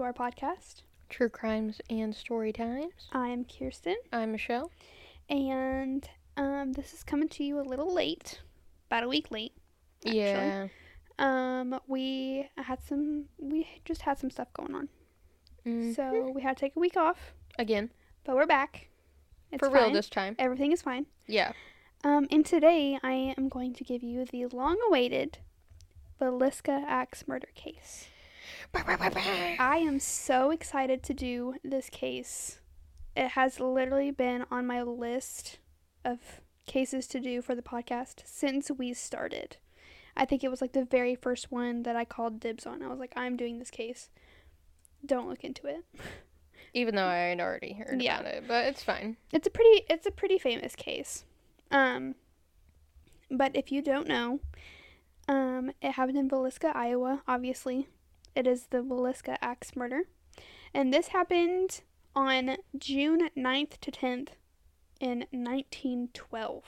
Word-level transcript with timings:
to 0.00 0.04
our 0.04 0.12
podcast. 0.14 0.76
True 1.10 1.28
crimes 1.28 1.78
and 1.90 2.14
story 2.16 2.54
times. 2.54 2.92
I 3.12 3.28
am 3.28 3.44
Kirsten, 3.44 3.96
I'm 4.14 4.32
Michelle. 4.32 4.70
and 5.28 6.08
um, 6.38 6.72
this 6.72 6.94
is 6.94 7.04
coming 7.04 7.28
to 7.28 7.44
you 7.44 7.60
a 7.60 7.62
little 7.62 7.92
late, 7.92 8.40
about 8.86 9.04
a 9.04 9.08
week 9.08 9.30
late. 9.30 9.52
Actually. 10.06 10.20
Yeah. 10.20 10.68
Um, 11.18 11.78
we 11.86 12.48
had 12.56 12.82
some, 12.82 13.26
we 13.38 13.68
just 13.84 14.00
had 14.00 14.18
some 14.18 14.30
stuff 14.30 14.48
going 14.54 14.74
on, 14.74 14.88
Mhm. 15.66 15.94
so 15.94 16.30
we 16.34 16.40
had 16.40 16.56
to 16.56 16.60
take 16.62 16.76
a 16.76 16.80
week 16.80 16.96
off, 16.96 17.34
again, 17.58 17.90
but 18.24 18.36
we're 18.36 18.46
back. 18.46 18.88
It's 19.52 19.62
for 19.66 19.70
real 19.70 19.90
this 19.90 20.08
time. 20.08 20.34
Everything 20.38 20.72
is 20.72 20.80
fine. 20.80 21.04
Yeah. 21.26 21.52
Um, 22.04 22.26
and 22.30 22.46
today 22.46 22.98
I 23.02 23.34
am 23.36 23.50
going 23.50 23.74
to 23.74 23.84
give 23.84 24.02
you 24.02 24.24
the 24.24 24.46
long-awaited 24.46 25.40
Villisca 26.18 26.84
Axe 26.86 27.24
murder 27.28 27.48
case. 27.54 28.06
I 28.74 29.78
am 29.78 29.98
so 29.98 30.50
excited 30.50 31.02
to 31.04 31.14
do 31.14 31.54
this 31.64 31.88
case. 31.90 32.60
It 33.16 33.30
has 33.30 33.60
literally 33.60 34.10
been 34.10 34.44
on 34.50 34.66
my 34.66 34.82
list 34.82 35.58
of 36.04 36.18
cases 36.66 37.06
to 37.08 37.20
do 37.20 37.42
for 37.42 37.54
the 37.54 37.62
podcast 37.62 38.22
since 38.24 38.70
we 38.70 38.94
started. 38.94 39.56
I 40.16 40.24
think 40.24 40.42
it 40.44 40.50
was 40.50 40.60
like 40.60 40.72
the 40.72 40.84
very 40.84 41.14
first 41.14 41.50
one 41.50 41.82
that 41.84 41.96
I 41.96 42.04
called 42.04 42.40
dibs 42.40 42.66
on. 42.66 42.82
I 42.82 42.88
was 42.88 42.98
like, 42.98 43.12
I'm 43.16 43.36
doing 43.36 43.58
this 43.58 43.70
case. 43.70 44.10
Don't 45.04 45.28
look 45.28 45.44
into 45.44 45.66
it. 45.66 45.84
Even 46.74 46.94
though 46.94 47.06
I 47.06 47.16
had 47.16 47.40
already 47.40 47.72
heard 47.72 48.00
Yeah. 48.00 48.20
about 48.20 48.32
it, 48.32 48.44
but 48.46 48.66
it's 48.66 48.82
fine. 48.84 49.16
It's 49.32 49.46
a 49.46 49.50
pretty 49.50 49.84
it's 49.88 50.06
a 50.06 50.10
pretty 50.12 50.38
famous 50.38 50.76
case. 50.76 51.24
Um 51.70 52.14
but 53.30 53.56
if 53.56 53.72
you 53.72 53.82
don't 53.82 54.06
know, 54.06 54.40
um 55.26 55.72
it 55.82 55.92
happened 55.92 56.18
in 56.18 56.28
Villisca, 56.30 56.74
Iowa, 56.74 57.22
obviously. 57.26 57.88
It 58.34 58.46
is 58.46 58.66
the 58.66 58.78
Villisca 58.78 59.36
axe 59.40 59.74
murder. 59.74 60.02
And 60.72 60.92
this 60.92 61.08
happened 61.08 61.82
on 62.14 62.56
June 62.78 63.30
9th 63.36 63.78
to 63.80 63.90
10th 63.90 64.28
in 65.00 65.26
1912. 65.30 66.64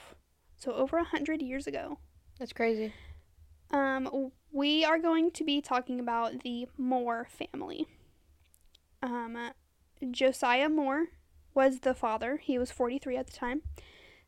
So 0.57 0.73
over 0.73 0.97
a 0.97 1.01
100 1.01 1.41
years 1.41 1.67
ago. 1.67 1.99
That's 2.39 2.53
crazy. 2.53 2.93
Um, 3.71 4.31
we 4.51 4.85
are 4.85 4.99
going 4.99 5.31
to 5.31 5.43
be 5.43 5.61
talking 5.61 5.99
about 5.99 6.43
the 6.43 6.67
Moore 6.77 7.27
family. 7.29 7.87
Um, 9.01 9.37
Josiah 10.11 10.69
Moore 10.69 11.07
was 11.53 11.79
the 11.79 11.93
father. 11.93 12.37
He 12.37 12.57
was 12.57 12.71
43 12.71 13.17
at 13.17 13.27
the 13.27 13.33
time. 13.33 13.61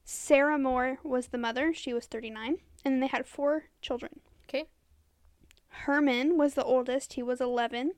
Sarah 0.04 0.58
Moore 0.60 1.00
was 1.04 1.28
the 1.28 1.38
mother. 1.38 1.74
She 1.74 1.94
was 1.94 2.06
39. 2.06 2.58
And 2.84 3.02
they 3.02 3.08
had 3.08 3.26
four 3.26 3.66
children. 3.82 4.20
Okay. 4.48 4.66
Herman 5.84 6.38
was 6.38 6.54
the 6.54 6.64
oldest. 6.64 7.14
He 7.14 7.24
was 7.24 7.42
11. 7.42 7.92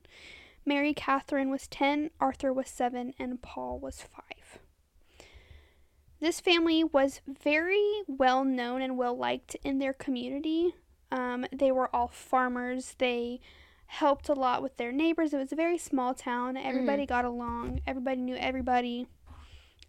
Mary 0.64 0.92
Catherine 0.92 1.50
was 1.50 1.66
10. 1.68 2.10
Arthur 2.20 2.52
was 2.52 2.68
7. 2.68 3.14
And 3.18 3.40
Paul 3.40 3.78
was 3.78 4.02
5. 4.02 4.22
This 6.20 6.40
family 6.40 6.82
was 6.82 7.20
very 7.26 8.02
well 8.06 8.44
known 8.44 8.82
and 8.82 8.98
well 8.98 9.16
liked 9.16 9.56
in 9.62 9.78
their 9.78 9.92
community. 9.92 10.74
Um, 11.12 11.46
they 11.52 11.70
were 11.70 11.94
all 11.94 12.08
farmers. 12.08 12.96
They 12.98 13.40
helped 13.86 14.28
a 14.28 14.34
lot 14.34 14.62
with 14.62 14.76
their 14.76 14.92
neighbors. 14.92 15.32
It 15.32 15.38
was 15.38 15.52
a 15.52 15.56
very 15.56 15.78
small 15.78 16.14
town. 16.14 16.56
Everybody 16.56 17.06
got 17.06 17.24
along. 17.24 17.80
Everybody 17.86 18.20
knew 18.20 18.36
everybody. 18.36 19.06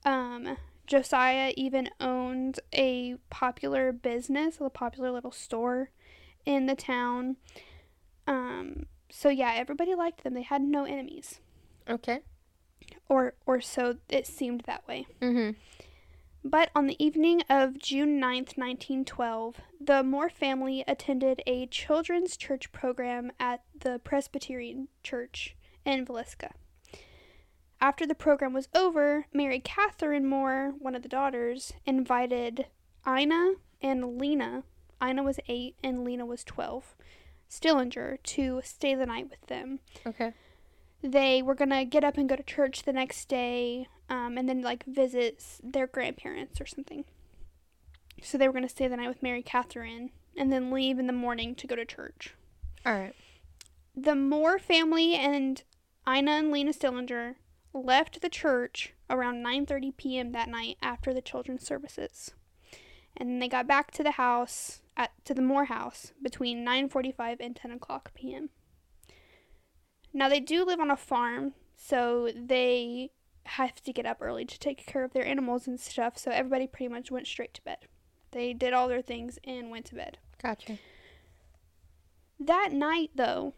Um, 0.05 0.57
Josiah 0.87 1.53
even 1.57 1.89
owned 1.99 2.59
a 2.73 3.15
popular 3.29 3.91
business, 3.91 4.57
a 4.59 4.69
popular 4.69 5.11
little 5.11 5.31
store 5.31 5.91
in 6.45 6.65
the 6.65 6.75
town. 6.75 7.35
Um, 8.29 8.85
so 9.09 9.27
yeah, 9.29 9.53
everybody 9.55 9.95
liked 9.95 10.23
them. 10.23 10.33
They 10.35 10.43
had 10.43 10.61
no 10.61 10.85
enemies, 10.85 11.41
Okay. 11.89 12.19
or 13.09 13.33
or 13.45 13.59
so 13.59 13.97
it 14.07 14.25
seemed 14.27 14.61
that 14.61 14.87
way. 14.87 15.07
Mhm. 15.19 15.55
But 16.43 16.69
on 16.73 16.87
the 16.87 17.03
evening 17.03 17.41
of 17.49 17.79
June 17.79 18.17
9th, 18.19 18.55
1912, 18.57 19.59
the 19.81 20.03
Moore 20.03 20.29
family 20.29 20.85
attended 20.87 21.41
a 21.45 21.65
children's 21.67 22.37
church 22.37 22.71
program 22.71 23.31
at 23.39 23.61
the 23.77 23.99
Presbyterian 23.99 24.87
Church 25.03 25.55
in 25.83 26.05
Villisca. 26.05 26.51
After 27.81 28.05
the 28.05 28.15
program 28.15 28.53
was 28.53 28.69
over, 28.75 29.25
Mary 29.33 29.59
Catherine 29.59 30.25
Moore, 30.27 30.73
one 30.79 30.95
of 30.95 31.01
the 31.01 31.09
daughters, 31.09 31.73
invited 31.85 32.67
Ina 33.07 33.53
and 33.81 34.17
Lena, 34.17 34.63
Ina 35.03 35.23
was 35.23 35.39
8 35.47 35.75
and 35.83 36.03
Lena 36.05 36.25
was 36.25 36.43
12, 36.43 36.95
Stillinger, 37.49 38.17
to 38.23 38.61
stay 38.63 38.93
the 38.95 39.05
night 39.05 39.29
with 39.29 39.41
them 39.47 39.79
Okay. 40.05 40.33
they 41.01 41.41
were 41.41 41.55
gonna 41.55 41.83
get 41.85 42.03
up 42.03 42.17
and 42.17 42.29
go 42.29 42.35
to 42.35 42.43
church 42.43 42.83
the 42.83 42.93
next 42.93 43.27
day 43.27 43.87
um, 44.09 44.37
and 44.37 44.47
then 44.47 44.61
like 44.61 44.83
visit 44.85 45.43
their 45.63 45.87
grandparents 45.87 46.61
or 46.61 46.65
something 46.65 47.05
so 48.21 48.37
they 48.37 48.47
were 48.47 48.53
gonna 48.53 48.69
stay 48.69 48.87
the 48.87 48.97
night 48.97 49.07
with 49.07 49.23
mary 49.23 49.41
catherine 49.41 50.11
and 50.37 50.51
then 50.51 50.71
leave 50.71 50.99
in 50.99 51.07
the 51.07 51.13
morning 51.13 51.55
to 51.55 51.67
go 51.67 51.75
to 51.75 51.85
church 51.85 52.35
All 52.85 52.93
right. 52.93 53.15
the 53.95 54.15
moore 54.15 54.59
family 54.59 55.15
and 55.15 55.63
ina 56.07 56.31
and 56.31 56.51
lena 56.51 56.71
stillinger 56.73 57.35
left 57.73 58.21
the 58.21 58.29
church 58.29 58.93
around 59.09 59.43
9.30 59.45 59.95
p.m 59.97 60.31
that 60.33 60.49
night 60.49 60.77
after 60.81 61.13
the 61.13 61.21
children's 61.21 61.65
services 61.65 62.31
and 63.19 63.29
then 63.29 63.39
they 63.39 63.49
got 63.49 63.67
back 63.67 63.91
to 63.91 64.03
the 64.03 64.11
house 64.11 64.81
at 64.97 65.11
to 65.25 65.33
the 65.33 65.41
moore 65.41 65.65
house 65.65 66.13
between 66.21 66.65
9.45 66.65 67.37
and 67.39 67.55
10 67.55 67.71
o'clock 67.71 68.11
p.m 68.13 68.49
now 70.13 70.29
they 70.29 70.39
do 70.39 70.65
live 70.65 70.79
on 70.79 70.91
a 70.91 70.97
farm, 70.97 71.53
so 71.75 72.29
they 72.35 73.11
have 73.45 73.81
to 73.83 73.93
get 73.93 74.05
up 74.05 74.17
early 74.21 74.45
to 74.45 74.59
take 74.59 74.85
care 74.85 75.03
of 75.03 75.13
their 75.13 75.25
animals 75.25 75.67
and 75.67 75.79
stuff. 75.79 76.17
So 76.17 76.31
everybody 76.31 76.67
pretty 76.67 76.91
much 76.91 77.11
went 77.11 77.27
straight 77.27 77.53
to 77.55 77.61
bed. 77.61 77.77
They 78.31 78.53
did 78.53 78.73
all 78.73 78.87
their 78.87 79.01
things 79.01 79.39
and 79.43 79.69
went 79.69 79.85
to 79.87 79.95
bed. 79.95 80.17
Gotcha. 80.41 80.77
That 82.39 82.71
night, 82.71 83.11
though, 83.15 83.53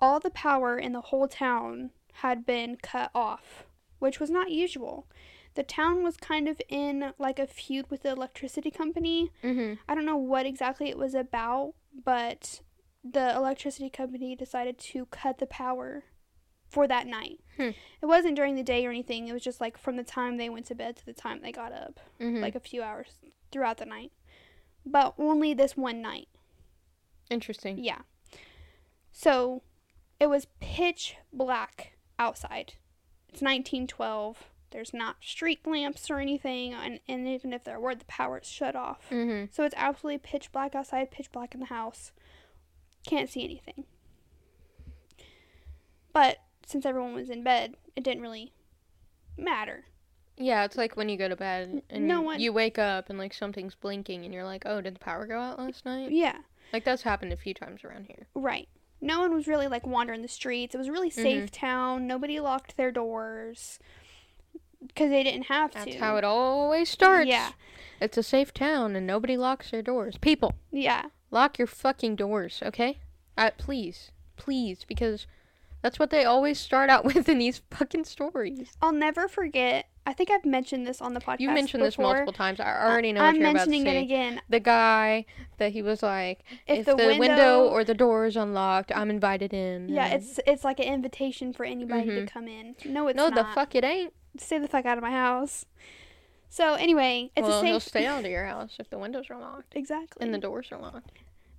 all 0.00 0.20
the 0.20 0.30
power 0.30 0.76
in 0.78 0.92
the 0.92 1.00
whole 1.00 1.28
town 1.28 1.90
had 2.14 2.44
been 2.44 2.76
cut 2.76 3.10
off, 3.14 3.64
which 3.98 4.20
was 4.20 4.30
not 4.30 4.50
usual. 4.50 5.06
The 5.54 5.62
town 5.62 6.02
was 6.02 6.16
kind 6.16 6.48
of 6.48 6.60
in 6.68 7.12
like 7.18 7.38
a 7.38 7.46
feud 7.46 7.90
with 7.90 8.02
the 8.02 8.10
electricity 8.10 8.70
company. 8.70 9.30
Mhm. 9.42 9.78
I 9.88 9.94
don't 9.94 10.06
know 10.06 10.16
what 10.16 10.46
exactly 10.46 10.88
it 10.88 10.96
was 10.98 11.14
about, 11.14 11.74
but 11.92 12.62
the 13.04 13.34
electricity 13.34 13.90
company 13.90 14.34
decided 14.34 14.78
to 14.78 15.06
cut 15.06 15.38
the 15.38 15.46
power 15.46 16.04
for 16.68 16.86
that 16.88 17.06
night. 17.06 17.40
Hmm. 17.56 17.70
It 18.00 18.06
wasn't 18.06 18.36
during 18.36 18.54
the 18.54 18.62
day 18.62 18.86
or 18.86 18.90
anything. 18.90 19.28
It 19.28 19.32
was 19.34 19.42
just 19.44 19.60
like 19.60 19.76
from 19.76 19.96
the 19.96 20.04
time 20.04 20.36
they 20.38 20.48
went 20.48 20.64
to 20.66 20.74
bed 20.74 20.96
to 20.96 21.04
the 21.04 21.12
time 21.12 21.40
they 21.42 21.52
got 21.52 21.72
up, 21.72 22.00
Mhm. 22.18 22.40
like 22.40 22.54
a 22.54 22.60
few 22.60 22.82
hours 22.82 23.18
throughout 23.50 23.76
the 23.76 23.84
night. 23.84 24.12
But 24.86 25.14
only 25.18 25.52
this 25.52 25.76
one 25.76 26.00
night. 26.00 26.28
Interesting. 27.30 27.78
Yeah. 27.78 28.02
So 29.10 29.62
it 30.18 30.26
was 30.28 30.46
pitch 30.60 31.16
black 31.32 31.92
outside. 32.18 32.74
It's 33.28 33.42
1912. 33.42 34.50
There's 34.72 34.92
not 34.92 35.16
street 35.22 35.66
lamps 35.66 36.10
or 36.10 36.18
anything, 36.18 36.74
and, 36.74 36.98
and 37.08 37.28
even 37.28 37.52
if 37.52 37.62
there 37.64 37.78
were, 37.78 37.94
the 37.94 38.04
power 38.06 38.38
is 38.38 38.48
shut 38.48 38.74
off. 38.74 39.08
Mhm. 39.10 39.52
So 39.54 39.64
it's 39.64 39.74
absolutely 39.78 40.18
pitch 40.18 40.50
black 40.52 40.74
outside, 40.74 41.10
pitch 41.10 41.30
black 41.30 41.54
in 41.54 41.60
the 41.60 41.66
house. 41.66 42.12
Can't 43.06 43.28
see 43.30 43.44
anything. 43.44 43.84
But 46.12 46.38
since 46.66 46.84
everyone 46.86 47.14
was 47.14 47.30
in 47.30 47.42
bed, 47.42 47.74
it 47.96 48.04
didn't 48.04 48.22
really 48.22 48.52
matter. 49.36 49.84
Yeah, 50.36 50.64
it's 50.64 50.76
like 50.76 50.96
when 50.96 51.08
you 51.08 51.16
go 51.16 51.28
to 51.28 51.36
bed 51.36 51.82
and 51.90 52.08
No 52.08 52.20
one- 52.22 52.40
you 52.40 52.52
wake 52.52 52.78
up 52.78 53.10
and 53.10 53.18
like 53.18 53.34
something's 53.34 53.74
blinking 53.74 54.24
and 54.24 54.32
you're 54.32 54.44
like, 54.44 54.64
"Oh, 54.66 54.80
did 54.80 54.94
the 54.94 54.98
power 55.00 55.26
go 55.26 55.38
out 55.38 55.58
last 55.58 55.84
night?" 55.84 56.10
Yeah, 56.10 56.38
Like 56.72 56.84
that's 56.84 57.02
happened 57.02 57.32
a 57.32 57.36
few 57.36 57.54
times 57.54 57.84
around 57.84 58.06
here. 58.06 58.26
right. 58.34 58.68
No 59.04 59.18
one 59.18 59.34
was 59.34 59.48
really 59.48 59.66
like 59.66 59.84
wandering 59.84 60.22
the 60.22 60.28
streets. 60.28 60.74
It 60.74 60.78
was 60.78 60.86
a 60.86 60.92
really 60.92 61.10
safe 61.10 61.44
Mm-hmm. 61.44 61.46
town. 61.46 62.06
Nobody 62.06 62.38
locked 62.38 62.76
their 62.76 62.92
doors 62.92 63.80
because 64.86 65.10
they 65.10 65.22
didn't 65.22 65.46
have 65.46 65.72
That's 65.72 65.84
to. 65.86 65.90
That's 65.92 66.02
how 66.02 66.16
it 66.16 66.24
always 66.24 66.88
starts. 66.88 67.28
Yeah. 67.28 67.52
It's 68.00 68.18
a 68.18 68.22
safe 68.22 68.52
town 68.52 68.96
and 68.96 69.06
nobody 69.06 69.36
locks 69.36 69.70
their 69.70 69.82
doors. 69.82 70.18
People, 70.18 70.54
Yeah. 70.70 71.04
lock 71.30 71.58
your 71.58 71.68
fucking 71.68 72.16
doors, 72.16 72.60
okay? 72.64 72.98
Uh, 73.36 73.50
please, 73.58 74.10
please, 74.36 74.84
because 74.86 75.26
that's 75.82 75.98
what 75.98 76.10
they 76.10 76.24
always 76.24 76.58
start 76.58 76.90
out 76.90 77.04
with 77.14 77.28
in 77.28 77.38
these 77.38 77.62
fucking 77.70 78.04
stories. 78.04 78.72
I'll 78.82 78.92
never 78.92 79.28
forget. 79.28 79.86
I 80.04 80.12
think 80.14 80.32
I've 80.32 80.44
mentioned 80.44 80.84
this 80.84 81.00
on 81.00 81.14
the 81.14 81.20
podcast. 81.20 81.38
You 81.38 81.50
mentioned 81.52 81.84
this 81.84 81.96
multiple 81.96 82.32
times. 82.32 82.58
I 82.58 82.86
already 82.88 83.12
know 83.12 83.20
what 83.20 83.28
I'm 83.28 83.36
you're 83.36 83.50
about 83.50 83.64
to 83.66 83.70
mentioning 83.70 83.86
it 83.86 84.00
again. 84.02 84.40
The 84.48 84.58
guy 84.58 85.24
that 85.58 85.70
he 85.70 85.80
was 85.80 86.02
like, 86.02 86.40
If, 86.66 86.80
if, 86.80 86.86
the, 86.86 86.96
the, 86.96 87.06
window, 87.06 87.18
window, 87.20 87.68
or 87.68 87.84
the 87.84 87.94
door 87.94 88.26
is 88.26 88.36
unlocked, 88.36 88.90
I'm 88.92 89.10
invited 89.10 89.54
in. 89.54 89.88
yeah, 89.88 90.08
it's 90.08 90.40
it's 90.44 90.64
like 90.64 90.80
an 90.80 90.86
invitation 90.86 91.52
for 91.52 91.64
anybody 91.64 92.06
to 92.06 92.22
Mhm. 92.22 92.26
come 92.26 92.48
in. 92.48 92.74
No, 92.84 93.06
it's 93.06 93.16
no, 93.16 93.28
not. 93.28 93.36
the 93.36 93.54
fuck 93.54 93.76
it 93.76 93.84
ain't. 93.84 94.12
Stay 94.38 94.58
the 94.58 94.68
fuck 94.68 94.86
out 94.86 94.98
of 94.98 95.02
my 95.02 95.10
house. 95.10 95.66
So 96.48 96.74
anyway, 96.74 97.30
it's 97.36 97.46
well, 97.48 97.60
a 97.60 97.64
he'll 97.64 97.80
safe. 97.80 97.88
stay 97.88 98.06
out 98.06 98.24
of 98.24 98.30
your 98.30 98.44
house 98.44 98.76
if 98.78 98.90
the 98.90 98.98
windows 98.98 99.26
are 99.30 99.38
locked 99.38 99.72
exactly. 99.76 100.24
and 100.24 100.34
the 100.34 100.38
doors 100.38 100.68
are 100.70 100.78
locked. 100.78 101.10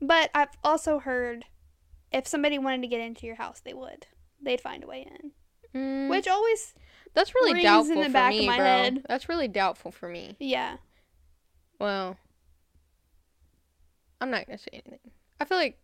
But 0.01 0.29
I've 0.35 0.49
also 0.63 0.99
heard 0.99 1.45
if 2.11 2.27
somebody 2.27 2.59
wanted 2.59 2.81
to 2.83 2.87
get 2.87 3.01
into 3.01 3.25
your 3.25 3.35
house, 3.35 3.59
they 3.63 3.73
would. 3.73 4.05
They'd 4.41 4.61
find 4.61 4.83
a 4.83 4.87
way 4.87 5.07
in. 5.09 5.31
Mm, 5.79 6.09
Which 6.09 6.27
always, 6.27 6.75
that's 7.15 7.33
really 7.33 7.53
rings 7.53 7.63
in 7.65 7.71
doubtful 7.71 7.95
the 8.01 8.05
for 8.09 8.13
back 8.13 8.33
of 8.33 8.39
me, 8.39 8.45
my 8.47 8.57
bro. 8.57 8.65
head. 8.65 9.05
That's 9.07 9.29
really 9.29 9.47
doubtful 9.47 9.91
for 9.91 10.07
me. 10.09 10.35
yeah, 10.39 10.77
Well, 11.79 12.17
I'm 14.21 14.29
not 14.31 14.45
gonna 14.45 14.57
say 14.57 14.69
anything. 14.73 14.99
I 15.39 15.45
feel 15.45 15.57
like 15.57 15.79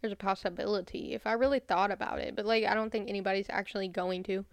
there's 0.00 0.12
a 0.12 0.16
possibility 0.16 1.12
if 1.14 1.26
I 1.26 1.32
really 1.32 1.58
thought 1.58 1.90
about 1.90 2.18
it, 2.20 2.36
but 2.36 2.46
like 2.46 2.64
I 2.64 2.74
don't 2.74 2.90
think 2.90 3.08
anybody's 3.08 3.46
actually 3.50 3.88
going 3.88 4.22
to. 4.24 4.44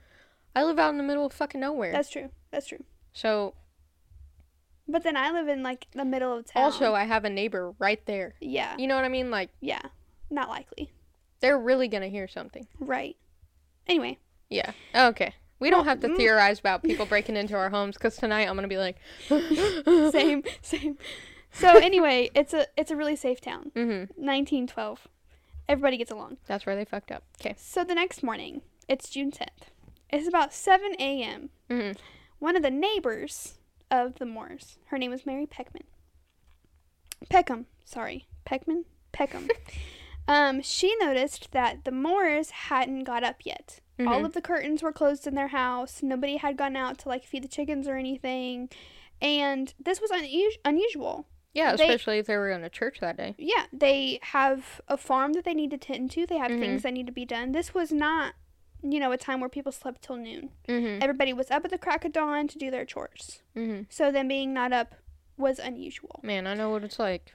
I 0.55 0.63
live 0.63 0.79
out 0.79 0.89
in 0.89 0.97
the 0.97 1.03
middle 1.03 1.25
of 1.25 1.33
fucking 1.33 1.59
nowhere, 1.61 1.91
that's 1.91 2.09
true. 2.09 2.29
That's 2.51 2.67
true. 2.67 2.83
so 3.13 3.53
But 4.87 5.03
then 5.03 5.17
I 5.17 5.31
live 5.31 5.47
in 5.47 5.63
like 5.63 5.87
the 5.93 6.05
middle 6.05 6.37
of 6.37 6.45
town. 6.45 6.63
also 6.63 6.93
I 6.93 7.03
have 7.05 7.25
a 7.25 7.29
neighbor 7.29 7.73
right 7.79 8.03
there. 8.05 8.35
yeah, 8.39 8.75
You 8.77 8.87
know 8.87 8.95
what 8.95 9.05
I 9.05 9.09
mean? 9.09 9.29
Like 9.31 9.49
yeah, 9.61 9.81
not 10.29 10.49
likely. 10.49 10.91
they're 11.41 11.59
really 11.59 11.87
gonna 11.87 12.07
hear 12.07 12.27
something. 12.27 12.67
Right. 12.79 13.15
Anyway, 13.87 14.17
Yeah. 14.49 14.71
Okay. 14.95 15.33
We 15.57 15.69
don't 15.69 15.85
have 15.85 16.01
to 16.01 16.09
mm. 16.09 16.17
theorize 16.17 16.59
about 16.59 16.83
people 16.89 17.05
breaking 17.05 17.37
into 17.37 17.55
our 17.55 17.69
homes 17.69 17.95
because 17.95 18.15
tonight 18.17 18.47
I'm 18.47 18.55
gonna 18.55 18.67
be 18.67 18.77
like, 18.77 18.97
same, 20.11 20.43
same. 20.61 20.97
So 21.51 21.77
anyway, 21.89 22.29
it's 22.35 22.53
a 22.53 22.67
it's 22.77 22.91
a 22.91 22.95
really 22.95 23.15
safe 23.15 23.41
town. 23.41 23.71
hmm 23.73 24.05
1912. 24.15 25.07
Everybody 25.67 25.97
gets 25.97 26.11
along. 26.11 26.37
That's 26.45 26.65
where 26.65 26.75
they 26.75 26.85
fucked 26.85 27.11
up. 27.11 27.23
Okay. 27.41 27.55
So 27.57 27.83
the 27.83 27.95
next 27.95 28.21
morning, 28.21 28.61
it's 28.87 29.09
June 29.09 29.31
10th. 29.31 29.69
It's 30.11 30.27
about 30.27 30.53
7 30.53 30.93
a.m. 30.99 31.49
hmm 31.69 31.91
One 32.39 32.55
of 32.55 32.61
the 32.63 32.69
neighbors 32.71 33.57
of 33.91 34.15
the 34.15 34.25
Moores, 34.25 34.77
her 34.87 34.97
name 34.97 35.11
was 35.11 35.25
Mary 35.25 35.45
Peckman. 35.45 35.83
Peckham, 37.29 37.65
sorry, 37.83 38.27
Peckman, 38.45 38.85
Peckham. 39.11 39.47
um, 40.27 40.61
she 40.61 40.95
noticed 40.99 41.51
that 41.51 41.83
the 41.85 41.91
Moores 41.91 42.49
hadn't 42.51 43.03
got 43.03 43.23
up 43.23 43.37
yet. 43.45 43.79
All 43.99 44.21
Mhm. 44.21 44.25
of 44.25 44.33
the 44.33 44.41
curtains 44.41 44.83
were 44.83 44.91
closed 44.91 45.25
in 45.25 45.35
their 45.35 45.47
house. 45.47 46.03
Nobody 46.03 46.35
had 46.37 46.57
gone 46.57 46.75
out 46.75 46.97
to 46.99 47.09
like 47.09 47.23
feed 47.23 47.43
the 47.43 47.47
chickens 47.47 47.87
or 47.87 47.95
anything, 47.95 48.69
and 49.21 49.73
this 49.79 50.01
was 50.01 50.11
unusual. 50.11 50.61
unusual. 50.65 51.27
Yeah, 51.53 51.73
They- 51.77 51.85
especially 51.85 52.17
if 52.19 52.25
they 52.27 52.35
were 52.35 52.49
going 52.49 52.63
to 52.63 52.69
church 52.69 52.99
that 52.99 53.15
day. 53.15 53.33
Yeah, 53.37 53.67
they 53.71 54.19
have 54.21 54.81
a 54.89 54.97
farm 54.97 55.31
that 55.33 55.45
they 55.45 55.53
need 55.53 55.71
to 55.71 55.77
tend 55.77 56.11
to. 56.11 56.25
They 56.27 56.37
have 56.37 56.51
Mhm. 56.51 56.59
things 56.59 56.83
that 56.83 56.91
need 56.93 57.05
to 57.07 57.13
be 57.13 57.23
done. 57.23 57.53
This 57.53 57.73
was 57.73 57.93
not, 57.93 58.35
you 58.91 58.99
know, 58.99 59.11
a 59.11 59.17
time 59.17 59.39
where 59.39 59.49
people 59.49 59.71
slept 59.71 60.01
till 60.03 60.15
noon. 60.17 60.49
Mm-hmm. 60.67 61.01
Everybody 61.01 61.33
was 61.33 61.49
up 61.51 61.65
at 61.65 61.71
the 61.71 61.77
crack 61.77 62.05
of 62.05 62.11
dawn 62.13 62.47
to 62.47 62.57
do 62.57 62.69
their 62.71 62.85
chores. 62.85 63.41
Mm-hmm. 63.55 63.83
So 63.89 64.11
them 64.11 64.27
being 64.27 64.53
not 64.53 64.71
up 64.73 64.95
was 65.37 65.59
unusual. 65.59 66.19
Man, 66.23 66.47
I 66.47 66.53
know 66.53 66.69
what 66.69 66.83
it's 66.83 66.99
like. 66.99 67.33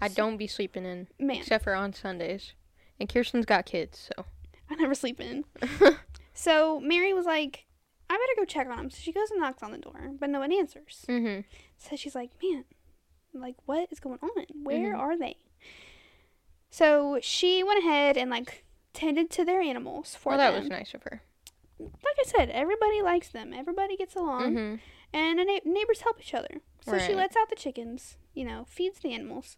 I 0.00 0.08
don't 0.08 0.36
be 0.36 0.46
sleeping 0.46 0.84
in 0.84 1.08
Man, 1.18 1.38
except 1.38 1.64
for 1.64 1.74
on 1.74 1.92
Sundays. 1.92 2.52
And 3.00 3.08
Kirsten's 3.08 3.46
got 3.46 3.66
kids, 3.66 4.10
so. 4.16 4.24
I 4.70 4.74
never 4.76 4.94
sleep 4.94 5.20
in. 5.20 5.44
So 6.34 6.78
Mary 6.78 7.12
was 7.12 7.26
like, 7.26 7.64
I 8.08 8.14
better 8.14 8.32
go 8.40 8.44
check 8.44 8.68
on 8.68 8.78
him. 8.78 8.90
So 8.90 8.98
she 9.00 9.10
goes 9.12 9.32
and 9.32 9.40
knocks 9.40 9.60
on 9.60 9.72
the 9.72 9.78
door, 9.78 10.12
but 10.20 10.30
no 10.30 10.38
one 10.38 10.52
answers. 10.52 11.04
mm-hmm. 11.08 11.40
So 11.78 11.96
she's 11.96 12.14
like, 12.14 12.30
man, 12.40 12.64
like, 13.34 13.56
what 13.66 13.88
is 13.90 13.98
going 13.98 14.20
on? 14.22 14.44
Where 14.62 14.94
Mhm. 14.94 14.98
are 15.00 15.18
they? 15.18 15.36
So 16.70 17.18
she 17.22 17.62
went 17.64 17.80
ahead 17.80 18.16
and, 18.16 18.30
like, 18.30 18.64
tended 18.98 19.30
to 19.30 19.44
their 19.44 19.60
animals 19.60 20.14
for 20.14 20.30
Well, 20.30 20.38
that 20.38 20.50
them. 20.52 20.60
was 20.62 20.68
nice 20.70 20.92
of 20.94 21.02
her. 21.04 21.22
Like 21.78 22.16
I 22.20 22.24
said, 22.24 22.50
everybody 22.50 23.00
likes 23.02 23.28
them. 23.28 23.52
Everybody 23.52 23.96
gets 23.96 24.16
along. 24.16 24.54
Mm-hmm. 24.54 24.74
and 25.12 25.36
na- 25.36 25.60
neighbors 25.72 26.00
help 26.00 26.20
each 26.20 26.34
other. 26.34 26.60
So 26.80 26.98
she 26.98 27.14
lets 27.14 27.36
out 27.36 27.48
the 27.50 27.56
chickens, 27.56 28.16
you 28.34 28.44
know, 28.44 28.64
feeds 28.68 28.98
the 29.00 29.12
animals, 29.12 29.56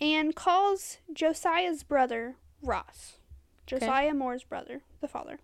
and 0.00 0.34
calls 0.36 0.98
Josiah's 1.12 1.82
brother 1.82 2.36
Ross, 2.62 3.16
Josiah 3.66 4.12
Moore's 4.14 4.44
brother, 4.44 4.82
the 5.00 5.08
father. 5.08 5.38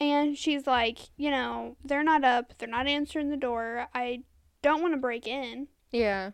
And 0.00 0.36
she's 0.38 0.66
like, 0.66 0.98
you 1.16 1.30
know, 1.30 1.76
they're 1.84 2.04
not 2.04 2.24
up, 2.24 2.52
they're 2.58 2.68
not 2.68 2.86
answering 2.86 3.30
the 3.30 3.36
door. 3.36 3.88
I 3.94 4.22
don't 4.62 4.82
want 4.82 4.94
to 4.94 5.00
break 5.00 5.26
in. 5.26 5.68
Yeah. 5.90 6.32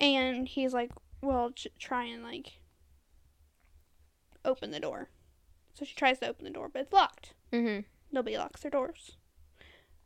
And 0.00 0.48
he's 0.48 0.72
like, 0.74 0.90
well, 1.22 1.50
j- 1.54 1.70
try 1.78 2.04
and 2.04 2.22
like 2.22 2.58
open 4.44 4.70
the 4.70 4.80
door. 4.80 5.08
So 5.74 5.84
she 5.84 5.94
tries 5.94 6.18
to 6.20 6.28
open 6.28 6.44
the 6.44 6.50
door, 6.50 6.68
but 6.72 6.82
it's 6.82 6.92
locked. 6.92 7.34
Mm-hmm. 7.52 7.80
Nobody 8.12 8.38
locks 8.38 8.60
their 8.62 8.70
doors. 8.70 9.16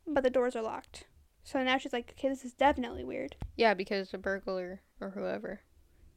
But 0.07 0.23
the 0.23 0.29
doors 0.29 0.55
are 0.55 0.61
locked. 0.63 1.05
So 1.43 1.63
now 1.63 1.77
she's 1.77 1.93
like, 1.93 2.13
okay, 2.17 2.29
this 2.29 2.43
is 2.43 2.53
definitely 2.53 3.03
weird. 3.03 3.35
Yeah, 3.55 3.73
because 3.75 4.09
the 4.11 4.17
burglar 4.17 4.81
or 4.99 5.11
whoever 5.11 5.61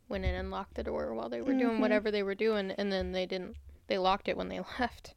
went 0.08 0.25
in 0.25 0.34
and 0.34 0.50
locked 0.50 0.75
the 0.75 0.82
door 0.82 1.14
while 1.14 1.28
they 1.28 1.40
were 1.40 1.52
Mhm. 1.52 1.58
doing 1.58 1.81
whatever 1.81 2.10
they 2.10 2.22
were 2.22 2.34
doing, 2.34 2.70
and 2.72 2.90
then 2.93 3.12
they 3.12 3.26
didn't. 3.26 3.56
They 3.87 3.99
locked 3.99 4.28
it 4.28 4.37
when 4.37 4.49
they 4.49 4.60
left. 4.81 5.14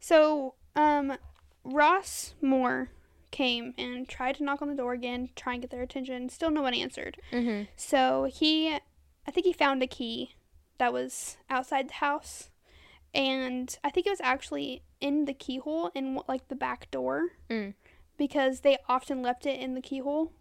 So, 0.00 0.54
um, 0.76 1.16
Ross 1.64 2.34
Moore 2.42 2.90
came 3.30 3.74
and 3.78 4.08
tried 4.08 4.36
to 4.36 4.44
knock 4.44 4.62
on 4.62 4.68
the 4.68 4.74
door 4.76 4.92
again, 4.92 5.30
try 5.34 5.54
and 5.54 5.62
get 5.62 5.70
their 5.70 5.82
attention. 5.82 6.28
Still 6.28 6.50
no 6.50 6.62
one 6.62 6.74
answered. 6.74 7.16
Mm-hmm. 7.32 7.64
So 7.76 8.24
he, 8.24 8.74
I 9.26 9.30
think 9.32 9.46
he 9.46 9.52
found 9.52 9.82
a 9.82 9.86
key 9.86 10.34
that 10.78 10.92
was 10.92 11.36
outside 11.48 11.88
the 11.88 11.94
house. 11.94 12.50
And 13.14 13.76
I 13.84 13.90
think 13.90 14.06
it 14.06 14.10
was 14.10 14.20
actually 14.22 14.82
in 15.00 15.26
the 15.26 15.34
keyhole 15.34 15.90
in 15.94 16.18
like 16.28 16.48
the 16.48 16.56
back 16.56 16.90
door 16.90 17.28
Mm. 17.48 17.74
because 18.18 18.60
they 18.60 18.78
often 18.88 19.22
left 19.22 19.46
it 19.46 19.60
in 19.60 19.74
the 19.74 19.80
keyhole. 19.80 20.32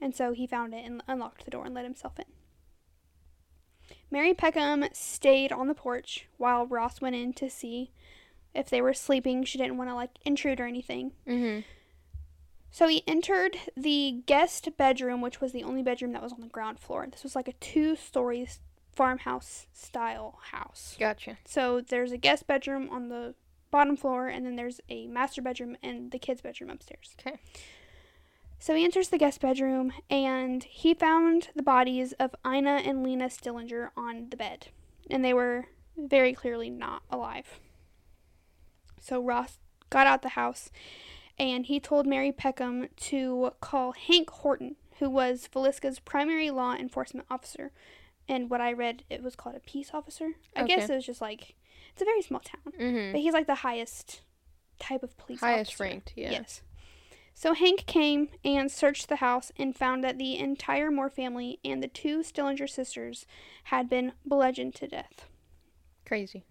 And 0.00 0.14
so 0.14 0.32
he 0.32 0.46
found 0.46 0.74
it 0.74 0.84
and 0.84 1.02
unlocked 1.08 1.44
the 1.44 1.50
door 1.50 1.64
and 1.64 1.74
let 1.74 1.84
himself 1.84 2.18
in. 2.18 2.26
Mary 4.10 4.34
Peckham 4.34 4.84
stayed 4.92 5.50
on 5.52 5.68
the 5.68 5.74
porch 5.74 6.26
while 6.36 6.66
Ross 6.66 7.00
went 7.00 7.16
in 7.16 7.32
to 7.34 7.48
see 7.48 7.90
if 8.54 8.68
they 8.68 8.80
were 8.82 8.94
sleeping. 8.94 9.44
She 9.44 9.58
didn't 9.58 9.76
want 9.76 9.90
to 9.90 9.94
like 9.94 10.18
intrude 10.24 10.60
or 10.60 10.66
anything. 10.66 11.12
Mm-hmm. 11.26 11.60
So 12.70 12.88
he 12.88 13.02
entered 13.06 13.56
the 13.76 14.22
guest 14.26 14.68
bedroom, 14.76 15.20
which 15.20 15.40
was 15.40 15.52
the 15.52 15.62
only 15.62 15.82
bedroom 15.82 16.12
that 16.12 16.22
was 16.22 16.32
on 16.32 16.40
the 16.40 16.48
ground 16.48 16.80
floor. 16.80 17.06
This 17.10 17.22
was 17.22 17.36
like 17.36 17.48
a 17.48 17.52
two 17.54 17.94
story 17.96 18.48
farmhouse 18.94 19.66
style 19.72 20.38
house. 20.52 20.96
Gotcha. 20.98 21.38
So 21.44 21.80
there's 21.80 22.12
a 22.12 22.16
guest 22.16 22.46
bedroom 22.46 22.88
on 22.90 23.08
the 23.08 23.34
bottom 23.70 23.96
floor, 23.96 24.28
and 24.28 24.46
then 24.46 24.56
there's 24.56 24.80
a 24.88 25.06
master 25.06 25.42
bedroom 25.42 25.76
and 25.82 26.10
the 26.10 26.18
kids' 26.18 26.40
bedroom 26.40 26.70
upstairs. 26.70 27.16
Okay. 27.20 27.38
So 28.58 28.74
he 28.74 28.84
enters 28.84 29.08
the 29.08 29.18
guest 29.18 29.40
bedroom, 29.40 29.92
and 30.08 30.64
he 30.64 30.94
found 30.94 31.48
the 31.54 31.62
bodies 31.62 32.12
of 32.14 32.34
Ina 32.46 32.82
and 32.84 33.02
Lena 33.02 33.28
Stillinger 33.28 33.90
on 33.96 34.28
the 34.30 34.36
bed. 34.36 34.68
And 35.10 35.24
they 35.24 35.34
were 35.34 35.66
very 35.96 36.32
clearly 36.32 36.70
not 36.70 37.02
alive. 37.10 37.60
So 39.00 39.20
Ross 39.20 39.58
got 39.90 40.06
out 40.06 40.22
the 40.22 40.30
house, 40.30 40.70
and 41.38 41.66
he 41.66 41.78
told 41.78 42.06
Mary 42.06 42.32
Peckham 42.32 42.88
to 42.96 43.50
call 43.60 43.92
Hank 43.92 44.30
Horton, 44.30 44.76
who 44.98 45.10
was 45.10 45.48
Villisca's 45.52 45.98
primary 45.98 46.50
law 46.50 46.74
enforcement 46.74 47.26
officer. 47.28 47.72
And 48.28 48.48
what 48.48 48.60
I 48.60 48.72
read, 48.72 49.04
it 49.10 49.22
was 49.22 49.36
called 49.36 49.56
a 49.56 49.60
peace 49.60 49.90
officer. 49.92 50.32
I 50.56 50.64
guess 50.64 50.88
it 50.88 50.94
was 50.94 51.06
just 51.06 51.20
like, 51.20 51.54
it's 51.92 52.02
a 52.02 52.04
very 52.04 52.22
small 52.22 52.40
town. 52.40 52.72
Mm-hmm. 52.78 53.12
But 53.12 53.20
he's 53.20 53.34
like 53.34 53.46
the 53.46 53.56
highest 53.56 54.22
type 54.78 55.02
of 55.02 55.16
police 55.16 55.40
Highest 55.40 55.72
officer. 55.72 55.84
ranked, 55.84 56.12
yeah. 56.16 56.32
Yes. 56.32 56.62
So 57.34 57.52
Hank 57.52 57.86
came 57.86 58.28
and 58.44 58.70
searched 58.70 59.08
the 59.08 59.16
house 59.16 59.50
and 59.56 59.76
found 59.76 60.04
that 60.04 60.18
the 60.18 60.38
entire 60.38 60.90
Moore 60.90 61.10
family 61.10 61.58
and 61.64 61.82
the 61.82 61.88
two 61.88 62.22
Stillinger 62.22 62.68
sisters 62.68 63.26
had 63.64 63.90
been 63.90 64.12
bludgeoned 64.24 64.74
to 64.76 64.86
death. 64.86 65.28
Crazy. 66.06 66.44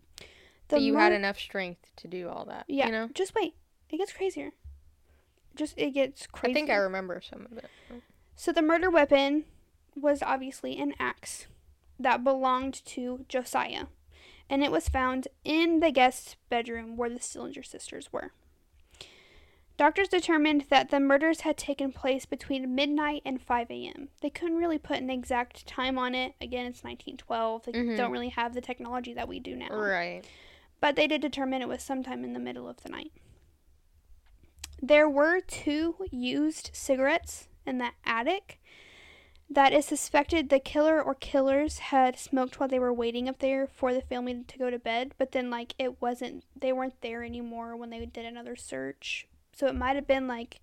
The 0.67 0.79
you 0.79 0.95
had 0.97 1.13
enough 1.13 1.39
strength 1.39 1.91
to 1.97 2.07
do 2.07 2.29
all 2.29 2.45
that. 2.45 2.65
Yeah. 2.67 2.87
You 2.87 2.91
know? 2.91 3.09
Just 3.13 3.33
wait. 3.33 3.55
It 3.89 3.97
gets 3.97 4.11
crazier. 4.11 4.51
Just 5.55 5.75
it 5.77 5.91
gets 5.91 6.27
crazy. 6.27 6.51
I 6.51 6.53
think 6.53 6.69
I 6.69 6.75
remember 6.75 7.21
some 7.21 7.47
of 7.51 7.57
it. 7.57 7.69
So 8.35 8.51
the 8.51 8.61
murder 8.61 8.89
weapon 8.89 9.45
was 9.95 10.23
obviously 10.23 10.77
an 10.79 10.93
axe 10.99 11.45
that 11.99 12.23
belonged 12.23 12.83
to 12.85 13.25
Josiah, 13.29 13.85
and 14.49 14.63
it 14.63 14.71
was 14.71 14.89
found 14.89 15.27
in 15.43 15.79
the 15.79 15.91
guest 15.91 16.37
bedroom 16.49 16.97
where 16.97 17.09
the 17.09 17.19
Stillinger 17.19 17.63
sisters 17.63 18.11
were. 18.11 18.31
Doctors 19.75 20.07
determined 20.07 20.65
that 20.69 20.91
the 20.91 20.99
murders 20.99 21.41
had 21.41 21.57
taken 21.57 21.91
place 21.91 22.25
between 22.25 22.75
midnight 22.75 23.23
and 23.25 23.41
5 23.41 23.71
a.m. 23.71 24.09
They 24.21 24.29
couldn't 24.29 24.57
really 24.57 24.77
put 24.77 24.97
an 24.97 25.09
exact 25.09 25.65
time 25.65 25.97
on 25.97 26.13
it. 26.13 26.35
Again, 26.39 26.67
it's 26.67 26.83
1912. 26.83 27.65
They 27.65 27.71
Mhm. 27.71 27.97
don't 27.97 28.11
really 28.11 28.29
have 28.29 28.53
the 28.53 28.61
technology 28.61 29.13
that 29.13 29.27
we 29.27 29.39
do 29.39 29.55
now. 29.55 29.75
Right. 29.75 30.21
But 30.79 30.95
they 30.95 31.07
did 31.07 31.21
determine 31.21 31.63
it 31.63 31.67
was 31.67 31.81
sometime 31.81 32.23
in 32.23 32.33
the 32.33 32.39
middle 32.39 32.67
of 32.69 32.83
the 32.83 32.89
night. 32.89 33.11
There 34.79 35.09
were 35.09 35.39
two 35.41 36.05
used 36.11 36.69
cigarettes 36.73 37.47
in 37.65 37.77
the 37.79 37.91
attic 38.05 38.59
that 39.53 39.73
is 39.73 39.85
suspected 39.85 40.49
the 40.49 40.59
killer 40.59 41.01
or 41.01 41.13
killers 41.15 41.79
had 41.79 42.17
smoked 42.17 42.59
while 42.59 42.69
they 42.69 42.79
were 42.79 42.93
waiting 42.93 43.27
up 43.29 43.39
there 43.39 43.67
for 43.67 43.93
the 43.93 44.01
family 44.01 44.43
to 44.47 44.57
go 44.57 44.69
to 44.69 44.79
bed, 44.79 45.13
but 45.17 45.31
then 45.31 45.49
like 45.49 45.73
it 45.77 46.01
wasn't 46.01 46.43
they 46.59 46.73
weren't 46.73 46.99
there 47.01 47.23
anymore 47.23 47.75
when 47.75 47.89
they 47.89 48.05
did 48.05 48.25
another 48.25 48.55
search. 48.55 49.27
So 49.53 49.67
it 49.67 49.75
might 49.75 49.95
have 49.95 50.07
been 50.07 50.27
like 50.27 50.59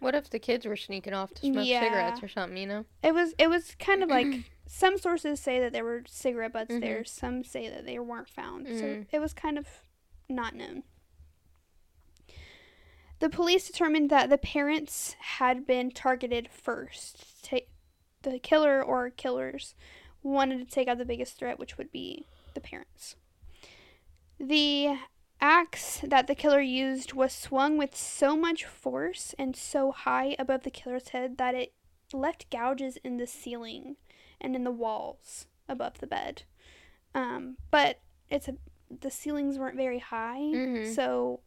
What 0.00 0.14
if 0.14 0.28
the 0.30 0.38
kids 0.38 0.66
were 0.66 0.76
sneaking 0.76 1.14
off 1.14 1.32
to 1.34 1.40
smoke 1.46 1.66
Yeah. 1.66 1.80
cigarettes 1.80 2.22
or 2.22 2.28
something, 2.28 2.56
you 2.56 2.66
know? 2.66 2.84
it 3.02 3.14
was 3.14 3.34
it 3.38 3.48
was 3.48 3.74
kind 3.78 4.02
of 4.02 4.08
like 4.08 4.34
some 4.66 4.98
sources 4.98 5.38
say 5.40 5.60
that 5.60 5.72
there 5.72 5.84
were 5.84 6.02
cigarette 6.06 6.52
butts 6.52 6.74
Mhm. 6.74 6.80
there, 6.80 7.04
some 7.04 7.44
say 7.44 7.68
that 7.68 7.86
they 7.86 7.98
weren't 7.98 8.28
found. 8.28 8.66
So 8.68 8.72
Mhm. 8.74 9.06
it 9.12 9.18
was 9.20 9.32
kind 9.34 9.58
of 9.58 9.68
not 10.28 10.54
known. 10.54 10.82
The 13.20 13.30
police 13.30 13.68
determined 13.68 14.10
that 14.10 14.30
the 14.30 14.38
parents 14.38 15.14
had 15.20 15.64
been 15.66 15.92
targeted 15.92 16.48
first. 16.50 17.24
The 18.22 18.38
killer 18.38 18.82
or 18.82 19.10
killers 19.10 19.74
wanted 20.22 20.58
to 20.58 20.64
take 20.74 20.88
out 20.88 20.98
the 20.98 21.04
biggest 21.04 21.36
threat, 21.38 21.58
which 21.58 21.76
would 21.78 21.90
be 21.90 22.26
the 22.54 22.60
parents. 22.60 23.16
The 24.38 24.98
axe 25.40 26.00
that 26.04 26.26
the 26.26 26.34
killer 26.34 26.60
used 26.60 27.12
was 27.12 27.32
swung 27.32 27.76
with 27.76 27.96
so 27.96 28.36
much 28.36 28.64
force 28.64 29.34
and 29.38 29.56
so 29.56 29.90
high 29.92 30.36
above 30.38 30.62
the 30.62 30.70
killer's 30.70 31.08
head 31.08 31.36
that 31.38 31.54
it 31.54 31.72
left 32.12 32.50
gouges 32.50 32.96
in 32.98 33.16
the 33.16 33.26
ceiling 33.26 33.96
and 34.40 34.54
in 34.54 34.64
the 34.64 34.70
walls 34.70 35.46
above 35.68 35.98
the 35.98 36.06
bed. 36.06 36.42
Um, 37.14 37.56
but 37.70 38.00
it's 38.30 38.48
a 38.48 38.56
the 39.00 39.10
ceilings 39.10 39.58
weren't 39.58 39.76
very 39.76 40.00
high, 40.00 40.38
Mhm. 40.40 40.94
so 40.94 41.40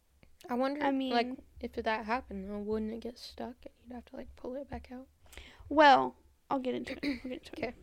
I 0.49 0.55
wonder, 0.55 0.81
I 0.83 0.89
mean, 0.89 1.13
like, 1.13 1.27
if 1.61 1.73
that 1.73 2.05
happened, 2.05 2.65
wouldn't 2.65 2.91
it 2.91 3.01
get 3.01 3.19
stuck 3.19 3.53
and 3.65 3.73
you'd 3.83 3.93
have 3.93 4.05
to, 4.05 4.15
like, 4.15 4.35
pull 4.35 4.55
it 4.55 4.67
back 4.67 4.89
out? 4.91 5.05
well, 5.69 6.15
I'll 6.49 6.59
get 6.59 6.75
into 6.75 6.93
it. 6.93 6.99
I'll 7.03 7.29
get 7.29 7.31
into 7.31 7.51
it. 7.53 7.57
Okay. 7.57 7.73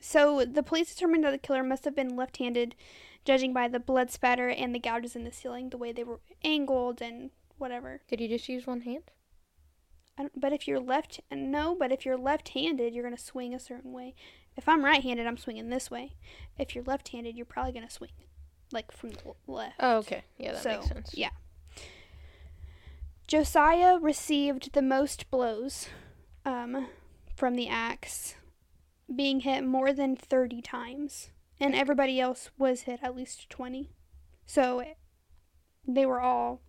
So 0.00 0.44
the 0.44 0.62
police 0.62 0.94
determined 0.94 1.24
that 1.24 1.30
the 1.32 1.38
killer 1.38 1.62
must 1.62 1.84
have 1.84 1.96
been 1.96 2.14
left-handed, 2.16 2.74
judging 3.24 3.52
by 3.52 3.68
the 3.68 3.80
blood 3.80 4.10
spatter 4.10 4.48
and 4.48 4.74
the 4.74 4.78
gouges 4.78 5.16
in 5.16 5.24
the 5.24 5.32
ceiling, 5.32 5.70
the 5.70 5.78
way 5.78 5.92
they 5.92 6.04
were 6.04 6.20
angled 6.44 7.00
and 7.00 7.30
whatever. 7.58 8.02
Did 8.08 8.20
he 8.20 8.28
just 8.28 8.48
use 8.48 8.66
one 8.66 8.82
hand? 8.82 9.04
I 10.18 10.22
don't, 10.22 10.40
but 10.40 10.52
if 10.52 10.66
you're 10.68 10.80
left, 10.80 11.20
no, 11.30 11.74
but 11.78 11.92
if 11.92 12.06
you're 12.06 12.16
left-handed, 12.16 12.94
you're 12.94 13.04
gonna 13.04 13.18
swing 13.18 13.54
a 13.54 13.58
certain 13.58 13.92
way. 13.92 14.14
If 14.56 14.68
I'm 14.68 14.84
right-handed, 14.84 15.26
I'm 15.26 15.36
swinging 15.36 15.68
this 15.68 15.90
way. 15.90 16.12
If 16.58 16.74
you're 16.74 16.84
left-handed, 16.84 17.36
you're 17.36 17.44
probably 17.44 17.72
gonna 17.72 17.90
swing 17.90 18.10
like 18.72 18.92
from 18.92 19.10
the 19.10 19.34
left. 19.46 19.76
Oh, 19.80 19.98
okay. 19.98 20.24
Yeah, 20.38 20.52
that 20.52 20.62
So, 20.62 20.70
makes 20.70 20.88
sense. 20.88 21.10
yeah. 21.14 21.30
Josiah 23.26 23.98
received 23.98 24.72
the 24.72 24.82
most 24.82 25.30
blows 25.30 25.88
um, 26.46 26.86
from 27.36 27.54
the 27.56 27.68
axe, 27.68 28.36
being 29.14 29.40
hit 29.40 29.62
more 29.64 29.92
than 29.92 30.16
30 30.16 30.62
times, 30.62 31.28
and 31.60 31.74
everybody 31.74 32.18
else 32.20 32.50
was 32.56 32.82
hit 32.82 33.00
at 33.02 33.14
least 33.14 33.50
20. 33.50 33.90
So 34.46 34.82
they 35.86 36.06
were 36.06 36.20
all 36.20 36.62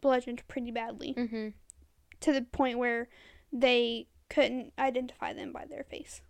bludgeoned 0.00 0.42
pretty 0.48 0.70
badly 0.70 1.14
Mm-hmm. 1.16 1.48
to 2.20 2.32
the 2.32 2.42
point 2.42 2.78
where 2.78 3.08
they 3.52 4.06
couldn't 4.30 4.72
identify 4.78 5.32
them 5.32 5.52
by 5.52 5.64
their 5.68 5.84
face. 5.84 6.20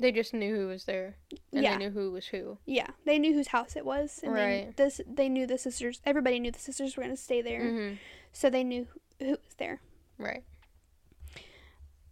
They 0.00 0.12
just 0.12 0.32
knew 0.32 0.54
who 0.54 0.68
was 0.68 0.84
there, 0.84 1.16
and 1.52 1.62
yeah. 1.64 1.72
they 1.76 1.84
knew 1.86 1.90
who 1.90 2.12
was 2.12 2.26
who. 2.26 2.58
Yeah, 2.66 2.86
they 3.04 3.18
knew 3.18 3.34
whose 3.34 3.48
house 3.48 3.74
it 3.74 3.84
was, 3.84 4.20
and 4.22 4.32
Right. 4.32 4.76
they, 4.76 4.84
this 4.84 5.00
they 5.12 5.28
knew 5.28 5.44
the 5.46 5.58
sisters. 5.58 6.00
Everybody 6.06 6.38
knew 6.38 6.52
the 6.52 6.58
sisters 6.60 6.96
were 6.96 7.02
going 7.02 7.16
to 7.16 7.20
stay 7.20 7.42
there, 7.42 7.60
Mm-hmm. 7.62 7.94
so 8.32 8.48
they 8.48 8.62
knew 8.62 8.86
who, 9.18 9.24
who 9.26 9.30
was 9.32 9.54
there. 9.58 9.80
Right. 10.16 10.44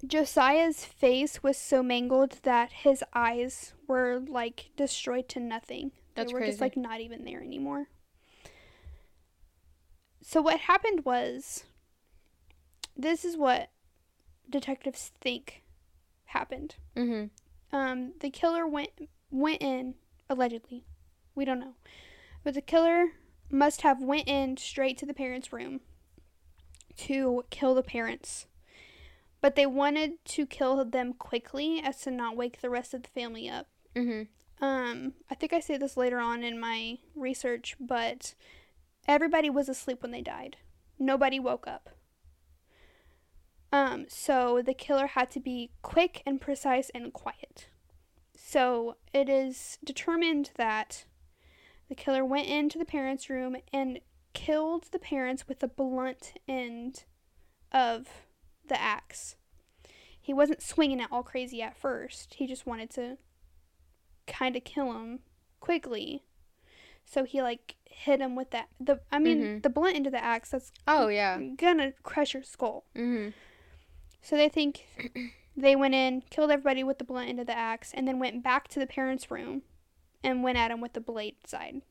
Josiah's 0.04 0.84
face 0.84 1.42
was 1.42 1.56
so 1.56 1.82
mangled 1.82 2.38
that 2.42 2.72
his 2.72 3.02
eyes 3.14 3.72
were 3.86 4.22
like 4.26 4.70
destroyed 4.76 5.28
to 5.30 5.40
nothing. 5.40 5.92
That's 6.14 6.32
they 6.32 6.38
were 6.38 6.46
just 6.46 6.60
like 6.60 6.76
not 6.76 7.00
even 7.00 7.24
there 7.24 7.42
anymore. 7.42 7.88
So 10.22 10.42
what 10.42 10.60
happened 10.60 11.04
was 11.04 11.64
this 12.96 13.24
is 13.24 13.36
what 13.36 13.70
detectives 14.48 15.12
think 15.20 15.62
happened. 16.26 16.76
Mm-hmm. 16.96 17.76
Um, 17.76 18.12
the 18.20 18.30
killer 18.30 18.66
went 18.66 18.90
went 19.30 19.62
in 19.62 19.94
allegedly. 20.28 20.84
We 21.34 21.44
don't 21.44 21.60
know, 21.60 21.74
but 22.42 22.54
the 22.54 22.60
killer 22.60 23.12
must 23.50 23.82
have 23.82 24.02
went 24.02 24.28
in 24.28 24.56
straight 24.56 24.98
to 24.98 25.06
the 25.06 25.14
parents' 25.14 25.52
room 25.52 25.80
to 26.96 27.44
kill 27.50 27.74
the 27.74 27.82
parents. 27.82 28.46
But 29.40 29.54
they 29.54 29.66
wanted 29.66 30.24
to 30.24 30.46
kill 30.46 30.84
them 30.84 31.12
quickly 31.12 31.80
as 31.82 32.00
to 32.02 32.10
not 32.10 32.36
wake 32.36 32.60
the 32.60 32.70
rest 32.70 32.94
of 32.94 33.02
the 33.02 33.08
family 33.08 33.48
up. 33.48 33.66
Mm-hmm. 33.94 34.64
Um, 34.64 35.12
I 35.30 35.34
think 35.34 35.52
I 35.52 35.60
say 35.60 35.76
this 35.76 35.96
later 35.96 36.18
on 36.18 36.42
in 36.42 36.58
my 36.58 36.98
research, 37.14 37.76
but 37.78 38.34
everybody 39.06 39.50
was 39.50 39.68
asleep 39.68 40.02
when 40.02 40.12
they 40.12 40.22
died. 40.22 40.56
Nobody 40.98 41.38
woke 41.38 41.66
up. 41.66 41.90
Um, 43.72 44.06
so 44.08 44.62
the 44.64 44.74
killer 44.74 45.08
had 45.08 45.30
to 45.32 45.40
be 45.40 45.70
quick 45.82 46.22
and 46.24 46.40
precise 46.40 46.90
and 46.94 47.12
quiet. 47.12 47.68
So 48.34 48.96
it 49.12 49.28
is 49.28 49.78
determined 49.84 50.50
that 50.56 51.04
the 51.88 51.94
killer 51.94 52.24
went 52.24 52.48
into 52.48 52.78
the 52.78 52.84
parents' 52.84 53.28
room 53.28 53.56
and 53.72 54.00
killed 54.32 54.86
the 54.92 54.98
parents 54.98 55.48
with 55.48 55.60
the 55.60 55.68
blunt 55.68 56.34
end 56.48 57.04
of 57.72 58.06
the 58.68 58.80
axe. 58.80 59.36
He 60.20 60.34
wasn't 60.34 60.62
swinging 60.62 61.00
it 61.00 61.08
all 61.12 61.22
crazy 61.22 61.62
at 61.62 61.76
first. 61.76 62.34
He 62.34 62.46
just 62.46 62.66
wanted 62.66 62.90
to 62.90 63.18
kind 64.26 64.56
of 64.56 64.64
kill 64.64 64.92
him 64.92 65.20
quickly. 65.60 66.24
So 67.04 67.22
he 67.24 67.40
like 67.42 67.76
hit 67.84 68.20
him 68.20 68.34
with 68.34 68.50
that. 68.50 68.68
The 68.80 69.00
I 69.12 69.18
mean 69.20 69.38
Mhm. 69.40 69.62
the 69.62 69.70
blunt 69.70 69.94
end 69.96 70.06
of 70.06 70.12
the 70.12 70.22
axe 70.22 70.50
that's 70.50 70.72
Oh, 70.86 71.06
yeah. 71.08 71.38
gonna 71.38 71.92
crush 72.02 72.34
your 72.34 72.42
skull. 72.42 72.84
Mm-hmm. 72.96 73.30
So 74.22 74.36
they 74.36 74.48
think 74.48 74.86
they 75.56 75.76
went 75.76 75.94
in, 75.94 76.22
killed 76.30 76.50
everybody 76.50 76.82
with 76.82 76.98
the 76.98 77.04
blunt 77.04 77.28
end 77.28 77.38
of 77.38 77.46
the 77.46 77.56
axe, 77.56 77.92
and 77.94 78.08
then 78.08 78.18
went 78.18 78.42
back 78.42 78.66
to 78.68 78.80
the 78.80 78.86
parents' 78.86 79.30
room 79.30 79.62
and 80.24 80.42
went 80.42 80.58
at 80.58 80.72
him 80.72 80.80
with 80.80 80.94
the 80.94 81.00
blade 81.00 81.36
side 81.46 81.82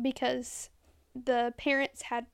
because 0.00 0.68
the 1.14 1.54
parents 1.56 2.02
had 2.02 2.26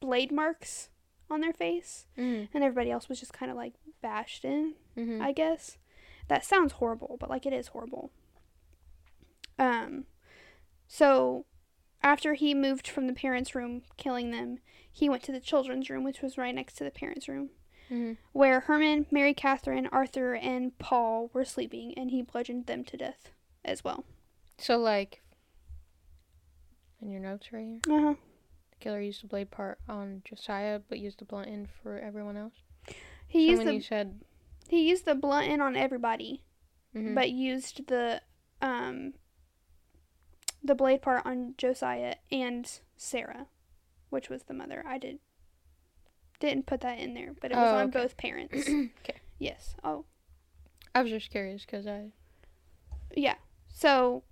blade 0.00 0.32
marks 0.32 0.88
on 1.30 1.40
their 1.40 1.52
face 1.52 2.06
Mm-hmm. 2.16 2.46
and 2.56 2.64
everybody 2.64 2.90
else 2.90 3.08
was 3.08 3.20
just 3.20 3.32
kind 3.32 3.50
of 3.50 3.56
like 3.56 3.74
bashed 4.02 4.44
in. 4.44 4.74
Mm-hmm. 4.96 5.22
I 5.22 5.32
guess. 5.32 5.78
That 6.28 6.44
sounds 6.44 6.72
horrible, 6.74 7.16
but 7.18 7.30
like 7.30 7.46
it 7.46 7.52
is 7.52 7.68
horrible. 7.68 8.10
Um 9.58 10.04
so 10.86 11.44
after 12.02 12.34
he 12.34 12.54
moved 12.54 12.86
from 12.88 13.06
the 13.06 13.12
parents' 13.12 13.54
room 13.54 13.82
killing 13.96 14.30
them, 14.30 14.58
he 14.90 15.08
went 15.08 15.22
to 15.24 15.32
the 15.32 15.40
children's 15.40 15.90
room, 15.90 16.04
which 16.04 16.22
was 16.22 16.38
right 16.38 16.54
next 16.54 16.74
to 16.74 16.84
the 16.84 16.90
parents' 16.90 17.28
room, 17.28 17.50
mm-hmm. 17.90 18.12
where 18.32 18.60
Herman, 18.60 19.06
Mary 19.10 19.34
Catherine, 19.34 19.88
Arthur, 19.92 20.34
and 20.34 20.76
Paul 20.78 21.28
were 21.34 21.44
sleeping, 21.44 21.92
and 21.96 22.10
he 22.10 22.22
bludgeoned 22.22 22.66
them 22.66 22.84
to 22.84 22.96
death 22.96 23.32
as 23.64 23.82
well. 23.84 24.04
So, 24.58 24.76
like, 24.78 25.22
in 27.02 27.10
your 27.10 27.20
notes 27.20 27.52
right 27.52 27.66
here, 27.66 27.80
Uh-huh. 27.96 28.14
the 28.14 28.27
killer 28.80 29.00
used 29.00 29.22
the 29.22 29.26
blade 29.28 29.50
part 29.50 29.78
on 29.88 30.22
Josiah, 30.24 30.80
but 30.88 30.98
used 30.98 31.18
the 31.18 31.24
blunt 31.24 31.48
end 31.48 31.68
for 31.82 31.98
everyone 31.98 32.36
else. 32.36 32.54
He 33.26 33.46
so 33.46 33.50
used 33.50 33.58
when 33.58 33.66
the 33.66 33.74
you 33.74 33.80
said, 33.80 34.20
he 34.68 34.88
used 34.88 35.04
the 35.04 35.14
blunt 35.14 35.48
end 35.48 35.62
on 35.62 35.76
everybody, 35.76 36.42
Mhm. 36.94 37.14
but 37.14 37.30
used 37.30 37.86
the 37.88 38.22
um 38.62 39.14
the 40.62 40.74
blade 40.74 41.02
part 41.02 41.24
on 41.24 41.54
Josiah 41.56 42.16
and 42.32 42.80
Sarah, 42.96 43.46
which 44.10 44.28
was 44.28 44.44
the 44.44 44.54
mother. 44.54 44.84
I 44.86 44.98
did 44.98 45.20
didn't 46.40 46.66
put 46.66 46.80
that 46.82 46.98
in 46.98 47.14
there, 47.14 47.34
but 47.40 47.50
it 47.50 47.56
was 47.56 47.72
Oh, 47.72 47.76
on 47.78 47.84
okay. 47.86 48.00
both 48.00 48.16
parents. 48.16 48.68
okay, 48.68 49.20
yes. 49.38 49.74
Oh, 49.82 50.04
I 50.94 51.02
was 51.02 51.10
just 51.10 51.30
curious 51.30 51.64
because 51.64 51.86
I, 51.86 52.12
yeah. 53.14 53.34
So 53.68 54.22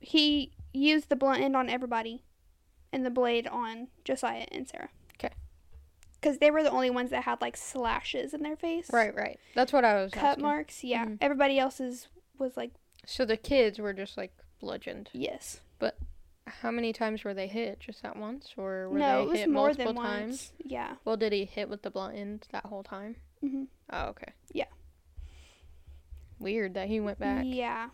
he 0.00 0.52
used 0.72 1.08
the 1.10 1.16
blunt 1.16 1.42
end 1.42 1.54
on 1.56 1.68
everybody 1.68 2.24
and 2.92 3.04
the 3.06 3.10
blade 3.10 3.46
on 3.46 3.88
Josiah 4.04 4.46
and 4.52 4.68
Sarah. 4.68 4.90
Okay. 5.14 5.32
Cuz 6.20 6.38
they 6.38 6.50
were 6.50 6.62
the 6.62 6.70
only 6.70 6.90
ones 6.90 7.10
that 7.10 7.24
had 7.24 7.40
like 7.40 7.56
slashes 7.56 8.34
in 8.34 8.42
their 8.42 8.56
face. 8.56 8.90
right, 8.92 9.14
right. 9.14 9.38
That's 9.54 9.72
what 9.72 9.84
I 9.84 10.02
was 10.02 10.12
Cut 10.12 10.24
asking. 10.24 10.42
marks. 10.42 10.84
Yeah. 10.84 11.06
Mhm. 11.06 11.18
Everybody 11.20 11.58
else's 11.58 12.08
was 12.38 12.56
like 12.56 12.72
So 13.06 13.24
the 13.24 13.36
kids 13.36 13.78
were 13.78 13.92
just 13.92 14.16
like 14.16 14.32
bludgeoned. 14.60 15.10
yes. 15.12 15.60
But 15.78 15.98
how 16.46 16.70
many 16.70 16.92
times 16.92 17.24
were 17.24 17.34
they 17.34 17.46
hit? 17.48 17.80
Just 17.80 18.02
that 18.02 18.16
once, 18.16 18.54
or 18.56 18.88
were 18.90 18.98
no, 18.98 19.18
they 19.18 19.22
it 19.22 19.28
was 19.28 19.38
hit 19.40 19.50
more 19.50 19.66
multiple 19.68 19.92
than 19.94 20.02
times? 20.02 20.30
once. 20.30 20.52
Yeah. 20.64 20.96
Well, 21.04 21.16
did 21.16 21.32
he 21.32 21.44
hit 21.44 21.68
with 21.68 21.82
the 21.82 21.90
blunt 21.90 22.16
end 22.16 22.46
that 22.52 22.66
whole 22.66 22.82
time? 22.82 23.16
hmm 23.40 23.64
Oh, 23.90 24.06
okay. 24.08 24.32
Yeah. 24.52 24.66
Weird 26.38 26.74
that 26.74 26.88
he 26.88 27.00
went 27.00 27.18
back. 27.18 27.44
Yeah. 27.46 27.90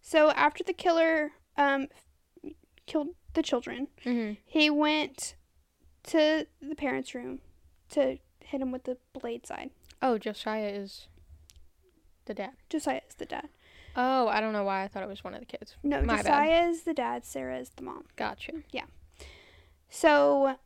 So 0.00 0.30
after 0.30 0.64
the 0.64 0.72
killer 0.72 1.32
um 1.56 1.88
killed 2.86 3.08
the 3.34 3.42
children, 3.42 3.88
hmm 4.04 4.32
he 4.44 4.70
went 4.70 5.34
to 6.04 6.46
the 6.62 6.74
parents' 6.74 7.14
room 7.14 7.40
to 7.90 8.18
hit 8.44 8.60
him 8.60 8.72
with 8.72 8.84
the 8.84 8.96
blade 9.12 9.46
side. 9.46 9.70
Oh, 10.02 10.18
Josiah 10.18 10.68
is 10.68 11.08
the 12.24 12.34
dad. 12.34 12.52
Josiah 12.68 13.02
is 13.08 13.14
the 13.16 13.26
dad. 13.26 13.48
Oh, 13.96 14.28
I 14.28 14.40
don't 14.40 14.52
know 14.52 14.64
why 14.64 14.84
I 14.84 14.88
thought 14.88 15.02
it 15.02 15.08
was 15.08 15.24
one 15.24 15.34
of 15.34 15.40
the 15.40 15.46
kids. 15.46 15.76
No, 15.82 16.00
My 16.02 16.16
bad. 16.16 16.24
Josiah 16.24 16.68
is 16.68 16.82
the 16.82 16.94
dad. 16.94 17.24
Sarah 17.24 17.58
is 17.58 17.70
the 17.70 17.82
mom. 17.82 18.04
Gotcha. 18.16 18.52
Yeah. 18.70 18.84
So 19.88 20.56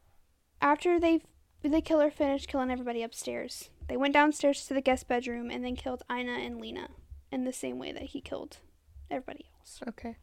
after 0.61 1.01
they 1.01 1.23
the 1.63 1.81
killer 1.81 2.11
finished 2.11 2.49
killing 2.49 2.71
everybody 2.71 3.03
upstairs, 3.03 3.71
they 3.89 3.97
went 3.97 4.13
downstairs 4.13 4.67
to 4.67 4.75
the 4.75 4.83
guest 4.83 5.09
bedroom 5.09 5.51
and 5.51 5.65
then 5.65 5.77
killed 5.77 6.03
Ina 6.13 6.33
and 6.33 6.61
Lena 6.61 6.89
in 7.33 7.45
the 7.45 7.53
same 7.53 7.79
way 7.79 7.91
that 7.93 8.03
he 8.03 8.21
killed 8.21 8.59
everybody 9.11 9.47
else. 9.59 9.81
Okay. 9.89 10.17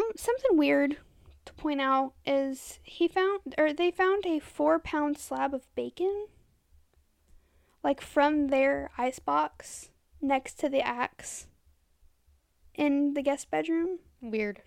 Mm, 0.00 0.18
something 0.18 0.56
weird 0.56 0.96
to 1.44 1.52
point 1.54 1.80
out 1.80 2.12
is 2.26 2.78
he 2.82 3.08
found 3.08 3.40
or 3.58 3.72
they 3.72 3.90
found 3.90 4.24
a 4.26 4.38
four 4.38 4.78
pound 4.78 5.18
slab 5.18 5.54
of 5.54 5.72
bacon 5.74 6.26
like 7.82 8.00
from 8.00 8.48
their 8.48 8.90
icebox 8.98 9.90
next 10.20 10.58
to 10.60 10.68
the 10.68 10.80
axe 10.82 11.46
in 12.74 13.14
the 13.14 13.22
guest 13.22 13.50
bedroom 13.50 13.98
Weird. 14.20 14.62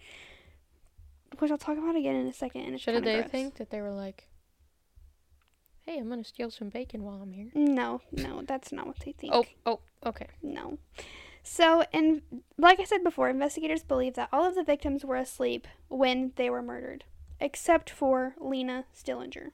which 1.40 1.52
i'll 1.52 1.58
talk 1.58 1.78
about 1.78 1.96
again 1.96 2.16
in 2.16 2.28
a 2.28 2.34
second 2.34 2.62
and 2.62 2.74
it's 2.76 2.84
Should 2.84 3.04
they 3.04 3.20
gross. 3.20 3.30
think 3.32 3.56
that 3.56 3.70
they 3.70 3.82
were 3.82 3.92
like, 3.92 4.28
"Hey, 5.82 6.00
I'm 6.00 6.10
gonna 6.10 6.24
steal 6.24 6.50
some 6.50 6.70
bacon 6.70 7.04
while 7.04 7.22
I'm 7.22 7.32
here." 7.32 7.50
no 7.54 8.02
no 8.12 8.42
that's 8.48 8.72
not 8.72 8.88
what 8.88 9.00
they 9.06 9.12
think 9.12 9.34
Oh, 9.34 9.46
oh, 9.66 9.80
okay. 10.06 10.28
No. 10.42 10.80
So, 11.44 11.84
and 11.92 12.22
like 12.58 12.80
I 12.80 12.86
said 12.86 13.04
before, 13.04 13.30
investigators 13.30 13.84
believe 13.84 14.14
that 14.16 14.30
all 14.32 14.46
of 14.46 14.56
the 14.56 14.64
victims 14.64 15.04
were 15.04 15.18
asleep 15.18 15.68
when 15.90 16.32
they 16.38 16.50
were 16.50 16.62
murdered, 16.62 17.04
except 17.40 17.90
for 17.90 18.34
Lena 18.40 18.86
Stillinger. 18.94 19.52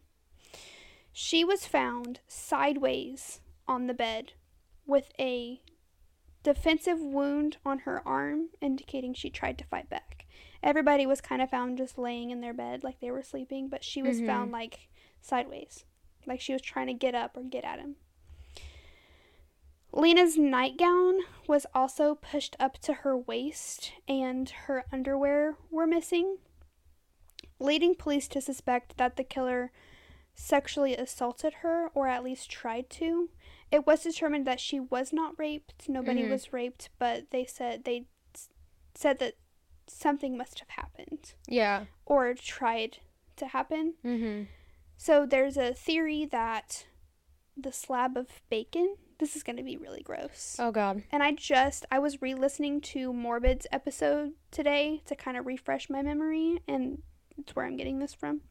She 1.12 1.44
was 1.44 1.66
found 1.66 2.20
sideways 2.28 3.42
on 3.68 3.88
the 3.88 3.96
bed 3.96 4.34
with 4.86 5.12
a 5.20 5.62
defensive 6.44 7.00
wound 7.00 7.58
on 7.66 7.80
her 7.80 8.08
arm, 8.08 8.50
indicating 8.62 9.14
she 9.14 9.30
tried 9.30 9.58
to 9.58 9.66
fight 9.66 9.90
back. 9.90 10.26
Everybody 10.62 11.06
was 11.06 11.22
kind 11.22 11.42
of 11.42 11.50
found 11.50 11.78
just 11.78 11.98
laying 11.98 12.30
in 12.30 12.42
their 12.42 12.54
bed 12.54 12.84
like 12.84 13.00
they 13.00 13.12
were 13.12 13.24
sleeping, 13.24 13.68
but 13.68 13.84
she 13.84 14.02
was 14.04 14.22
Mhm. 14.22 14.26
found 14.28 14.52
like 14.52 14.90
sideways, 15.22 15.86
like 16.26 16.40
she 16.40 16.54
was 16.54 16.62
trying 16.62 16.88
to 16.88 16.94
get 16.94 17.16
up 17.16 17.36
or 17.36 17.44
get 17.44 17.64
at 17.64 17.80
him. 17.80 17.96
Lena's 19.92 20.38
nightgown 20.38 21.20
was 21.48 21.66
also 21.74 22.16
pushed 22.16 22.56
up 22.60 22.78
to 22.80 22.94
her 22.94 23.18
waist, 23.18 23.92
and 24.08 24.50
her 24.68 24.86
underwear 24.92 25.56
were 25.72 25.88
missing, 25.88 26.38
leading 27.60 27.96
police 27.96 28.28
to 28.28 28.40
suspect 28.42 28.98
that 28.98 29.16
the 29.18 29.24
killer 29.24 29.72
sexually 30.36 30.96
assaulted 30.96 31.56
her, 31.56 31.90
or 31.94 32.08
at 32.08 32.24
least 32.24 32.50
tried 32.52 32.90
to. 32.90 33.30
It 33.72 33.86
was 33.86 34.04
determined 34.04 34.46
that 34.48 34.60
she 34.60 34.80
was 34.80 35.12
not 35.12 35.38
raped. 35.38 35.90
Nobody 35.90 36.24
Mhm. 36.24 36.30
was 36.30 36.54
raped, 36.54 36.90
but 37.00 37.32
they 37.32 37.46
said 37.46 37.84
they 37.84 38.06
said 38.96 39.20
that 39.20 39.36
something 39.88 40.38
must 40.38 40.60
have 40.60 40.70
happened 40.70 41.34
Yeah. 41.48 41.86
or 42.06 42.34
tried 42.36 43.00
to 43.38 43.48
happen. 43.48 43.96
Mhm. 44.04 44.48
So 44.98 45.26
there's 45.26 45.58
a 45.58 45.74
theory 45.74 46.26
that 46.26 46.86
the 47.58 47.72
slab 47.72 48.16
of 48.18 48.42
bacon. 48.50 48.98
This 49.20 49.36
is 49.36 49.44
going 49.44 49.58
to 49.58 49.64
be 49.64 49.76
really 49.78 50.02
gross. 50.02 50.56
Oh 50.60 50.72
God. 50.72 51.04
And 51.12 51.22
I 51.22 51.34
just 51.34 51.86
I 51.92 52.00
was 52.00 52.22
re-listening 52.22 52.80
to 52.82 53.12
Morbid's 53.12 53.68
episode 53.72 54.32
today 54.50 55.02
to 55.06 55.16
kind 55.16 55.38
of 55.38 55.46
refresh 55.46 55.90
my 55.90 56.02
memory, 56.02 56.62
and 56.68 57.02
it's 57.38 57.56
where 57.56 57.66
I'm 57.66 57.78
getting 57.78 58.00
this 58.00 58.14
from. 58.14 58.42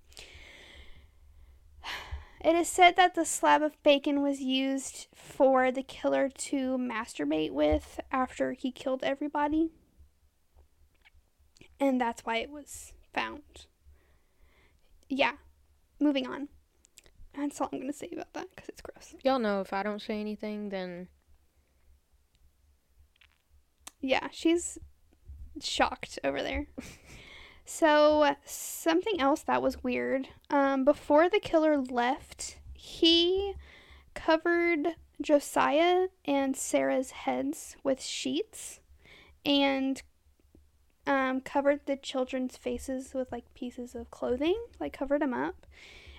It 2.41 2.55
is 2.55 2.69
said 2.69 2.95
that 2.97 3.15
the 3.15 3.25
slab 3.25 3.63
of 3.63 3.83
bacon 3.83 4.23
was 4.23 4.41
used 4.41 5.09
for 5.13 5.73
the 5.73 5.83
killer 5.83 6.29
to 6.29 6.79
masturbate 6.79 7.51
with 7.51 7.99
after 8.13 8.53
he 8.53 8.71
killed 8.71 9.03
everybody. 9.03 9.71
And 11.81 12.01
that's 12.01 12.25
why 12.25 12.37
it 12.37 12.51
was 12.51 12.93
found. 13.13 13.67
Yeah. 15.09 15.33
Moving 15.99 16.29
on. 16.29 16.49
That's 17.39 17.61
all 17.61 17.69
I'm 17.73 17.79
going 17.79 17.93
to 17.93 17.97
say 17.97 18.09
about 18.13 18.33
that 18.33 18.49
because 18.55 18.69
it's 18.69 18.83
gross. 18.83 19.15
Y'all 19.23 19.39
know 19.39 19.61
if 19.61 19.73
I 19.73 19.85
don't 19.85 20.03
say 20.03 20.21
anything, 20.21 20.71
then 20.71 21.09
Yeah, 24.01 24.29
she's 24.33 24.79
shocked 25.61 26.19
over 26.25 26.43
there. 26.43 26.67
so, 27.65 28.35
something 28.45 29.21
else 29.21 29.43
that 29.43 29.63
was 29.63 29.85
weird. 29.85 30.29
Um, 30.51 30.85
before 30.85 31.29
the 31.29 31.41
killer 31.41 31.79
left, 31.79 32.59
he 32.75 33.55
covered 34.15 34.97
Josiah 35.23 36.09
and 36.25 36.57
Sarah's 36.57 37.13
heads 37.13 37.77
with 37.85 38.03
sheets 38.03 38.81
and 39.45 40.03
um, 41.07 41.41
covered 41.41 41.87
the 41.87 41.97
children's 41.97 42.57
faces 42.57 43.15
with 43.15 43.31
like 43.31 43.55
pieces 43.55 43.95
of 43.95 44.11
clothing, 44.11 44.61
like 44.81 44.93
covered 44.93 45.23
them 45.23 45.35
up. 45.35 45.67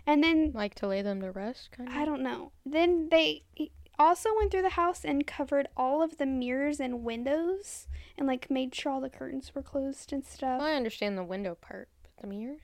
And 0.09 0.23
then 0.23 0.51
like 0.55 0.73
to 0.75 0.87
lay 0.87 1.01
them 1.03 1.21
to 1.21 1.31
rest, 1.31 1.69
kind 1.71 1.87
of. 1.87 1.95
I 1.95 2.03
don't 2.03 2.23
know. 2.23 2.51
Then 2.65 3.09
they 3.09 3.43
also 3.99 4.29
went 4.37 4.49
through 4.49 4.63
the 4.63 4.69
house 4.69 5.05
and 5.05 5.27
covered 5.27 5.67
all 5.77 6.01
of 6.01 6.17
the 6.17 6.25
mirrors 6.25 6.79
and 6.79 7.03
windows 7.03 7.87
and 8.17 8.25
like 8.25 8.49
made 8.49 8.73
sure 8.73 8.91
all 8.93 9.01
the 9.01 9.09
curtains 9.09 9.53
were 9.53 9.61
closed 9.61 10.11
and 10.11 10.25
stuff. 10.25 10.59
Well, 10.59 10.67
I 10.67 10.73
understand 10.73 11.17
the 11.17 11.23
window 11.23 11.55
part, 11.55 11.89
but 12.01 12.11
the 12.21 12.27
mirrors. 12.27 12.61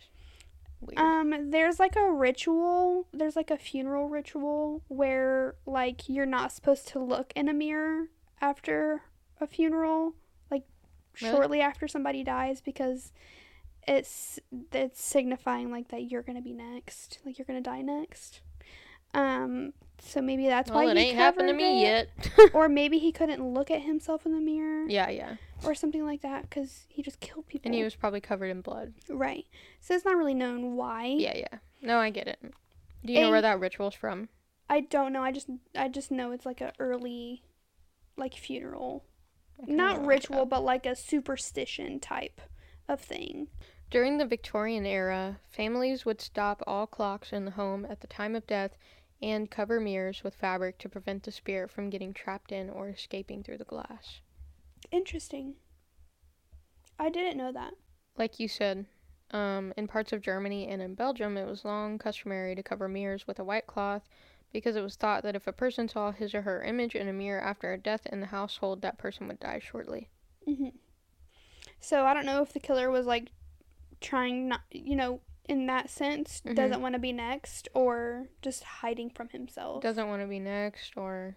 Weird. 0.81 0.97
Um 0.97 1.51
there's 1.51 1.79
like 1.79 1.95
a 1.95 2.11
ritual, 2.11 3.07
there's 3.13 3.35
like 3.35 3.51
a 3.51 3.57
funeral 3.57 4.09
ritual 4.09 4.81
where 4.87 5.55
like 5.65 6.09
you're 6.09 6.25
not 6.25 6.51
supposed 6.51 6.87
to 6.89 6.99
look 6.99 7.31
in 7.35 7.47
a 7.47 7.53
mirror 7.53 8.07
after 8.41 9.03
a 9.39 9.45
funeral, 9.45 10.13
like 10.49 10.63
Really? 11.21 11.31
shortly 11.31 11.61
after 11.61 11.87
somebody 11.87 12.23
dies 12.23 12.59
because 12.61 13.11
it's 13.87 14.39
it's 14.71 15.01
signifying 15.01 15.71
like 15.71 15.89
that 15.89 16.11
you're 16.11 16.21
going 16.21 16.37
to 16.37 16.41
be 16.41 16.53
next, 16.53 17.19
like 17.25 17.37
you're 17.37 17.45
going 17.45 17.61
to 17.61 17.69
die 17.69 17.81
next. 17.81 18.41
Um 19.13 19.73
so 19.99 20.21
maybe 20.21 20.47
that's 20.47 20.69
well, 20.69 20.85
why 20.85 20.91
it 20.91 20.97
ain't 20.97 21.15
happened 21.15 21.47
to 21.47 21.53
me 21.53 21.85
it. 21.85 22.09
yet. 22.17 22.51
or 22.53 22.67
maybe 22.67 22.97
he 22.99 23.11
couldn't 23.11 23.41
look 23.41 23.71
at 23.71 23.81
himself 23.81 24.25
in 24.25 24.33
the 24.33 24.41
mirror 24.41 24.85
yeah, 24.87 25.09
yeah. 25.09 25.35
or 25.63 25.73
something 25.73 26.05
like 26.05 26.21
that 26.21 26.43
because 26.43 26.85
he 26.89 27.01
just 27.01 27.19
killed 27.21 27.47
people. 27.47 27.69
And 27.69 27.75
he 27.75 27.83
was 27.83 27.95
probably 27.95 28.19
covered 28.19 28.47
in 28.47 28.61
blood. 28.61 28.93
right. 29.09 29.45
So 29.79 29.93
it's 29.93 30.05
not 30.05 30.17
really 30.17 30.33
known 30.33 30.75
why. 30.75 31.05
Yeah, 31.05 31.37
yeah. 31.37 31.59
No, 31.81 31.97
I 31.97 32.09
get 32.09 32.27
it. 32.27 32.39
Do 33.05 33.13
you 33.13 33.21
know 33.21 33.29
where 33.29 33.41
that 33.41 33.59
ritual's 33.59 33.93
from? 33.93 34.29
I 34.69 34.81
don't 34.81 35.13
know. 35.13 35.21
I 35.21 35.31
just 35.31 35.47
I 35.75 35.87
just 35.87 36.11
know 36.11 36.31
it's 36.31 36.45
like 36.45 36.59
a 36.59 36.73
early, 36.79 37.43
like 38.17 38.33
funeral, 38.33 39.05
not 39.59 39.67
wanna 39.67 39.93
look 39.93 40.03
it 40.03 40.07
ritual, 40.07 40.45
but 40.45 40.63
like 40.63 40.85
a 40.85 40.95
superstition 40.95 41.99
type 41.99 42.41
of 42.87 42.99
thing. 42.99 43.47
During 43.91 44.17
the 44.17 44.25
Victorian 44.25 44.85
era, 44.85 45.39
families 45.47 46.05
would 46.05 46.19
stop 46.19 46.63
all 46.65 46.87
clocks 46.87 47.31
in 47.31 47.45
the 47.45 47.51
home 47.51 47.85
at 47.85 48.01
the 48.01 48.07
time 48.07 48.35
of 48.35 48.47
death 48.47 48.77
and 49.21 49.49
cover 49.49 49.79
mirrors 49.79 50.23
with 50.23 50.35
fabric 50.35 50.77
to 50.79 50.89
prevent 50.89 51.23
the 51.23 51.31
spirit 51.31 51.71
from 51.71 51.89
getting 51.89 52.13
trapped 52.13 52.51
in 52.51 52.69
or 52.69 52.89
escaping 52.89 53.43
through 53.43 53.57
the 53.57 53.63
glass. 53.63 54.21
Interesting. 54.91 55.55
I 56.99 57.09
didn't 57.09 57.37
know 57.37 57.51
that. 57.51 57.73
Like 58.17 58.39
you 58.39 58.47
said, 58.47 58.85
um, 59.31 59.73
in 59.77 59.87
parts 59.87 60.13
of 60.13 60.21
Germany 60.21 60.67
and 60.67 60.81
in 60.81 60.95
Belgium, 60.95 61.37
it 61.37 61.47
was 61.47 61.65
long 61.65 61.97
customary 61.97 62.55
to 62.55 62.63
cover 62.63 62.87
mirrors 62.87 63.27
with 63.27 63.39
a 63.39 63.43
white 63.43 63.67
cloth 63.67 64.07
because 64.51 64.75
it 64.75 64.81
was 64.81 64.95
thought 64.95 65.23
that 65.23 65.35
if 65.35 65.47
a 65.47 65.53
person 65.53 65.89
saw 65.89 66.11
his 66.11 66.33
or 66.33 66.43
her 66.43 66.63
image 66.63 66.95
in 66.95 67.07
a 67.07 67.13
mirror 67.13 67.41
after 67.41 67.73
a 67.73 67.77
death 67.77 68.05
in 68.07 68.21
the 68.21 68.27
household, 68.27 68.81
that 68.81 68.97
person 68.97 69.27
would 69.27 69.39
die 69.39 69.59
shortly. 69.59 70.09
hmm 70.45 70.69
So 71.79 72.05
I 72.05 72.13
don't 72.13 72.25
know 72.25 72.41
if 72.41 72.53
the 72.53 72.59
killer 72.59 72.89
was 72.89 73.05
like 73.05 73.31
trying 74.05 74.47
not, 74.47 74.61
you 74.71 74.95
know, 74.95 75.19
in 75.49 75.65
that 75.67 75.89
sense, 75.89 76.41
Mhm. 76.41 76.55
doesn't 76.55 76.81
want 76.81 76.93
to 76.93 76.99
be 76.99 77.11
next, 77.11 77.67
or 77.73 78.29
just 78.41 78.63
hiding 78.63 79.09
from 79.09 79.29
himself. 79.29 79.81
Doesn't 79.83 80.07
want 80.07 80.21
to 80.21 80.27
be 80.27 80.39
next 80.39 80.95
or 80.95 81.35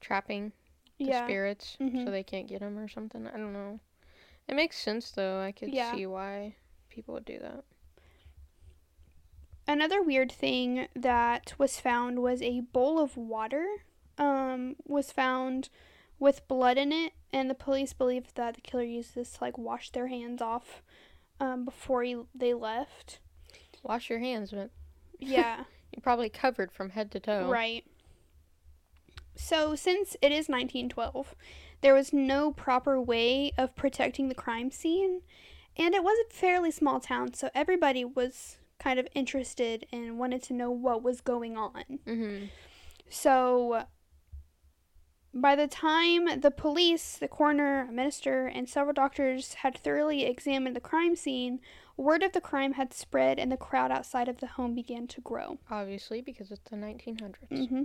trapping 0.00 0.52
the 0.98 1.06
yeah. 1.06 1.24
spirits 1.24 1.76
Mhm. 1.80 2.04
so 2.04 2.10
they 2.10 2.22
can't 2.22 2.46
get 2.48 2.62
him 2.62 2.78
or 2.78 2.88
something. 2.88 3.26
I 3.26 3.32
don't 3.36 3.52
know. 3.52 3.80
It 4.48 4.54
makes 4.54 4.76
sense 4.78 5.10
though. 5.10 5.40
I 5.40 5.52
could 5.52 5.72
Yeah. 5.72 5.94
see 5.94 6.06
why 6.06 6.56
people 6.88 7.14
would 7.14 7.24
do 7.24 7.38
that. 7.38 7.64
Another 9.66 10.02
weird 10.02 10.30
thing 10.32 10.88
that 10.94 11.54
was 11.58 11.78
found 11.80 12.20
was 12.20 12.42
a 12.42 12.60
bowl 12.60 12.98
of 12.98 13.16
water. 13.16 13.84
Um, 14.18 14.76
was 14.84 15.10
found 15.12 15.68
with 16.18 16.46
blood 16.46 16.76
in 16.76 16.92
it, 16.92 17.14
and 17.32 17.48
the 17.48 17.54
police 17.54 17.92
believe 17.92 18.34
that 18.34 18.54
the 18.54 18.60
killer 18.60 18.82
used 18.82 19.14
this 19.14 19.32
to 19.34 19.44
like 19.44 19.56
wash 19.56 19.90
their 19.90 20.08
hands 20.08 20.42
off 20.42 20.82
um, 21.40 21.64
before 21.64 22.02
he, 22.02 22.16
they 22.34 22.54
left. 22.54 23.18
Wash 23.82 24.08
your 24.10 24.20
hands, 24.20 24.50
but 24.50 24.70
Yeah, 25.18 25.64
you're 25.92 26.02
probably 26.02 26.28
covered 26.28 26.70
from 26.72 26.90
head 26.90 27.10
to 27.12 27.20
toe. 27.20 27.48
right. 27.48 27.84
So, 29.34 29.74
since 29.74 30.14
it 30.20 30.30
is 30.30 30.48
1912, 30.48 31.34
there 31.80 31.94
was 31.94 32.12
no 32.12 32.52
proper 32.52 33.00
way 33.00 33.52
of 33.56 33.74
protecting 33.74 34.28
the 34.28 34.34
crime 34.34 34.70
scene, 34.70 35.22
and 35.76 35.94
it 35.94 36.04
was 36.04 36.18
a 36.26 36.32
fairly 36.34 36.70
small 36.70 37.00
town, 37.00 37.32
so 37.34 37.48
everybody 37.54 38.04
was 38.04 38.58
kind 38.78 38.98
of 38.98 39.08
interested 39.14 39.86
and 39.90 40.18
wanted 40.18 40.42
to 40.42 40.52
know 40.52 40.70
what 40.70 41.02
was 41.02 41.20
going 41.20 41.56
on. 41.56 41.84
Mm-hmm. 42.06 42.46
So, 43.08 43.84
by 45.34 45.56
the 45.56 45.66
time 45.66 46.40
the 46.40 46.50
police, 46.50 47.16
the 47.16 47.28
coroner, 47.28 47.86
a 47.88 47.92
minister, 47.92 48.46
and 48.46 48.68
several 48.68 48.92
doctors 48.92 49.54
had 49.54 49.78
thoroughly 49.78 50.24
examined 50.24 50.76
the 50.76 50.80
crime 50.80 51.16
scene, 51.16 51.60
word 51.96 52.22
of 52.22 52.32
the 52.32 52.40
crime 52.40 52.74
had 52.74 52.92
spread 52.92 53.38
and 53.38 53.50
the 53.50 53.56
crowd 53.56 53.90
outside 53.90 54.28
of 54.28 54.38
the 54.38 54.46
home 54.46 54.74
began 54.74 55.06
to 55.06 55.20
grow. 55.20 55.58
Obviously, 55.70 56.20
because 56.20 56.50
it's 56.50 56.68
the 56.70 56.76
1900s. 56.76 57.34
Mm-hmm. 57.50 57.82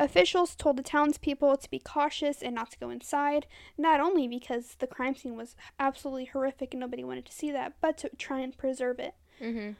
Officials 0.00 0.54
told 0.54 0.76
the 0.76 0.82
townspeople 0.82 1.56
to 1.56 1.70
be 1.70 1.80
cautious 1.80 2.40
and 2.40 2.54
not 2.54 2.70
to 2.70 2.78
go 2.78 2.90
inside, 2.90 3.46
not 3.76 3.98
only 3.98 4.28
because 4.28 4.76
the 4.78 4.86
crime 4.86 5.16
scene 5.16 5.36
was 5.36 5.56
absolutely 5.80 6.26
horrific 6.26 6.72
and 6.72 6.80
nobody 6.80 7.02
wanted 7.02 7.26
to 7.26 7.32
see 7.32 7.50
that, 7.50 7.74
but 7.80 7.98
to 7.98 8.10
try 8.16 8.38
and 8.38 8.56
preserve 8.56 9.00
it. 9.00 9.14
Mm-hmm. 9.42 9.72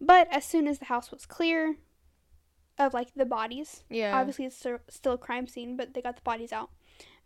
But 0.00 0.28
as 0.30 0.44
soon 0.44 0.68
as 0.68 0.78
the 0.78 0.84
house 0.84 1.10
was 1.10 1.26
clear 1.26 1.76
of 2.78 2.94
like 2.94 3.12
the 3.14 3.24
bodies, 3.26 3.84
Yeah. 3.90 4.18
obviously 4.18 4.44
it's 4.46 4.56
still- 4.88 5.12
a 5.12 5.18
crime 5.18 5.46
scene, 5.46 5.76
but 5.76 5.94
they 5.94 6.02
got 6.02 6.16
the 6.16 6.22
bodies 6.22 6.52
out. 6.52 6.70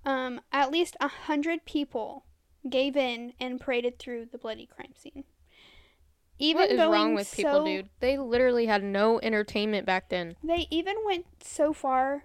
Um, 0.05 0.41
at 0.51 0.71
least 0.73 0.97
a 1.01 1.09
hundred 1.09 1.65
people 1.65 2.25
gave 2.69 2.97
in 2.97 3.35
and 3.41 3.61
paraded 3.61 3.99
through 3.99 4.27
the 4.27 4.39
bloody 4.39 4.67
crime 4.67 4.95
scene. 4.97 5.25
Even 6.39 6.63
what 6.63 6.71
is 6.71 6.79
wrong 6.81 7.15
with 7.15 7.33
people, 7.33 7.53
so- 7.53 7.65
dude? 7.65 7.89
They 8.01 8.19
literally 8.19 8.67
had 8.67 8.83
no 8.83 9.21
entertainment 9.21 9.87
back 9.87 10.09
then. 10.09 10.37
They 10.43 10.67
even 10.71 10.97
went 11.05 11.27
so 11.45 11.73
far. 11.73 12.25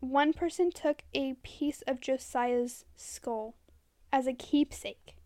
One 0.00 0.32
person 0.32 0.70
took 0.70 1.02
a 1.14 1.34
piece 1.42 1.82
of 1.82 2.00
Josiah's 2.00 2.84
skull 2.96 3.54
as 4.12 4.26
a 4.26 4.34
keepsake. 4.34 5.16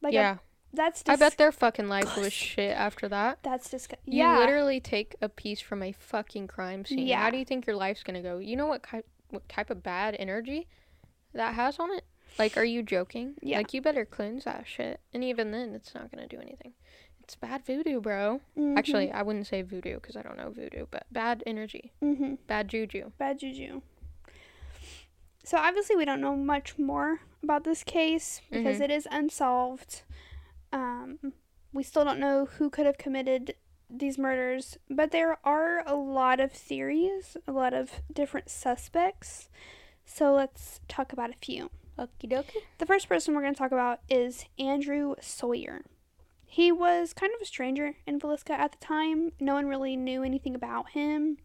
Like 0.00 0.14
yeah. 0.14 0.38
That's 0.72 1.02
I 1.08 1.16
bet 1.16 1.36
their 1.36 1.52
fucking 1.52 1.88
life 1.88 2.16
was 2.16 2.32
shit 2.32 2.76
after 2.76 3.08
that. 3.08 3.38
that's 3.42 3.70
disgusting. 3.70 4.12
You 4.12 4.26
literally 4.38 4.80
take 4.80 5.16
a 5.20 5.28
piece 5.28 5.60
from 5.60 5.82
a 5.82 5.92
fucking 5.92 6.46
crime 6.46 6.84
scene. 6.84 7.06
Yeah. 7.06 7.22
How 7.22 7.30
do 7.30 7.38
you 7.38 7.44
think 7.44 7.66
your 7.66 7.76
life's 7.76 8.02
gonna 8.02 8.22
go? 8.22 8.38
You 8.38 8.56
know 8.56 8.66
what, 8.66 8.86
ki- 8.88 9.02
what 9.30 9.48
type 9.48 9.70
of 9.70 9.82
bad 9.82 10.14
energy 10.18 10.68
that 11.34 11.54
has 11.54 11.78
on 11.78 11.90
it? 11.92 12.04
Like, 12.38 12.56
are 12.56 12.64
you 12.64 12.82
joking? 12.84 13.34
Yeah. 13.42 13.58
Like, 13.58 13.74
you 13.74 13.82
better 13.82 14.04
cleanse 14.04 14.44
that 14.44 14.64
shit. 14.66 15.00
And 15.12 15.24
even 15.24 15.50
then, 15.50 15.74
it's 15.74 15.94
not 15.94 16.10
gonna 16.12 16.28
do 16.28 16.38
anything. 16.40 16.74
It's 17.24 17.34
bad 17.36 17.64
voodoo, 17.64 18.00
bro. 18.00 18.40
Mhm. 18.56 18.76
Actually, 18.78 19.10
I 19.12 19.22
wouldn't 19.22 19.46
say 19.48 19.62
voodoo 19.62 19.94
because 19.94 20.16
I 20.16 20.22
don't 20.22 20.36
know 20.36 20.50
voodoo, 20.50 20.86
but 20.90 21.06
bad 21.12 21.42
energy, 21.46 21.92
Mhm. 22.02 22.38
bad 22.46 22.68
juju. 22.68 23.10
bad 23.18 23.38
juju. 23.40 23.82
So 25.44 25.56
obviously 25.58 25.96
we 25.96 26.04
don't 26.04 26.20
know 26.20 26.36
much 26.36 26.78
more 26.78 27.20
about 27.42 27.64
this 27.64 27.82
case 27.82 28.40
because 28.50 28.78
Mhm. 28.78 28.82
it 28.82 28.90
is 28.90 29.08
unsolved. 29.10 30.02
Um, 30.72 31.18
we 31.72 31.82
still 31.82 32.04
don't 32.04 32.20
know 32.20 32.46
who 32.46 32.70
could 32.70 32.86
have 32.86 32.98
committed 32.98 33.54
these 33.88 34.18
murders, 34.18 34.78
but 34.88 35.10
there 35.10 35.38
are 35.44 35.82
a 35.86 35.94
lot 35.94 36.40
of 36.40 36.52
theories, 36.52 37.36
a 37.46 37.52
lot 37.52 37.74
of 37.74 38.02
different 38.12 38.48
suspects. 38.48 39.48
So 40.04 40.32
let's 40.32 40.80
talk 40.88 41.12
about 41.12 41.30
a 41.30 41.44
few. 41.44 41.70
Okie 41.98 42.30
dokie. 42.30 42.62
The 42.78 42.86
first 42.86 43.08
person 43.08 43.34
we're 43.34 43.42
going 43.42 43.54
to 43.54 43.58
talk 43.58 43.72
about 43.72 44.00
is 44.08 44.44
Andrew 44.58 45.14
Sawyer. 45.20 45.82
He 46.46 46.72
was 46.72 47.12
kind 47.12 47.32
of 47.34 47.40
a 47.40 47.46
stranger 47.46 47.94
in 48.06 48.18
Villisca 48.18 48.50
at 48.50 48.72
the 48.72 48.84
time. 48.84 49.32
No 49.38 49.54
one 49.54 49.66
really 49.66 49.96
knew 49.96 50.24
anything 50.24 50.54
about 50.54 50.90
him. 50.90 51.36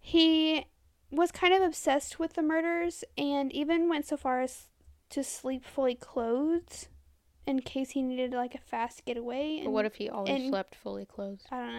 He 0.00 0.66
was 1.10 1.30
kind 1.30 1.54
of 1.54 1.62
obsessed 1.62 2.18
with 2.18 2.32
the 2.34 2.42
murders 2.42 3.04
and 3.16 3.52
even 3.52 3.88
went 3.88 4.06
so 4.06 4.16
far 4.16 4.40
as 4.40 4.68
to 5.10 5.22
sleep 5.22 5.64
fully 5.64 5.94
clothed 5.94 6.88
in 7.48 7.60
case 7.60 7.90
he 7.90 8.02
needed 8.02 8.32
like 8.32 8.54
a 8.54 8.58
fast 8.58 9.04
getaway. 9.04 9.58
But 9.58 9.64
And 9.64 9.72
what 9.74 9.84
if 9.86 9.94
he 9.96 10.08
always 10.08 10.30
and- 10.40 10.48
slept 10.50 10.74
fully 10.76 11.04
clothed? 11.06 11.46
I 11.50 11.56
don't 11.56 11.76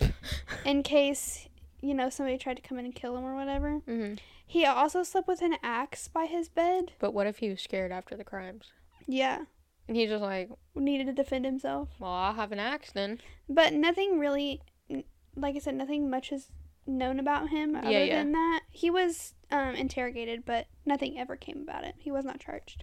know. 0.00 0.08
In 0.66 0.82
case 0.82 1.48
you 1.80 1.94
know 1.94 2.10
somebody 2.10 2.36
tried 2.38 2.56
to 2.56 2.62
come 2.62 2.78
in 2.78 2.84
and 2.84 2.94
kill 2.94 3.16
him 3.16 3.24
or 3.24 3.34
whatever. 3.34 3.78
hmm 3.86 4.14
He 4.46 4.64
also 4.66 5.02
slept 5.02 5.28
with 5.28 5.40
an 5.42 5.56
axe 5.62 6.08
by 6.08 6.26
his 6.26 6.48
bed. 6.48 6.92
But 6.98 7.14
what 7.14 7.26
if 7.26 7.38
he 7.38 7.48
was 7.48 7.60
scared 7.62 7.92
after 7.92 8.16
the 8.16 8.24
crimes? 8.24 8.66
Yeah, 9.06 9.44
And 9.88 9.96
he 9.96 10.06
just 10.06 10.22
like, 10.22 10.50
needed 10.74 11.06
to 11.06 11.12
defend 11.12 11.44
himself. 11.44 11.88
well, 12.00 12.10
I'll 12.10 12.34
have 12.34 12.50
an 12.52 12.58
axe 12.58 12.90
then. 12.92 13.20
But 13.48 13.72
nothing 13.72 14.18
really, 14.18 14.60
like 15.36 15.54
I 15.54 15.58
said, 15.60 15.76
nothing 15.76 16.10
much 16.10 16.32
is 16.32 16.48
known 16.88 17.18
about 17.20 17.48
him 17.50 17.76
other 17.76 17.90
Yeah, 17.90 18.04
yeah. 18.04 18.18
than 18.18 18.32
that. 18.32 18.60
He 18.70 18.90
was 18.90 19.34
um, 19.52 19.74
interrogated, 19.76 20.44
but 20.44 20.66
nothing 20.84 21.18
ever 21.18 21.36
came 21.36 21.60
about 21.62 21.84
it. 21.84 21.94
He 21.98 22.10
was 22.10 22.24
not 22.24 22.40
charged. 22.40 22.82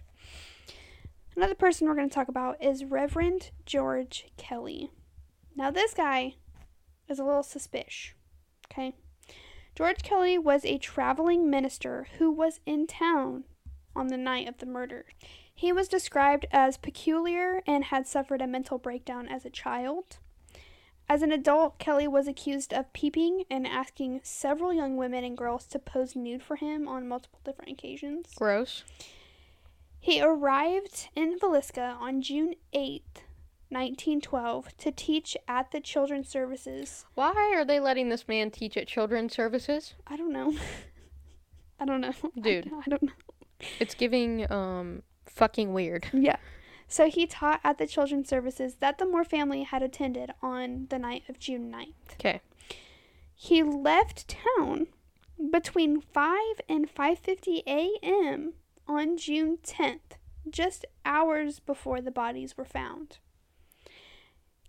Another 1.36 1.54
person 1.54 1.88
we're 1.88 1.96
going 1.96 2.08
to 2.08 2.14
talk 2.14 2.28
about 2.28 2.62
is 2.62 2.84
Reverend 2.84 3.50
George 3.66 4.26
Kelly. 4.36 4.90
Now, 5.56 5.70
this 5.70 5.92
guy 5.92 6.34
is 7.08 7.18
a 7.18 7.24
little 7.24 7.42
suspicious. 7.42 8.14
Okay? 8.70 8.94
George 9.74 10.02
Kelly 10.02 10.38
was 10.38 10.64
a 10.64 10.78
traveling 10.78 11.50
minister 11.50 12.06
who 12.18 12.30
was 12.30 12.60
in 12.66 12.86
town 12.86 13.44
on 13.96 14.08
the 14.08 14.16
night 14.16 14.48
of 14.48 14.58
the 14.58 14.66
murder. 14.66 15.06
He 15.52 15.72
was 15.72 15.88
described 15.88 16.46
as 16.52 16.76
peculiar 16.76 17.62
and 17.66 17.84
had 17.84 18.06
suffered 18.06 18.40
a 18.40 18.46
mental 18.46 18.78
breakdown 18.78 19.26
as 19.26 19.44
a 19.44 19.50
child. 19.50 20.18
As 21.08 21.22
an 21.22 21.32
adult, 21.32 21.78
Kelly 21.78 22.08
was 22.08 22.28
accused 22.28 22.72
of 22.72 22.92
peeping 22.92 23.44
and 23.50 23.66
asking 23.66 24.20
several 24.22 24.72
young 24.72 24.96
women 24.96 25.24
and 25.24 25.36
girls 25.36 25.66
to 25.66 25.78
pose 25.80 26.14
nude 26.14 26.42
for 26.42 26.56
him 26.56 26.86
on 26.86 27.08
multiple 27.08 27.40
different 27.44 27.72
occasions. 27.72 28.28
Gross. 28.36 28.84
He 30.04 30.20
arrived 30.20 31.08
in 31.16 31.38
Villisca 31.38 31.98
on 31.98 32.20
June 32.20 32.56
8th, 32.74 33.24
1912, 33.70 34.76
to 34.76 34.92
teach 34.92 35.34
at 35.48 35.70
the 35.70 35.80
children's 35.80 36.28
services. 36.28 37.06
Why 37.14 37.54
are 37.56 37.64
they 37.64 37.80
letting 37.80 38.10
this 38.10 38.28
man 38.28 38.50
teach 38.50 38.76
at 38.76 38.86
children's 38.86 39.32
services? 39.32 39.94
I 40.06 40.18
don't 40.18 40.30
know. 40.30 40.52
I 41.80 41.86
don't 41.86 42.02
know. 42.02 42.12
Dude. 42.38 42.70
I, 42.70 42.80
I 42.84 42.90
don't 42.90 43.02
know. 43.02 43.12
It's 43.80 43.94
giving 43.94 44.52
um 44.52 45.04
fucking 45.24 45.72
weird. 45.72 46.08
Yeah. 46.12 46.36
So 46.86 47.08
he 47.08 47.26
taught 47.26 47.62
at 47.64 47.78
the 47.78 47.86
children's 47.86 48.28
services 48.28 48.74
that 48.80 48.98
the 48.98 49.06
Moore 49.06 49.24
family 49.24 49.62
had 49.62 49.82
attended 49.82 50.32
on 50.42 50.88
the 50.90 50.98
night 50.98 51.22
of 51.30 51.38
June 51.38 51.72
9th. 51.72 52.16
Okay. 52.20 52.42
He 53.34 53.62
left 53.62 54.36
town 54.58 54.88
between 55.50 56.02
5 56.02 56.60
and 56.68 56.94
5:50 56.94 57.62
a.m. 57.66 58.52
on 58.86 59.16
June 59.16 59.58
10th, 59.62 60.18
just 60.48 60.84
hours 61.04 61.60
before 61.60 62.00
the 62.00 62.10
bodies 62.10 62.56
were 62.56 62.64
found. 62.64 63.18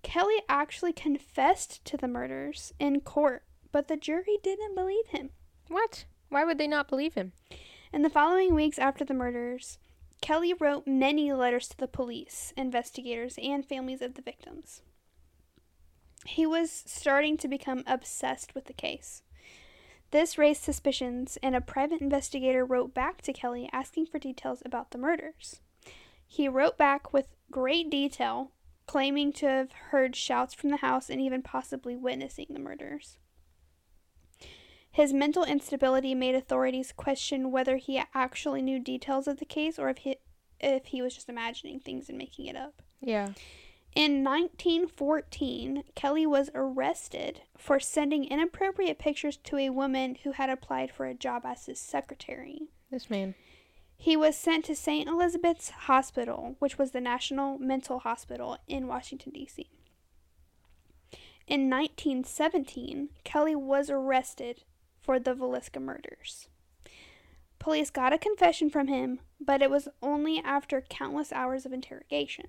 Kelly 0.03 0.41
actually 0.47 0.93
confessed 0.93 1.83
to 1.85 1.97
the 1.97 2.07
murders 2.07 2.73
in 2.79 3.01
court, 3.01 3.43
but 3.71 3.87
the 3.87 3.97
jury 3.97 4.37
didn't 4.43 4.75
believe 4.75 5.07
him. 5.07 5.31
What? 5.67 6.05
Why 6.29 6.43
would 6.43 6.57
they 6.57 6.67
not 6.67 6.87
believe 6.87 7.15
him? 7.15 7.33
In 7.91 8.01
the 8.01 8.09
following 8.09 8.53
weeks 8.53 8.77
after 8.77 9.03
the 9.03 9.13
murders, 9.13 9.79
Kelly 10.21 10.53
wrote 10.53 10.87
many 10.87 11.33
letters 11.33 11.67
to 11.69 11.77
the 11.77 11.87
police, 11.87 12.53
investigators, 12.55 13.37
and 13.41 13.65
families 13.65 14.01
of 14.01 14.15
the 14.15 14.21
victims. 14.21 14.81
He 16.25 16.45
was 16.45 16.71
starting 16.71 17.37
to 17.37 17.47
become 17.47 17.83
obsessed 17.85 18.55
with 18.55 18.65
the 18.65 18.73
case. 18.73 19.21
This 20.15 20.37
raised 20.37 20.63
suspicions, 20.63 21.37
and 21.43 21.57
a 21.57 21.59
private 21.59 21.99
investigator 21.99 22.63
wrote 22.63 22.93
back 22.93 23.21
to 23.23 23.33
Kelly 23.33 23.69
asking 23.73 24.05
for 24.05 24.17
details 24.17 24.63
about 24.63 24.91
the 24.91 24.97
murders. 24.97 25.59
He 26.25 26.47
wrote 26.47 26.77
back 26.77 27.11
with 27.11 27.35
great 27.51 27.89
detail, 27.89 28.51
claiming 28.87 29.33
to 29.33 29.45
have 29.45 29.73
heard 29.73 30.15
shouts 30.15 30.53
from 30.53 30.69
the 30.69 30.77
house 30.77 31.09
and 31.09 31.19
even 31.19 31.41
possibly 31.41 31.97
witnessing 31.97 32.45
the 32.51 32.61
murders. 32.61 33.17
His 34.89 35.11
mental 35.11 35.43
instability 35.43 36.15
made 36.15 36.33
authorities 36.33 36.93
question 36.93 37.51
whether 37.51 37.75
he 37.75 38.01
actually 38.13 38.61
knew 38.61 38.79
details 38.79 39.27
of 39.27 39.39
the 39.39 39.45
case 39.45 39.77
or 39.77 39.89
if 39.89 39.97
he, 39.97 40.15
if 40.61 40.85
he 40.85 41.01
was 41.01 41.13
just 41.13 41.27
imagining 41.27 41.81
things 41.81 42.07
and 42.07 42.17
making 42.17 42.45
it 42.45 42.55
up. 42.55 42.81
Yeah. 43.01 43.33
In 43.95 44.25
1914, 44.25 45.85
Kelly 45.95 46.25
was 46.25 46.51
arrested 46.53 47.43
for 47.57 47.79
sending 47.79 48.25
inappropriate 48.25 48.99
pictures 48.99 49.37
to 49.37 49.57
a 49.57 49.69
woman 49.69 50.17
who 50.23 50.33
had 50.33 50.49
applied 50.49 50.91
for 50.91 51.05
a 51.05 51.13
job 51.13 51.43
as 51.45 51.65
his 51.65 51.79
secretary. 51.79 52.63
This 52.91 53.09
man. 53.09 53.35
He 53.95 54.17
was 54.17 54.35
sent 54.35 54.65
to 54.65 54.75
St. 54.75 55.07
Elizabeth's 55.07 55.69
Hospital, 55.69 56.57
which 56.59 56.77
was 56.77 56.91
the 56.91 56.99
National 56.99 57.57
Mental 57.57 57.99
Hospital 57.99 58.57
in 58.67 58.87
Washington, 58.87 59.31
D.C. 59.31 59.69
In 61.47 61.69
1917, 61.69 63.09
Kelly 63.23 63.55
was 63.55 63.89
arrested 63.89 64.63
for 64.99 65.19
the 65.19 65.33
Villisca 65.33 65.81
murders. 65.81 66.49
Police 67.59 67.89
got 67.89 68.11
a 68.11 68.17
confession 68.17 68.69
from 68.69 68.89
him, 68.89 69.21
but 69.39 69.61
it 69.61 69.69
was 69.69 69.87
only 70.01 70.39
after 70.39 70.81
countless 70.81 71.31
hours 71.31 71.65
of 71.65 71.71
interrogation. 71.71 72.47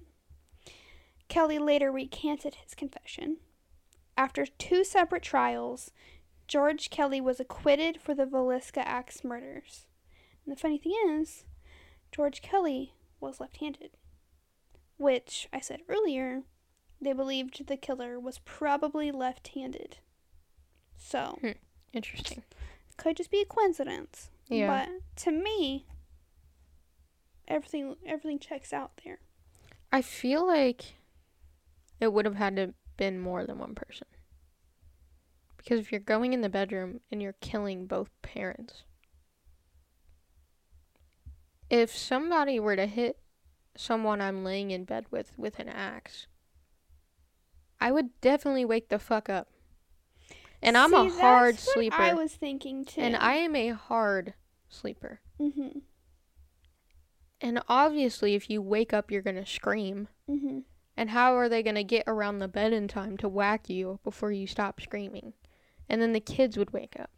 Kelly 1.29 1.59
later 1.59 1.91
recanted 1.91 2.57
his 2.57 2.75
confession. 2.75 3.39
After 4.17 4.47
two 4.47 4.85
separate 4.85 5.23
trials, 5.23 5.91
George 6.47 6.91
Kelly 6.91 7.21
was 7.21 7.41
acquitted 7.41 8.01
for 8.01 8.15
the 8.15 8.25
Villisca 8.25 8.83
Axe 8.85 9.25
murders. 9.25 9.87
And 10.45 10.57
the 10.57 10.61
funny 10.61 10.79
thing 10.79 10.95
is, 11.21 11.45
George 12.13 12.41
Kelly 12.41 12.95
was 13.21 13.41
left 13.41 13.59
handed, 13.59 13.91
which 14.97 15.49
I 15.53 15.61
said 15.61 15.81
earlier, 15.89 16.43
they 17.01 17.13
believed 17.13 17.67
the 17.67 17.77
killer 17.77 18.19
was 18.19 18.39
probably 18.39 19.11
left 19.11 19.49
handed. 19.49 19.99
So, 20.97 21.39
hmm, 21.41 21.51
Interesting. 21.93 22.43
could 22.97 23.17
just 23.17 23.31
be 23.31 23.41
a 23.41 23.45
coincidence. 23.45 24.31
Yeah. 24.49 24.67
But 24.87 25.23
to 25.25 25.31
me, 25.33 25.87
everything 27.49 27.97
everything 28.07 28.39
checks 28.39 28.73
out 28.73 28.93
there. 29.05 29.19
I 29.93 30.03
feel 30.03 30.47
like 30.47 30.95
it 32.01 32.13
would 32.13 32.25
have 32.25 32.37
had 32.37 32.57
to 32.57 32.75
been 32.97 33.19
more 33.21 33.45
than 33.45 33.59
one 33.59 33.75
person. 33.75 34.07
Because 35.57 35.81
if 35.81 35.91
you're 35.93 36.01
going 36.01 36.33
in 36.33 36.41
the 36.41 36.49
bedroom 36.49 37.01
and 37.11 37.21
you're 37.21 37.35
killing 37.41 37.87
both 37.87 38.11
parents, 38.23 38.85
if 41.69 41.95
somebody 41.95 42.61
were 42.61 42.77
to 42.77 42.87
hit 42.87 43.19
someone 43.77 44.21
I'm 44.21 44.45
laying 44.45 44.71
in 44.71 44.85
bed 44.85 45.07
with 45.11 45.33
with 45.37 45.59
an 45.59 45.69
axe, 45.69 46.27
I 47.81 47.91
would 47.93 48.19
definitely 48.21 48.65
wake 48.65 48.89
the 48.89 48.99
fuck 48.99 49.29
up. 49.29 49.49
And 50.63 50.77
I'm 50.77 50.95
a 50.95 51.09
hard 51.09 51.57
what 51.57 51.61
sleeper. 51.61 51.97
I 52.01 52.15
was 52.15 52.33
thinking 52.35 52.85
too. 52.85 53.01
and 53.01 53.17
I 53.17 53.35
am 53.35 53.55
a 53.55 53.71
hard 53.71 54.35
sleeper. 54.69 55.21
Mhm. 55.39 55.83
And 57.41 57.63
obviously, 57.69 58.35
if 58.35 58.49
you 58.49 58.63
wake 58.63 58.95
up, 58.95 59.11
you're 59.11 59.21
going 59.21 59.37
to 59.37 59.45
scream. 59.45 60.09
Mhm. 60.29 60.65
And 60.97 61.11
how 61.11 61.37
are 61.37 61.49
they 61.49 61.63
going 61.63 61.75
to 61.77 61.85
get 61.85 62.05
around 62.07 62.39
the 62.39 62.49
bed 62.49 62.73
in 62.73 62.89
time 62.89 63.17
to 63.19 63.29
whack 63.29 63.69
you 63.69 64.01
before 64.03 64.33
you 64.33 64.47
stop 64.47 64.81
screaming? 64.81 65.35
And 65.89 66.01
then 66.03 66.13
the 66.13 66.21
kids 66.21 66.57
would 66.57 66.73
wake 66.73 66.95
up. 66.99 67.11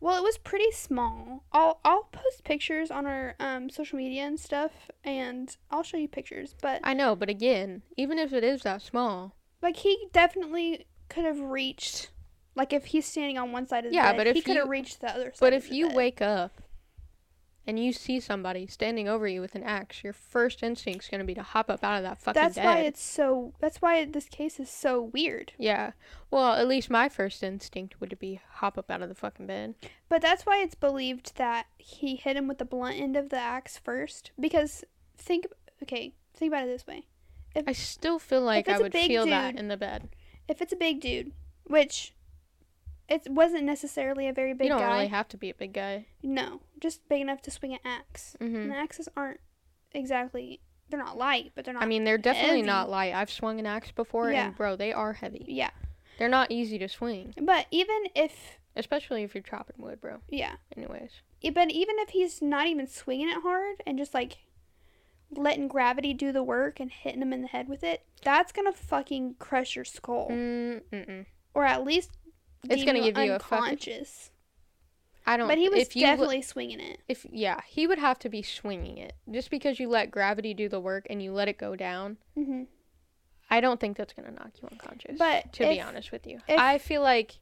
Well, 0.00 0.16
it 0.18 0.22
was 0.22 0.38
pretty 0.38 0.70
small. 0.72 1.44
I'll 1.52 1.80
I'll 1.84 2.04
post 2.04 2.44
pictures 2.44 2.90
on 2.90 3.06
our 3.06 3.34
um 3.38 3.68
social 3.70 3.98
media 3.98 4.22
and 4.22 4.40
stuff, 4.40 4.72
and 5.04 5.54
I'll 5.70 5.82
show 5.82 5.98
you 5.98 6.08
pictures. 6.08 6.54
But 6.62 6.80
I 6.82 6.94
know, 6.94 7.14
but 7.14 7.28
again, 7.28 7.82
even 7.96 8.18
if 8.18 8.32
it 8.32 8.42
is 8.42 8.62
that 8.62 8.80
small, 8.82 9.36
like 9.62 9.76
he 9.76 10.08
definitely 10.12 10.86
could 11.08 11.24
have 11.24 11.40
reached. 11.40 12.10
Like 12.54 12.72
if 12.72 12.86
he's 12.86 13.04
standing 13.04 13.36
on 13.36 13.52
one 13.52 13.66
side 13.68 13.84
of 13.84 13.90
the 13.90 13.96
Yeah, 13.96 14.12
bed, 14.12 14.16
but 14.16 14.26
if 14.28 14.34
he 14.36 14.40
could 14.42 14.56
have 14.56 14.68
reached 14.70 15.02
the 15.02 15.10
other 15.10 15.24
side. 15.26 15.40
but 15.40 15.52
if 15.52 15.70
you 15.70 15.88
bed. 15.88 15.96
wake 15.96 16.22
up 16.22 16.62
and 17.66 17.78
you 17.78 17.92
see 17.92 18.20
somebody 18.20 18.66
standing 18.66 19.08
over 19.08 19.26
you 19.26 19.40
with 19.40 19.54
an 19.54 19.62
axe, 19.62 20.04
your 20.04 20.12
first 20.12 20.62
instinct's 20.62 21.08
going 21.08 21.18
to 21.20 21.24
be 21.26 21.34
to 21.34 21.42
hop 21.42 21.68
up 21.68 21.82
out 21.82 21.96
of 21.96 22.02
that 22.04 22.18
fucking 22.18 22.40
that's 22.40 22.54
bed. 22.56 22.64
why 22.64 22.78
it's 22.78 23.02
so. 23.02 23.52
That's 23.60 23.82
why 23.82 24.04
this 24.04 24.28
case 24.28 24.60
is 24.60 24.70
so 24.70 25.02
weird. 25.02 25.52
yeah. 25.58 25.92
Well, 26.30 26.54
at 26.54 26.66
least 26.68 26.90
my 26.90 27.08
first 27.08 27.42
instinct 27.42 28.00
would 28.00 28.18
be 28.18 28.40
hop 28.54 28.76
up 28.78 28.90
out 28.90 29.02
of 29.02 29.08
the 29.08 29.14
fucking 29.14 29.46
bed. 29.46 29.74
But 30.08 30.22
that's 30.22 30.44
why 30.44 30.60
it's 30.62 30.74
believed 30.74 31.36
that 31.36 31.66
he 31.78 32.16
hit 32.16 32.36
him 32.36 32.48
with 32.48 32.58
the 32.58 32.64
blunt 32.64 33.00
end 33.00 33.16
of 33.16 33.28
the 33.30 33.38
axe 33.38 33.78
first. 33.78 34.32
Because 34.38 34.84
think, 35.16 35.46
okay, 35.82 36.12
think 36.34 36.50
about 36.52 36.64
it 36.64 36.66
this 36.66 36.86
way: 36.86 37.06
If, 37.54 37.64
I 37.68 37.72
still 37.72 38.18
feel 38.18 38.42
like 38.42 38.68
I 38.68 38.78
would 38.78 38.92
feel 38.92 39.26
that 39.26 39.56
in 39.56 39.68
the 39.68 39.76
bed. 39.76 40.08
if 40.48 40.60
it's 40.60 40.72
a 40.72 40.76
big 40.76 41.00
dude, 41.00 41.32
which 41.64 42.12
it 43.08 43.22
wasn't 43.30 43.64
necessarily 43.64 44.26
a 44.28 44.32
very 44.32 44.52
big 44.52 44.60
guy. 44.60 44.64
you 44.64 44.70
don't 44.70 44.80
guy. 44.80 44.92
really 44.94 45.06
have 45.08 45.28
to 45.28 45.36
be 45.36 45.50
a 45.50 45.54
big 45.54 45.72
guy. 45.72 46.06
no, 46.22 46.60
just 46.80 47.08
big 47.08 47.20
enough 47.20 47.40
to 47.42 47.50
swing 47.50 47.72
an 47.74 47.78
axe. 47.84 48.36
hmm 48.38 48.54
And 48.56 48.72
axes 48.72 49.08
aren't 49.16 49.40
exactly. 49.92 50.60
They're 50.88 51.00
not 51.02 51.18
light, 51.18 51.50
but 51.54 51.64
they're 51.64 51.74
not. 51.74 51.82
I 51.82 51.86
mean, 51.86 52.04
they're 52.04 52.18
definitely 52.18 52.58
heavy. 52.58 52.66
not 52.66 52.88
light. 52.88 53.12
I've 53.12 53.30
swung 53.30 53.58
an 53.58 53.66
axe 53.66 53.90
before, 53.90 54.30
Yeah. 54.30 54.46
and 54.46 54.56
bro, 54.56 54.76
they 54.76 54.92
are 54.92 55.14
heavy. 55.14 55.44
yeah. 55.48 55.70
They're 56.18 56.28
not 56.28 56.50
easy 56.50 56.78
to 56.78 56.88
swing, 56.88 57.34
But 57.40 57.66
even 57.70 58.04
if 58.14 58.58
especially 58.74 59.22
if 59.22 59.34
you're 59.34 59.42
chopping 59.42 59.76
wood, 59.78 60.00
bro. 60.00 60.18
yeah, 60.28 60.54
Anyways, 60.76 61.10
but 61.54 61.70
even 61.70 61.96
if 61.98 62.10
he's 62.10 62.40
not 62.40 62.66
even 62.68 62.86
swinging 62.86 63.28
it 63.28 63.42
hard 63.42 63.82
and 63.86 63.98
just 63.98 64.14
like 64.14 64.38
letting 65.30 65.68
gravity 65.68 66.14
do 66.14 66.32
the 66.32 66.42
work 66.42 66.78
and 66.80 66.90
hitting 66.90 67.20
him 67.22 67.32
in 67.32 67.42
the 67.42 67.48
head 67.48 67.68
with 67.68 67.82
it, 67.84 68.04
that's 68.22 68.52
gonna 68.52 68.72
fucking 68.72 69.34
crush 69.38 69.76
your 69.76 69.84
skull, 69.84 70.28
mm, 70.30 70.80
mm-mm. 70.92 71.26
or 71.52 71.64
at 71.64 71.84
least 71.84 72.12
It's 72.70 72.84
gonna 72.84 73.00
give 73.02 73.16
you 73.16 73.30
a 73.30 73.34
unconscious. 73.34 74.30
I 75.28 75.36
don't. 75.36 75.48
But 75.48 75.58
he 75.58 75.68
was 75.68 75.80
if 75.80 75.94
definitely 75.94 76.42
swinging 76.42 76.78
it. 76.80 77.00
if 77.08 77.26
yeah, 77.30 77.60
he 77.66 77.86
would 77.86 77.98
have 77.98 78.18
to 78.20 78.28
be 78.28 78.42
swinging 78.42 78.96
it. 78.98 79.14
Just 79.30 79.50
because 79.50 79.80
you 79.80 79.88
let 79.88 80.10
gravity 80.10 80.54
do 80.54 80.68
the 80.68 80.78
work 80.80 81.06
and 81.10 81.20
you 81.22 81.32
let 81.32 81.48
it 81.48 81.58
go 81.58 81.74
down, 81.76 82.16
hmm 82.34 82.64
I 83.50 83.60
don't 83.60 83.78
think 83.80 83.96
that's 83.96 84.12
gonna 84.12 84.30
knock 84.32 84.50
you 84.60 84.68
unconscious. 84.70 85.18
But 85.18 85.52
to 85.54 85.68
be 85.68 85.80
honest 85.80 86.12
with 86.12 86.26
you, 86.26 86.40
if- 86.48 86.58
I 86.58 86.78
feel 86.78 87.02
like 87.02 87.38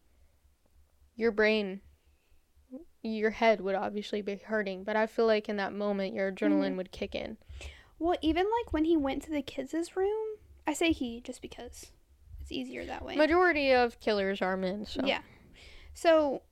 your 1.16 1.30
brain, 1.30 1.80
your 3.02 3.30
head 3.30 3.60
would 3.60 3.74
obviously 3.74 4.20
be 4.22 4.36
hurting, 4.36 4.84
but 4.84 4.96
I 4.96 5.06
feel 5.06 5.26
like 5.26 5.48
in 5.48 5.56
that 5.56 5.72
moment 5.72 6.14
your 6.14 6.30
adrenaline 6.32 6.72
Mhm. 6.72 6.76
would 6.76 6.90
kick 6.92 7.14
in. 7.14 7.36
Well, 7.98 8.16
even 8.22 8.44
like 8.50 8.72
when 8.72 8.84
he 8.86 8.96
went 8.96 9.22
to 9.24 9.30
the 9.30 9.42
kids' 9.42 9.94
room, 9.96 10.38
I 10.66 10.72
say 10.72 10.92
he 10.92 11.20
just 11.20 11.40
because 11.42 11.92
it's 12.44 12.52
easier 12.52 12.84
that 12.84 13.02
way. 13.02 13.16
Majority 13.16 13.72
of 13.72 13.98
killers 14.00 14.42
are 14.42 14.54
men, 14.54 14.84
so 14.84 15.00
Yeah. 15.02 15.22
So 15.94 16.42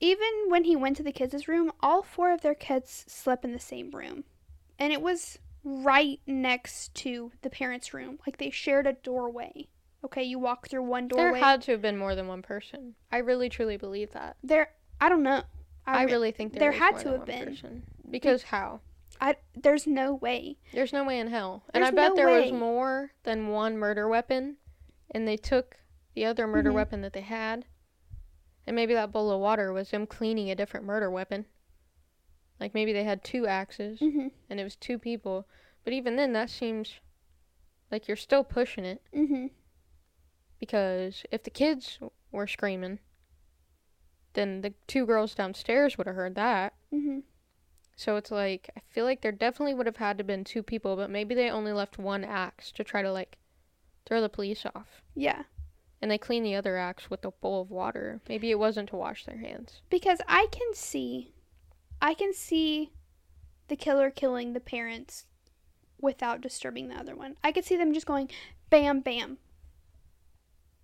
even 0.00 0.28
when 0.48 0.64
he 0.64 0.74
went 0.74 0.96
to 0.96 1.04
the 1.04 1.12
kids' 1.12 1.46
room, 1.46 1.70
all 1.80 2.02
four 2.02 2.32
of 2.32 2.40
their 2.40 2.56
kids 2.56 3.04
slept 3.06 3.44
in 3.44 3.52
the 3.52 3.60
same 3.60 3.92
room. 3.92 4.24
And 4.80 4.92
it 4.92 5.00
was 5.00 5.38
right 5.62 6.18
next 6.26 6.92
to 6.96 7.30
the 7.42 7.50
parents' 7.50 7.94
room. 7.94 8.18
Like 8.26 8.38
they 8.38 8.50
shared 8.50 8.88
a 8.88 8.94
doorway. 8.94 9.68
Okay, 10.04 10.24
you 10.24 10.40
walk 10.40 10.68
through 10.68 10.82
one 10.82 11.06
doorway. 11.06 11.38
there 11.38 11.48
had 11.48 11.62
to 11.62 11.72
have 11.72 11.82
been 11.82 11.96
more 11.96 12.16
than 12.16 12.26
one 12.26 12.42
person. 12.42 12.96
I 13.12 13.18
really 13.18 13.48
truly 13.48 13.76
believe 13.76 14.10
that. 14.10 14.36
there 14.42 14.70
I 15.00 15.08
don't 15.08 15.22
know. 15.22 15.44
I, 15.86 16.02
re- 16.02 16.12
really 16.12 16.32
think 16.32 16.52
there, 16.52 16.72
there 16.72 16.72
had 16.72 16.98
to 16.98 17.12
have 17.12 17.26
been. 17.26 17.46
person. 17.46 17.84
Because 18.10 18.42
how? 18.42 18.80
I 19.20 19.36
there's 19.54 19.86
no 19.86 20.14
way. 20.14 20.56
There's 20.72 20.92
no 20.92 21.04
way 21.04 21.20
in 21.20 21.28
hell. 21.28 21.62
And 21.72 21.84
I 21.84 21.92
bet 21.92 22.10
no 22.10 22.16
there 22.16 22.40
was 22.40 22.50
more 22.50 23.12
than 23.22 23.48
one 23.48 23.78
murder 23.78 24.08
weapon, 24.08 24.56
and 25.12 25.28
they 25.28 25.36
took 25.36 25.76
the 26.14 26.24
other 26.24 26.46
murder 26.46 26.70
Mhm. 26.70 26.74
weapon 26.74 27.00
that 27.02 27.12
they 27.12 27.20
had, 27.20 27.66
and 28.66 28.74
maybe 28.74 28.94
that 28.94 29.12
bowl 29.12 29.30
of 29.30 29.40
water 29.40 29.72
was 29.72 29.90
them 29.90 30.06
cleaning 30.06 30.50
a 30.50 30.54
different 30.56 30.84
murder 30.86 31.10
weapon. 31.10 31.46
Like 32.58 32.74
maybe 32.74 32.92
they 32.92 33.04
had 33.04 33.22
two 33.22 33.46
axes, 33.46 34.00
Mhm. 34.00 34.32
and 34.50 34.58
it 34.60 34.64
was 34.64 34.76
two 34.76 34.98
people. 34.98 35.48
But 35.84 35.92
even 35.92 36.16
then, 36.16 36.32
that 36.32 36.50
seems 36.50 37.00
like 37.90 38.08
you're 38.08 38.16
still 38.16 38.44
pushing 38.44 38.84
it 38.84 39.02
Mhm. 39.12 39.50
because 40.58 41.24
if 41.30 41.42
the 41.42 41.50
kids 41.50 41.98
were 42.30 42.46
screaming, 42.46 43.00
then 44.34 44.60
the 44.62 44.70
two 44.86 45.04
girls 45.06 45.34
downstairs 45.34 45.98
would 45.98 46.06
have 46.06 46.16
heard 46.16 46.34
that. 46.36 46.74
Mhm. 46.92 47.24
So 47.96 48.16
it's 48.16 48.30
like 48.30 48.70
I 48.76 48.80
feel 48.80 49.04
like 49.04 49.20
there 49.20 49.32
definitely 49.32 49.74
would 49.74 49.86
have 49.86 49.96
had 49.98 50.16
to 50.18 50.24
been 50.24 50.44
two 50.44 50.62
people, 50.62 50.96
but 50.96 51.10
maybe 51.10 51.34
they 51.34 51.50
only 51.50 51.72
left 51.72 51.98
one 51.98 52.24
axe 52.24 52.72
to 52.72 52.84
try 52.84 53.02
to 53.02 53.12
like 53.12 53.36
throw 54.06 54.20
the 54.20 54.28
police 54.28 54.64
off. 54.74 55.02
Yeah. 55.14 55.42
And 56.00 56.10
they 56.10 56.18
clean 56.18 56.42
the 56.42 56.56
other 56.56 56.76
axe 56.76 57.08
with 57.10 57.24
a 57.24 57.30
bowl 57.30 57.62
of 57.62 57.70
water. 57.70 58.20
Maybe 58.28 58.50
it 58.50 58.58
wasn't 58.58 58.88
to 58.90 58.96
wash 58.96 59.24
their 59.24 59.38
hands. 59.38 59.82
Because 59.88 60.20
I 60.28 60.46
can 60.50 60.74
see 60.74 61.32
I 62.00 62.14
can 62.14 62.34
see 62.34 62.90
the 63.68 63.76
killer 63.76 64.10
killing 64.10 64.52
the 64.52 64.60
parents 64.60 65.26
without 66.00 66.40
disturbing 66.40 66.88
the 66.88 66.96
other 66.96 67.14
one. 67.14 67.36
I 67.44 67.52
could 67.52 67.64
see 67.64 67.76
them 67.76 67.94
just 67.94 68.06
going 68.06 68.28
bam 68.70 69.00
bam. 69.00 69.38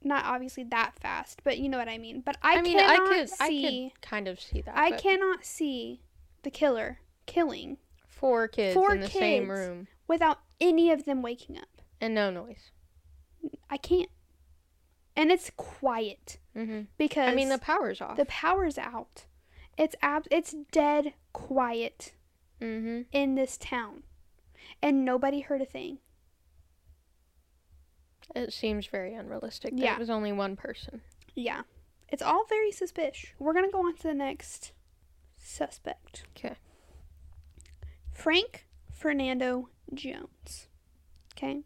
Not 0.01 0.25
obviously 0.25 0.63
that 0.65 0.93
fast, 1.01 1.41
but 1.43 1.59
you 1.59 1.69
know 1.69 1.79
what 1.79 1.89
I 1.89 1.99
mean. 1.99 2.21
But 2.25 2.37
I, 2.41 2.59
I 2.59 2.63
mean, 2.63 2.79
I 2.79 2.97
cannot 2.97 3.09
could 3.09 3.31
I 3.41 3.49
see 3.49 3.91
could 3.93 4.09
kind 4.09 4.29
of 4.29 4.41
see 4.41 4.61
that. 4.61 4.79
I 4.79 4.93
cannot 4.93 5.45
see 5.45 6.03
the 6.45 6.51
killer 6.53 7.01
killing 7.27 7.79
four 8.07 8.47
kids 8.47 8.75
four 8.75 8.95
in 8.95 9.01
the 9.01 9.09
same 9.09 9.49
kids. 9.49 9.59
room 9.59 9.89
without 10.07 10.39
any 10.61 10.93
of 10.93 11.05
them 11.05 11.21
waking 11.23 11.59
up. 11.59 11.83
and 12.01 12.15
no 12.15 12.31
noise. 12.31 12.71
I 13.71 13.77
can't. 13.77 14.09
And 15.17 15.31
it's 15.33 15.51
quiet 15.57 16.39
hmm 16.55 16.83
because 16.97 17.29
I 17.31 17.35
mean, 17.35 17.49
the 17.49 17.59
power's 17.59 18.01
off. 18.01 18.17
the 18.17 18.25
power's 18.27 18.79
out. 18.79 19.25
It's 19.77 19.95
ab- 20.03 20.29
it's 20.31 20.55
dead 20.73 21.15
quiet 21.33 22.13
hmm 22.61 23.03
in 23.13 23.35
this 23.35 23.57
town. 23.57 24.03
And 24.83 25.05
nobody 25.05 25.41
heard 25.41 25.63
a 25.63 25.67
thing. 25.67 25.99
It 28.35 28.53
seems 28.53 28.87
very 28.87 29.15
unrealistic. 29.15 29.73
That 29.77 29.81
Yeah. 29.83 29.95
it 29.95 29.99
was 29.99 30.11
only 30.11 30.33
one 30.33 30.57
person. 30.57 31.01
Yeah. 31.35 31.63
It's 32.09 32.23
all 32.23 32.45
very 32.47 32.71
suspicious. 32.71 33.31
We're 33.39 33.53
going 33.55 33.65
to 33.65 33.73
go 33.73 33.81
on 33.87 33.97
to 33.97 34.03
the 34.03 34.15
next 34.15 34.73
suspect. 35.37 36.25
Okay. 36.37 36.57
Frank 38.13 38.67
Fernando 38.93 39.69
Jones. 39.95 40.69
Okay. 41.37 41.63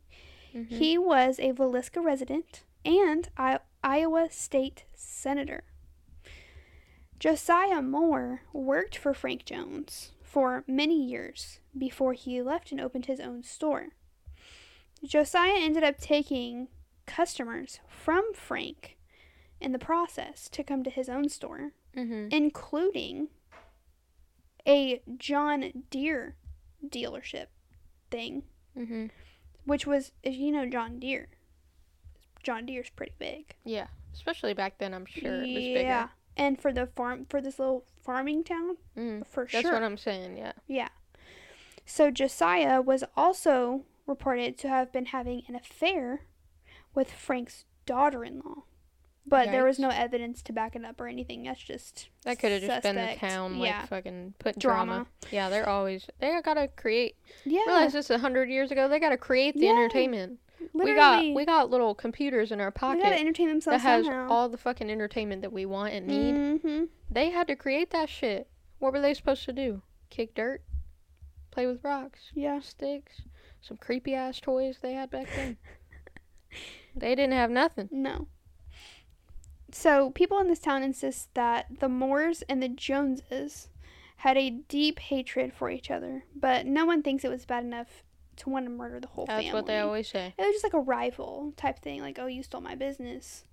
Mhm. 0.54 0.68
He 0.68 0.98
was 0.98 1.38
a 1.38 1.52
Villisca 1.52 2.02
resident 2.04 2.64
and 2.84 3.28
I- 3.36 3.60
Iowa 3.82 4.30
state 4.30 4.84
senator. 4.94 5.64
Josiah 7.18 7.82
Moore 7.82 8.42
worked 8.52 8.96
for 8.96 9.14
Frank 9.14 9.44
Jones 9.44 10.12
for 10.22 10.64
many 10.66 11.00
years 11.04 11.60
before 11.76 12.14
he 12.14 12.42
left 12.42 12.72
and 12.72 12.80
opened 12.80 13.06
his 13.06 13.20
own 13.20 13.42
store. 13.42 13.90
Josiah 15.04 15.56
ended 15.58 15.84
up 15.84 15.98
taking 15.98 16.68
customers 17.06 17.80
from 17.88 18.32
Frank 18.34 18.96
in 19.60 19.72
the 19.72 19.78
process 19.78 20.48
to 20.48 20.64
come 20.64 20.82
to 20.84 20.90
his 20.90 21.08
own 21.08 21.28
store, 21.28 21.72
Mm-hmm. 21.96 22.28
including 22.32 23.28
a 24.66 25.02
John 25.18 25.84
Deere 25.90 26.36
dealership 26.84 27.46
thing, 28.10 28.44
Mm-hmm. 28.76 29.06
Which 29.64 29.87
was, 29.87 30.12
if 30.22 30.35
you 30.35 30.51
know 30.53 30.66
John 30.66 30.98
Deere, 30.98 31.29
John 32.42 32.66
Deere's 32.66 32.90
pretty 32.90 33.12
big. 33.18 33.55
Yeah. 33.64 33.87
Especially 34.14 34.53
back 34.55 34.79
then, 34.79 34.92
I'm 34.94 35.07
sure 35.07 35.37
it 35.37 35.40
was 35.40 35.48
yeah. 35.48 35.75
bigger. 35.75 36.11
And 36.37 36.61
for 36.61 36.72
the 36.72 36.87
farm, 36.87 37.27
for 37.29 37.40
this 37.40 37.59
little 37.59 37.85
farming 38.05 38.44
town, 38.44 38.77
Mm. 38.96 39.27
for 39.27 39.44
That's 39.44 39.53
sure. 39.53 39.62
That's 39.62 39.72
what 39.75 39.83
I'm 39.83 39.96
saying. 39.96 40.37
Yeah. 40.37 40.53
Yeah. 40.66 40.88
So 41.87 42.11
Josiah 42.11 42.81
was 42.81 43.05
also 43.16 43.85
reported 44.07 44.59
to 44.59 44.68
have 44.68 44.92
been 44.92 45.07
having 45.07 45.42
an 45.48 45.55
affair 45.55 46.22
with 46.94 47.11
Frank's 47.12 47.64
daughter 47.87 48.25
But 49.24 49.46
there 49.52 49.64
was 49.64 49.78
no 49.78 49.88
evidence 49.88 50.42
to 50.42 50.52
back 50.52 50.74
it 50.74 50.85
up 50.85 51.00
or 51.00 51.06
anything. 51.06 51.44
That's 51.44 51.62
just 51.62 52.08
That 52.24 52.38
could 52.38 52.50
have 52.52 52.61
just 52.62 52.82
been 52.82 52.96
the 52.96 53.14
town, 53.16 53.58
like 53.58 53.68
yeah. 53.70 53.87
fucking 53.87 54.35
put 54.38 54.58
Drama. 54.58 54.85
drama. 54.94 55.06
Yeah, 55.30 55.48
they're 55.48 55.68
always 55.68 56.06
they 56.18 56.38
gotta 56.44 56.68
create. 56.68 57.16
Yeah. 57.44 57.61
Realize 57.66 57.92
this 57.92 58.11
a 58.11 58.18
hundred 58.18 58.48
years 58.50 58.70
ago. 58.72 58.88
They 58.88 58.98
gotta 58.98 59.16
create 59.16 59.54
the 59.54 59.61
Yeah, 59.66 59.70
entertainment. 59.72 60.40
literally. 60.74 60.90
We 60.92 60.96
got 60.96 61.35
we 61.37 61.44
got 61.46 61.70
little 61.70 61.94
computers 61.94 62.50
in 62.50 62.61
our 62.61 62.70
They 62.70 62.78
pocket 62.80 63.02
gotta 63.02 63.18
entertain 63.20 63.58
that 63.61 63.80
has 63.80 64.04
somehow. 64.06 64.28
all 64.28 64.48
the 64.48 64.58
fucking 64.58 64.90
entertainment 64.90 65.42
that 65.42 65.52
we 65.52 65.66
want 65.66 65.94
and 65.94 66.06
need. 66.08 66.35
Mm-hmm. 66.35 66.85
They 67.08 67.30
had 67.30 67.46
to 67.46 67.56
create 67.56 67.90
that 67.90 68.08
shit. 68.08 68.48
What 68.80 68.92
were 68.92 69.00
they 69.00 69.14
supposed 69.14 69.44
to 69.44 69.52
do? 69.52 69.82
Kick 70.11 70.35
dirt? 70.35 70.62
Play 71.52 71.66
with 71.66 71.85
rocks? 71.85 72.32
Yeah. 72.35 72.58
Sticks? 72.61 73.22
Some 73.61 73.76
creepy 73.76 74.14
ass 74.14 74.40
toys 74.40 74.78
they 74.82 74.94
had 74.94 75.11
back 75.11 75.28
then. 75.37 75.56
they 76.96 77.14
didn't 77.14 77.35
have 77.35 77.50
nothing. 77.50 77.88
No. 77.92 78.26
So 79.72 80.11
people 80.11 80.38
in 80.38 80.48
this 80.48 80.58
town 80.58 80.82
insist 80.82 81.35
that 81.35 81.66
the 81.80 81.88
Moores 81.88 82.42
and 82.48 82.62
the 82.62 82.68
Joneses 82.68 83.68
had 84.18 84.37
a 84.37 84.50
deep 84.50 84.98
hatred 84.98 85.52
for 85.52 85.70
each 85.70 85.90
other, 85.90 86.24
but 86.37 86.66
no 86.66 86.85
one 86.85 87.02
thinks 87.02 87.24
it 87.24 87.30
was 87.30 87.44
bad 87.44 87.64
enough 87.64 88.04
to 88.37 88.50
want 88.50 88.66
to 88.66 88.70
murder 88.70 89.00
the 89.00 89.08
whole 89.08 89.26
That's 89.26 89.44
family. 89.44 89.46
That's 89.46 89.54
what 89.54 89.66
they 89.66 89.78
always 89.80 90.08
say. 90.08 90.35
It 90.38 90.42
was 90.42 90.52
just 90.52 90.64
like 90.64 90.74
a 90.74 90.80
rival 90.80 91.54
type 91.56 91.80
thing, 91.80 92.02
like, 92.02 92.18
oh, 92.18 92.26
you 92.26 92.42
stole 92.42 92.61
my 92.61 92.74
business. 92.74 93.44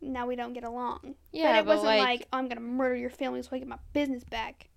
Now 0.00 0.26
we 0.26 0.36
don't 0.36 0.54
get 0.54 0.64
along. 0.64 1.14
Yeah, 1.32 1.52
but 1.52 1.58
it 1.58 1.64
but, 1.66 1.76
wasn't 1.76 1.86
like, 1.86 2.00
like, 2.00 2.28
oh, 2.32 2.38
I'm 2.38 2.48
gonna 2.48 2.60
murder 2.60 2.96
your 2.96 3.10
family 3.10 3.42
so 3.42 3.50
I 3.52 3.58
get 3.58 3.68
my 3.68 3.78
business 3.92 4.24
back. 4.24 4.70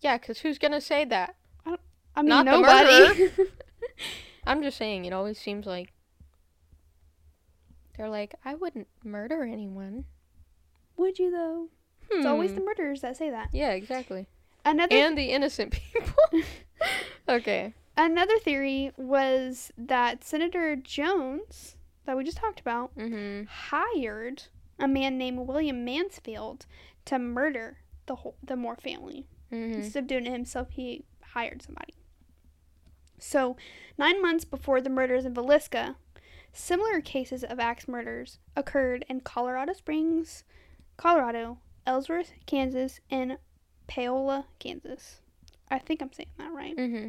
yeah, 0.00 0.18
because 0.18 0.38
who's 0.40 0.58
gonna 0.58 0.80
say 0.80 1.04
that? 1.06 1.34
I 2.14 2.22
mean, 2.22 2.28
Not 2.28 2.44
the 2.44 2.50
nobody. 2.50 3.30
I'm 4.46 4.62
just 4.62 4.76
saying, 4.76 5.04
it 5.06 5.12
always 5.12 5.38
seems 5.38 5.66
like 5.66 5.91
they're 7.96 8.08
like, 8.08 8.34
I 8.44 8.54
wouldn't 8.54 8.88
murder 9.04 9.42
anyone. 9.42 10.04
Would 10.96 11.18
you 11.18 11.30
though? 11.30 11.68
It's 12.10 12.26
always 12.26 12.50
Hmm. 12.50 12.56
the 12.56 12.64
murderers 12.64 13.00
that 13.00 13.16
say 13.16 13.30
that. 13.30 13.48
yeah, 13.52 13.70
exactly, 13.70 14.26
Another 14.64 14.94
and 14.96 15.16
the 15.16 15.30
innocent 15.30 15.72
people. 15.92 16.14
okay. 17.28 17.74
another 17.96 18.38
theory 18.38 18.92
was 18.96 19.72
that 19.78 20.22
Senator 20.24 20.76
Jones, 20.76 21.76
that 22.04 22.16
we 22.16 22.24
just 22.24 22.36
talked 22.36 22.60
about, 22.60 22.94
Mm-hmm. 22.96 23.44
hired 23.46 24.44
a 24.78 24.88
man 24.88 25.16
named 25.18 25.38
William 25.46 25.84
Mansfield 25.84 26.66
to 27.06 27.18
murder 27.18 27.78
the 28.06 28.16
whole 28.16 28.36
the 28.42 28.56
Moore 28.56 28.76
family. 28.76 29.26
Mm-hmm. 29.52 29.74
Instead 29.80 30.04
of 30.04 30.06
doing 30.08 30.26
it 30.26 30.32
himself, 30.32 30.68
he 30.70 31.04
hired 31.22 31.62
somebody. 31.62 31.94
So, 33.18 33.56
nine 33.98 34.20
months 34.20 34.44
before 34.44 34.80
the 34.80 34.90
murders 34.90 35.24
in 35.24 35.34
Villisca, 35.34 35.94
similar 36.52 37.00
cases 37.00 37.44
of 37.44 37.58
axe 37.58 37.88
murders 37.88 38.38
occurred 38.56 39.04
in 39.08 39.20
Colorado 39.20 39.72
Springs, 39.72 40.44
Colorado, 40.96 41.58
Ellsworth, 41.86 42.32
Kansas, 42.46 43.00
and 43.10 43.38
Paola, 43.86 44.46
Kansas. 44.58 45.20
I 45.70 45.78
think 45.78 46.02
I'm 46.02 46.12
saying 46.12 46.28
that 46.38 46.52
right. 46.52 46.76
Mm-hmm. 46.76 47.08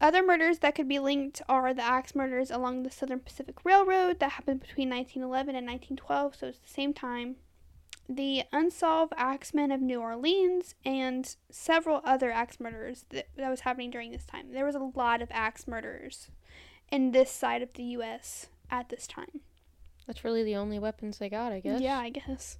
Other 0.00 0.22
murders 0.22 0.58
that 0.58 0.74
could 0.74 0.88
be 0.88 0.98
linked 0.98 1.40
are 1.48 1.72
the 1.72 1.82
axe 1.82 2.14
murders 2.14 2.50
along 2.50 2.82
the 2.82 2.90
Southern 2.90 3.20
Pacific 3.20 3.64
Railroad 3.64 4.20
that 4.20 4.32
happened 4.32 4.60
between 4.60 4.90
1911 4.90 5.56
and 5.56 5.66
1912, 5.66 6.36
so 6.36 6.46
it's 6.48 6.58
the 6.58 6.68
same 6.68 6.92
time. 6.92 7.36
The 8.08 8.44
unsolved 8.52 9.14
axemen 9.16 9.72
of 9.72 9.80
New 9.80 10.00
Orleans 10.00 10.74
and 10.84 11.34
several 11.50 12.02
other 12.04 12.30
axe 12.30 12.60
murders 12.60 13.04
that, 13.08 13.28
that 13.36 13.50
was 13.50 13.60
happening 13.60 13.90
during 13.90 14.12
this 14.12 14.26
time. 14.26 14.52
There 14.52 14.66
was 14.66 14.76
a 14.76 14.92
lot 14.94 15.22
of 15.22 15.28
axe 15.32 15.66
murders 15.66 16.28
in 16.90 17.12
this 17.12 17.30
side 17.30 17.62
of 17.62 17.72
the 17.74 17.82
U.S. 17.82 18.46
at 18.70 18.88
this 18.88 19.06
time. 19.06 19.40
That's 20.06 20.24
really 20.24 20.44
the 20.44 20.56
only 20.56 20.78
weapons 20.78 21.18
they 21.18 21.28
got, 21.28 21.52
I 21.52 21.60
guess. 21.60 21.80
Yeah, 21.80 21.98
I 21.98 22.10
guess. 22.10 22.58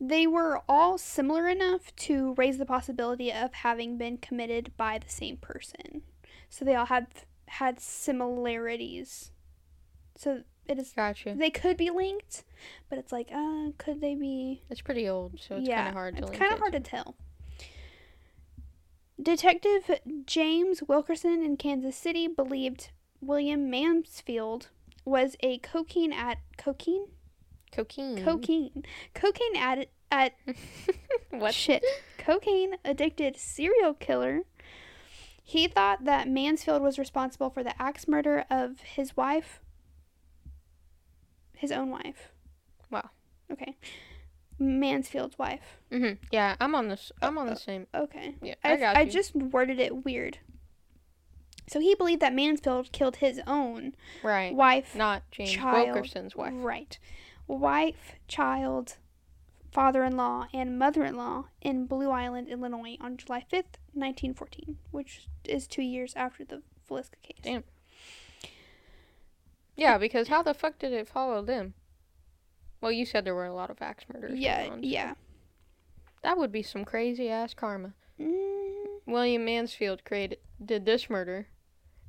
They 0.00 0.26
were 0.26 0.62
all 0.66 0.96
similar 0.96 1.46
enough 1.46 1.94
to 1.96 2.34
raise 2.38 2.56
the 2.56 2.64
possibility 2.64 3.30
of 3.30 3.52
having 3.52 3.98
been 3.98 4.16
committed 4.16 4.72
by 4.78 4.98
the 4.98 5.10
same 5.10 5.36
person. 5.36 6.02
So 6.48 6.64
they 6.64 6.74
all 6.74 6.86
have 6.86 7.26
had 7.46 7.78
similarities. 7.78 9.30
So 10.16 10.42
it 10.66 10.78
is 10.78 10.92
Gotcha. 10.92 11.34
they 11.36 11.50
could 11.50 11.76
be 11.76 11.90
linked, 11.90 12.44
but 12.88 12.98
it's 12.98 13.12
like, 13.12 13.28
uh, 13.32 13.72
could 13.76 14.00
they 14.00 14.14
be 14.14 14.62
It's 14.70 14.80
pretty 14.80 15.08
old, 15.08 15.38
so 15.40 15.56
it's 15.56 15.68
yeah, 15.68 15.76
kind 15.76 15.88
of 15.88 15.94
hard 15.94 16.16
to 16.16 16.22
It's 16.22 16.30
link 16.30 16.40
kind 16.40 16.52
of 16.52 16.58
it 16.58 16.60
hard 16.60 16.72
to 16.72 16.80
tell. 16.80 17.16
Detective 19.20 20.00
James 20.24 20.82
Wilkerson 20.88 21.42
in 21.42 21.56
Kansas 21.58 21.96
City 21.96 22.26
believed 22.26 22.90
William 23.20 23.70
Mansfield 23.70 24.68
was 25.04 25.36
a 25.40 25.58
cocaine 25.58 26.12
at 26.12 26.38
cocaine 26.56 27.06
Cocaine. 27.72 28.22
cocaine 28.24 28.84
cocaine 29.14 29.56
at 29.56 29.88
at 30.10 30.32
what? 31.30 31.54
shit 31.54 31.84
cocaine 32.18 32.74
addicted 32.84 33.36
serial 33.36 33.94
killer 33.94 34.40
he 35.42 35.66
thought 35.68 36.04
that 36.04 36.26
mansfield 36.28 36.82
was 36.82 36.98
responsible 36.98 37.48
for 37.48 37.62
the 37.62 37.80
axe 37.80 38.08
murder 38.08 38.44
of 38.50 38.80
his 38.80 39.16
wife 39.16 39.60
his 41.54 41.70
own 41.72 41.90
wife 41.90 42.30
Wow. 42.90 43.10
okay 43.52 43.76
mansfield's 44.58 45.38
wife 45.38 45.78
hmm 45.90 46.12
Yeah, 46.32 46.56
I'm 46.60 46.74
on 46.74 46.88
this. 46.88 47.12
I'm 47.22 47.38
on 47.38 47.48
Uh, 47.48 47.54
the 47.54 47.60
same. 47.60 47.86
okay 47.94 48.34
Yeah, 48.42 48.54
I, 48.64 48.72
I 48.82 49.00
I 49.00 49.04
just 49.06 49.34
worded 49.34 49.78
it 49.78 50.04
weird 50.04 50.38
so 51.70 51.78
he 51.80 51.94
believed 51.94 52.20
that 52.20 52.32
mansfield 52.34 52.90
killed 52.92 53.16
his 53.16 53.40
own 53.46 53.94
Right. 54.22 54.52
wife 54.54 54.94
Not 54.96 55.22
James 55.30 55.52
child- 55.52 55.88
Wilkerson's 55.88 56.34
wife. 56.34 56.52
Right. 56.56 56.98
Wife, 57.46 58.16
child, 58.28 58.96
father 59.70 60.02
in 60.04 60.16
law, 60.16 60.46
and 60.52 60.78
mother 60.78 61.04
in 61.04 61.16
law 61.16 61.46
in 61.60 61.86
Blue 61.86 62.10
Island, 62.10 62.48
Illinois 62.48 62.96
on 63.00 63.16
July 63.16 63.44
5th, 63.50 63.78
1914, 63.92 64.78
which 64.90 65.26
is 65.44 65.66
two 65.66 65.82
years 65.82 66.12
after 66.16 66.44
the 66.44 66.62
Villisca 66.88 67.20
case. 67.22 67.38
Damn. 67.42 67.64
Yeah, 69.76 69.96
because 69.98 70.28
how 70.28 70.42
the 70.42 70.54
fuck 70.54 70.78
did 70.78 70.92
it 70.92 71.08
follow 71.08 71.42
them? 71.42 71.74
Well, 72.80 72.92
you 72.92 73.04
said 73.06 73.24
there 73.24 73.34
were 73.34 73.46
a 73.46 73.54
lot 73.54 73.70
of 73.70 73.80
axe 73.80 74.04
murders. 74.12 74.38
Yeah, 74.38 74.66
so 74.66 74.78
yeah. 74.80 75.14
That 76.22 76.36
would 76.38 76.52
be 76.52 76.62
some 76.62 76.84
crazy 76.84 77.28
ass 77.30 77.54
karma. 77.54 77.94
Mm, 78.18 78.86
William 79.06 79.44
Mansfield 79.44 80.04
created 80.04 80.38
did 80.64 80.84
this 80.84 81.08
murder, 81.08 81.46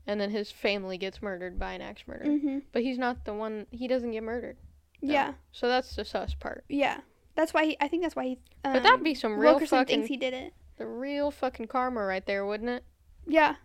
and 0.08 0.20
then 0.20 0.30
his 0.32 0.52
family 0.52 0.98
gets 0.98 1.22
murdered 1.22 1.58
by 1.60 1.74
an 1.74 1.82
axe 1.82 2.04
murderer. 2.08 2.38
hmm 2.38 2.60
But 2.72 2.82
he's 2.84 2.98
not 2.98 3.26
the 3.26 3.34
one. 3.34 3.68
He 3.72 3.88
doesn't 3.88 4.12
get 4.12 4.24
murdered. 4.24 4.58
No. 5.02 5.14
Yeah, 5.14 5.34
So 5.52 5.68
that's 5.68 5.96
the 5.96 6.06
sus 6.06 6.34
part. 6.36 6.64
yeah. 6.70 7.02
That's 7.34 7.54
why 7.54 7.66
he, 7.66 7.78
I 7.80 7.88
think 7.88 8.04
that's 8.04 8.16
why 8.16 8.26
he. 8.26 8.40
Um, 8.66 8.74
But 8.74 8.84
that'd 8.84 9.04
be 9.04 9.16
some 9.16 9.34
real 9.40 9.52
Wilkerson 9.54 9.80
fucking 9.80 9.96
thinks 10.00 10.10
he 10.10 10.18
did 10.18 10.34
it. 10.34 10.54
the 10.78 10.86
real 10.86 11.32
fucking 11.32 11.68
karma 11.68 12.04
right 12.04 12.26
there, 12.26 12.46
wouldn't 12.46 12.70
it, 12.70 12.84
Yeah, 13.26 13.56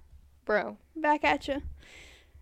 bro? 0.45 0.77
back 0.95 1.25
at 1.25 1.49
you. 1.49 1.63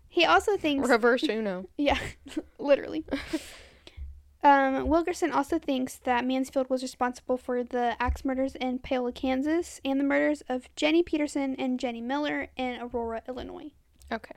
He 0.08 0.24
also 0.26 0.56
thinks 0.58 0.86
Reverse 0.88 1.22
Uno. 1.28 1.66
Yeah, 1.78 1.98
literally. 2.58 3.04
um, 4.42 4.86
Wilkerson 4.86 5.32
also 5.32 5.58
thinks 5.58 5.96
that 6.04 6.24
Mansfield 6.26 6.68
was 6.68 6.82
responsible 6.82 7.38
for 7.38 7.64
the 7.64 7.96
axe 8.00 8.24
murders 8.24 8.54
in 8.56 8.78
Paola, 8.78 9.10
Kansas, 9.10 9.80
and 9.84 9.98
the 9.98 10.04
murders 10.04 10.42
of 10.48 10.68
Jenny 10.76 11.02
Peterson 11.02 11.56
and 11.58 11.80
Jenny 11.80 12.02
Miller 12.02 12.48
in 12.56 12.78
Aurora, 12.80 13.22
Illinois. 13.26 13.70
Okay. 14.12 14.34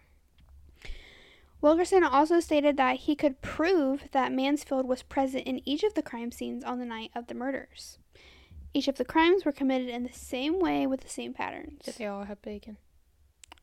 Wilkerson 1.60 2.04
also 2.04 2.40
stated 2.40 2.78
that 2.78 2.98
he 2.98 3.16
could 3.16 3.42
prove 3.42 4.04
that 4.12 4.32
Mansfield 4.32 4.88
was 4.88 5.02
present 5.04 5.46
in 5.48 5.62
each 5.68 5.84
of 5.84 5.96
the 5.96 6.04
crime 6.04 6.32
scenes 6.32 6.64
on 6.64 6.78
the 6.80 6.86
night 6.86 7.12
of 7.16 7.28
the 7.28 7.34
murders. 7.34 7.98
Each 8.74 8.88
of 8.88 8.98
the 8.98 9.06
crimes 9.06 9.44
were 9.44 9.52
committed 9.52 9.90
in 9.90 10.04
the 10.04 10.14
same 10.14 10.60
way 10.60 10.86
with 10.86 11.02
the 11.02 11.10
same 11.10 11.34
patterns. 11.34 11.82
Did 11.84 11.96
they 11.96 12.06
all 12.06 12.26
have 12.26 12.42
bacon? 12.44 12.78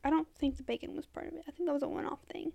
I 0.03 0.09
don't 0.09 0.27
think 0.37 0.57
the 0.57 0.63
bacon 0.63 0.95
was 0.95 1.05
part 1.05 1.27
of 1.27 1.33
it. 1.35 1.43
I 1.47 1.51
think 1.51 1.67
that 1.67 1.73
was 1.73 1.83
a 1.83 1.87
one-off 1.87 2.19
thing. 2.31 2.51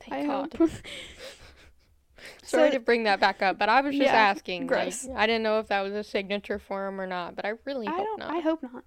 Thank 0.00 0.12
I 0.24 0.26
God. 0.26 0.54
hope. 0.56 0.70
Sorry 2.44 2.68
So- 2.68 2.74
to 2.74 2.80
bring 2.80 3.04
that 3.04 3.18
back 3.18 3.42
up, 3.42 3.58
but 3.58 3.68
I 3.68 3.80
was 3.80 3.92
just 3.94 4.06
Yeah, 4.06 4.14
asking. 4.16 4.62
like, 4.62 4.68
gross. 4.68 5.08
I 5.16 5.26
didn't 5.26 5.42
know 5.42 5.58
if 5.58 5.66
that 5.68 5.80
was 5.82 5.92
a 5.94 6.04
signature 6.04 6.58
for 6.60 6.86
him 6.86 7.00
or 7.00 7.06
not, 7.08 7.34
but 7.34 7.44
I 7.44 7.54
really 7.64 7.88
I 7.88 7.90
hope 7.92 8.04
don't. 8.04 8.18
not. 8.20 8.30
I 8.34 8.38
hope 8.38 8.62
not. 8.62 8.84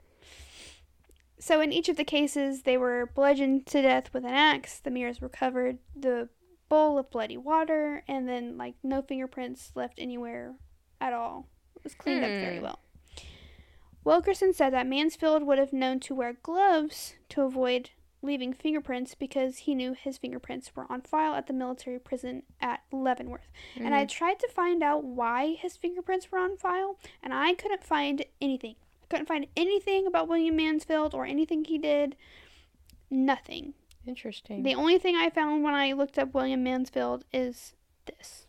So 1.41 1.59
in 1.59 1.73
each 1.73 1.89
of 1.89 1.97
the 1.97 2.03
cases, 2.03 2.61
they 2.61 2.77
were 2.77 3.09
bludgeoned 3.15 3.65
to 3.67 3.81
death 3.81 4.13
with 4.13 4.23
an 4.25 4.33
axe. 4.35 4.79
The 4.79 4.91
mirrors 4.91 5.19
were 5.19 5.27
covered, 5.27 5.79
the 5.95 6.29
bowl 6.69 6.99
of 6.99 7.09
bloody 7.09 7.35
water, 7.35 8.03
and 8.07 8.29
then 8.29 8.57
like 8.59 8.75
no 8.83 9.01
fingerprints 9.01 9.71
left 9.73 9.95
anywhere 9.97 10.53
at 11.01 11.13
all. 11.13 11.47
It 11.75 11.83
was 11.83 11.95
cleaned 11.95 12.23
up 12.23 12.29
very 12.29 12.57
Hmm. 12.57 12.63
well. 12.63 12.79
Wilkerson 14.03 14.53
said 14.53 14.71
that 14.73 14.87
Mansfield 14.87 15.43
would 15.43 15.57
have 15.57 15.73
known 15.73 15.99
to 16.01 16.15
wear 16.15 16.33
gloves 16.33 17.15
to 17.29 17.41
avoid 17.41 17.89
leaving 18.23 18.53
fingerprints 18.53 19.15
because 19.15 19.59
he 19.59 19.73
knew 19.73 19.93
his 19.93 20.19
fingerprints 20.19 20.75
were 20.75 20.85
on 20.91 21.01
file 21.01 21.33
at 21.33 21.47
the 21.47 21.53
military 21.53 21.97
prison 21.99 22.43
at 22.59 22.81
Leavenworth. 22.91 23.51
And 23.75 23.95
I 23.95 24.05
Mhm. 24.05 24.09
tried 24.09 24.39
to 24.41 24.47
find 24.49 24.83
out 24.83 25.03
why 25.03 25.53
his 25.55 25.75
fingerprints 25.75 26.31
were 26.31 26.37
on 26.37 26.55
file, 26.55 26.99
and 27.23 27.33
I 27.33 27.55
couldn't 27.55 27.83
find 27.83 28.23
anything. 28.39 28.75
Couldn't 29.11 29.25
find 29.27 29.45
anything 29.57 30.07
about 30.07 30.29
William 30.29 30.55
Mansfield 30.55 31.13
or 31.13 31.25
anything 31.25 31.65
he 31.65 31.77
did. 31.77 32.15
Nothing. 33.09 33.73
Interesting. 34.07 34.63
The 34.63 34.73
only 34.73 34.97
thing 34.97 35.15
I 35.17 35.29
found 35.29 35.63
when 35.63 35.73
I 35.73 35.91
looked 35.91 36.17
up 36.17 36.33
William 36.33 36.63
Mansfield 36.63 37.25
is 37.33 37.73
this. 38.05 38.47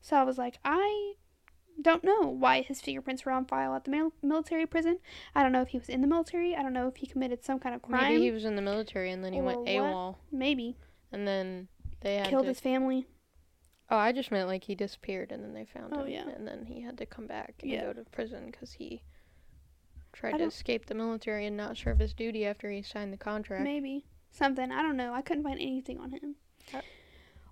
So 0.00 0.16
I 0.16 0.22
was 0.24 0.38
like, 0.38 0.58
I 0.64 1.12
don't 1.80 2.02
know 2.02 2.22
why 2.22 2.62
his 2.62 2.80
fingerprints 2.80 3.24
were 3.26 3.32
on 3.32 3.44
file 3.44 3.74
at 3.74 3.84
the 3.84 3.90
mil- 3.90 4.14
military 4.22 4.64
prison. 4.66 4.98
I 5.34 5.42
don't 5.42 5.52
know 5.52 5.60
if 5.62 5.68
he 5.68 5.78
was 5.78 5.88
in 5.90 6.00
the 6.00 6.06
military. 6.08 6.56
I 6.56 6.62
don't 6.62 6.72
know 6.72 6.88
if 6.88 6.96
he 6.96 7.06
committed 7.06 7.44
some 7.44 7.58
kind 7.58 7.74
of 7.74 7.82
crime. 7.82 8.04
Maybe 8.14 8.22
he 8.22 8.30
was 8.30 8.46
in 8.46 8.56
the 8.56 8.62
military 8.62 9.10
and 9.12 9.22
then 9.22 9.34
he 9.34 9.40
went 9.42 9.58
Or 9.58 9.62
what? 9.64 9.68
AWOL, 9.68 10.16
Maybe. 10.32 10.76
and 11.12 11.28
then 11.28 11.68
they 12.00 12.16
had 12.16 12.28
Killed 12.28 12.44
to. 12.44 12.48
his 12.48 12.60
family. 12.60 13.06
Oh, 13.90 13.96
I 13.96 14.12
just 14.12 14.30
meant 14.30 14.48
like 14.48 14.64
he 14.64 14.74
disappeared 14.74 15.30
and 15.32 15.44
then 15.44 15.52
they 15.54 15.64
found 15.66 15.92
Oh, 15.94 16.04
him. 16.04 16.08
yeah. 16.12 16.28
And 16.34 16.48
then 16.48 16.64
he 16.66 16.80
had 16.80 16.96
to 16.98 17.06
come 17.06 17.26
back 17.26 17.54
and 17.62 17.70
Yeah. 17.70 17.84
go 17.84 17.92
to 17.92 18.04
prison 18.10 18.46
because 18.50 18.72
he 18.72 19.02
tried 20.12 20.30
I 20.30 20.32
to 20.32 20.38
don't- 20.38 20.48
escape 20.52 20.86
the 20.86 20.94
military 20.94 21.46
and 21.46 21.56
not 21.56 21.76
serve 21.76 21.98
his 21.98 22.14
duty 22.14 22.44
after 22.46 22.70
he 22.70 22.82
signed 22.82 23.12
the 23.12 23.16
contract. 23.18 23.62
Maybe. 23.64 24.04
Something. 24.30 24.70
I 24.72 24.82
don't 24.82 24.96
know. 24.96 25.14
I 25.14 25.22
couldn't 25.22 25.44
find 25.44 25.60
anything 25.60 25.98
on 25.98 26.12
him. 26.12 26.36
Uh, 26.74 26.80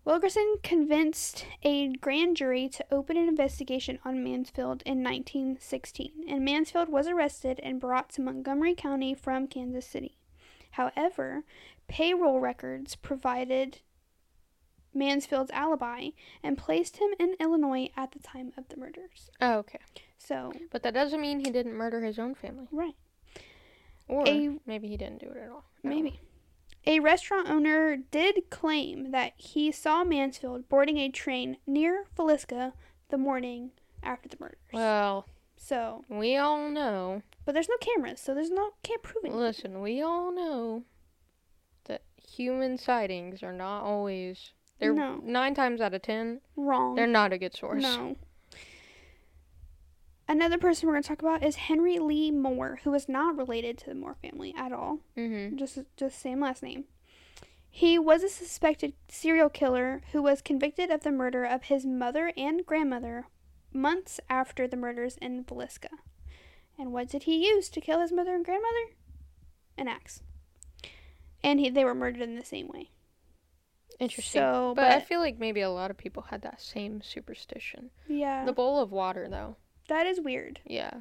Wilkerson 0.04 0.58
convinced 0.62 1.46
a 1.64 1.88
grand 1.94 2.36
jury 2.36 2.68
to 2.68 2.84
open 2.92 3.16
an 3.16 3.28
investigation 3.28 3.98
on 4.04 4.22
Mansfield 4.22 4.82
in 4.86 5.02
1916, 5.02 6.12
and 6.28 6.44
Mansfield 6.44 6.88
was 6.88 7.08
arrested 7.08 7.58
and 7.62 7.80
brought 7.80 8.10
to 8.10 8.20
Montgomery 8.20 8.74
County 8.74 9.14
from 9.14 9.48
Kansas 9.48 9.84
City. 9.86 10.16
However, 10.72 11.42
payroll 11.88 12.38
records 12.38 12.94
provided 12.94 13.80
Mansfield's 14.94 15.50
alibi 15.50 16.10
and 16.42 16.56
placed 16.56 16.98
him 16.98 17.10
in 17.18 17.34
Illinois 17.40 17.90
at 17.96 18.12
the 18.12 18.18
time 18.20 18.52
of 18.56 18.68
the 18.68 18.76
murders. 18.76 19.30
Oh, 19.40 19.54
okay. 19.58 19.80
So, 20.26 20.52
But 20.72 20.82
that 20.82 20.92
doesn't 20.94 21.20
mean 21.20 21.38
he 21.40 21.50
didn't 21.52 21.74
murder 21.74 22.00
his 22.00 22.18
own 22.18 22.34
family. 22.34 22.66
right. 22.72 22.94
Or 24.08 24.24
A- 24.26 24.58
maybe 24.66 24.88
he 24.88 24.96
didn't 24.96 25.20
do 25.20 25.28
it 25.30 25.36
at 25.36 25.50
all. 25.50 25.64
Maybe. 25.82 26.20
A 26.86 27.00
restaurant 27.00 27.48
owner 27.48 27.96
did 27.96 28.50
claim 28.50 29.10
that 29.10 29.32
he 29.36 29.70
saw 29.72 30.04
Mansfield 30.04 30.68
boarding 30.68 30.98
a 30.98 31.08
train 31.10 31.56
near 31.66 32.06
Villisca 32.16 32.72
the 33.08 33.18
morning 33.18 33.72
after 34.02 34.28
the 34.28 34.36
murders. 34.40 34.58
Well, 34.72 35.26
so, 35.56 36.04
we 36.08 36.36
all 36.36 36.68
know. 36.70 37.22
but 37.44 37.52
there's 37.52 37.68
no 37.68 37.76
cameras, 37.78 38.20
so 38.20 38.34
there's 38.34 38.50
no 38.50 38.70
can't 38.82 39.02
prove 39.02 39.24
it. 39.24 39.32
Listen, 39.32 39.80
we 39.80 40.00
all 40.02 40.32
know 40.32 40.84
that 41.84 42.02
human 42.16 42.78
sightings 42.78 43.42
are 43.42 43.52
not 43.52 43.82
always. 43.82 44.52
They're 44.78 44.92
No. 44.92 45.16
nine 45.22 45.54
times 45.54 45.80
out 45.80 45.94
of 45.94 46.02
ten. 46.02 46.40
Wrong. 46.56 46.94
They're 46.96 47.06
not 47.08 47.32
a 47.32 47.38
good 47.38 47.54
source. 47.56 47.82
No. 47.82 48.16
Another 50.28 50.58
person 50.58 50.86
we're 50.86 50.94
going 50.94 51.02
to 51.04 51.08
talk 51.08 51.22
about 51.22 51.44
is 51.44 51.54
Henry 51.54 51.98
Lee 51.98 52.30
Moore, 52.32 52.80
who 52.82 52.92
is 52.94 53.08
not 53.08 53.36
related 53.36 53.78
to 53.78 53.86
the 53.86 53.94
Moore 53.94 54.16
family 54.20 54.52
at 54.56 54.72
all. 54.72 54.98
Mm-hmm. 55.16 55.56
just 55.56 55.78
just 55.96 56.20
same 56.20 56.40
last 56.40 56.62
name. 56.62 56.84
He 57.70 57.98
was 57.98 58.22
a 58.22 58.28
suspected 58.28 58.94
serial 59.08 59.50
killer 59.50 60.02
who 60.12 60.22
was 60.22 60.40
convicted 60.40 60.90
of 60.90 61.02
the 61.02 61.12
murder 61.12 61.44
of 61.44 61.64
his 61.64 61.84
mother 61.84 62.32
and 62.36 62.64
grandmother 62.64 63.26
months 63.72 64.18
after 64.30 64.66
the 64.66 64.76
murders 64.78 65.18
in 65.20 65.44
Villisca. 65.44 65.88
And 66.78 66.92
what 66.92 67.08
did 67.08 67.24
he 67.24 67.46
use 67.46 67.68
to 67.68 67.80
kill 67.80 68.00
his 68.00 68.12
mother 68.12 68.34
and 68.34 68.44
grandmother? 68.44 68.94
An 69.76 69.88
axe. 69.88 70.22
And 71.42 71.60
he, 71.60 71.70
they 71.70 71.84
were 71.84 71.94
murdered 71.94 72.22
in 72.22 72.36
the 72.36 72.44
same 72.44 72.68
way. 72.68 72.90
Interesting. 73.98 74.40
So, 74.40 74.72
but, 74.74 74.90
I 74.92 75.00
feel 75.00 75.20
like 75.20 75.38
maybe 75.38 75.60
a 75.60 75.70
lot 75.70 75.90
of 75.90 75.96
people 75.96 76.24
had 76.24 76.42
that 76.42 76.60
same 76.60 77.02
superstition. 77.02 77.90
yeah, 78.08 78.44
The 78.44 78.52
bowl 78.52 78.80
of 78.80 78.90
water, 78.90 79.28
though. 79.28 79.56
That 79.88 80.06
is 80.06 80.20
weird. 80.20 80.60
Yeah. 80.64 81.00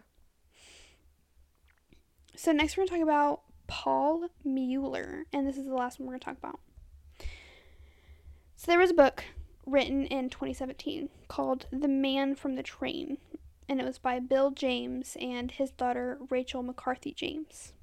So 2.36 2.52
next 2.52 2.76
we're 2.76 2.86
going 2.86 2.88
to 2.88 2.94
talk 2.96 3.04
about 3.04 3.42
Paul 3.68 4.28
Mueller, 4.44 5.26
and 5.32 5.48
this 5.48 5.58
is 5.58 5.66
the 5.66 5.74
last 5.74 6.00
one 6.00 6.08
we're 6.08 6.14
going 6.14 6.20
to 6.20 6.26
talk 6.26 6.38
about. 6.38 6.60
So 8.56 8.72
there 8.72 8.80
was 8.80 8.92
a 8.92 8.96
book 8.96 9.24
written 9.66 10.06
in 10.06 10.30
2017 10.30 11.10
called 11.28 11.68
The 11.72 11.88
Man 11.88 12.36
from 12.36 12.56
the 12.56 12.64
Train, 12.64 13.18
and 13.68 13.80
it 13.80 13.86
was 13.86 13.98
by 13.98 14.20
Bill 14.20 14.52
James 14.52 15.18
and 15.20 15.52
his 15.52 15.72
daughter 15.72 16.20
Rachel 16.30 16.64
McCarthy 16.64 17.14
James. 17.14 17.74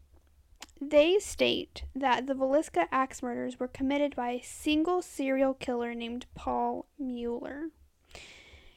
They 0.81 1.19
state 1.19 1.85
that 1.95 2.27
the 2.27 2.35
Villisca 2.35 2.87
axe 2.91 3.23
murders 3.23 3.61
were 3.61 3.69
committed 3.69 4.17
by 4.17 4.31
a 4.31 4.43
single 4.43 5.01
serial 5.01 5.55
killer 5.55 5.95
named 5.95 6.27
Paul 6.35 6.87
Mueller. 6.99 7.69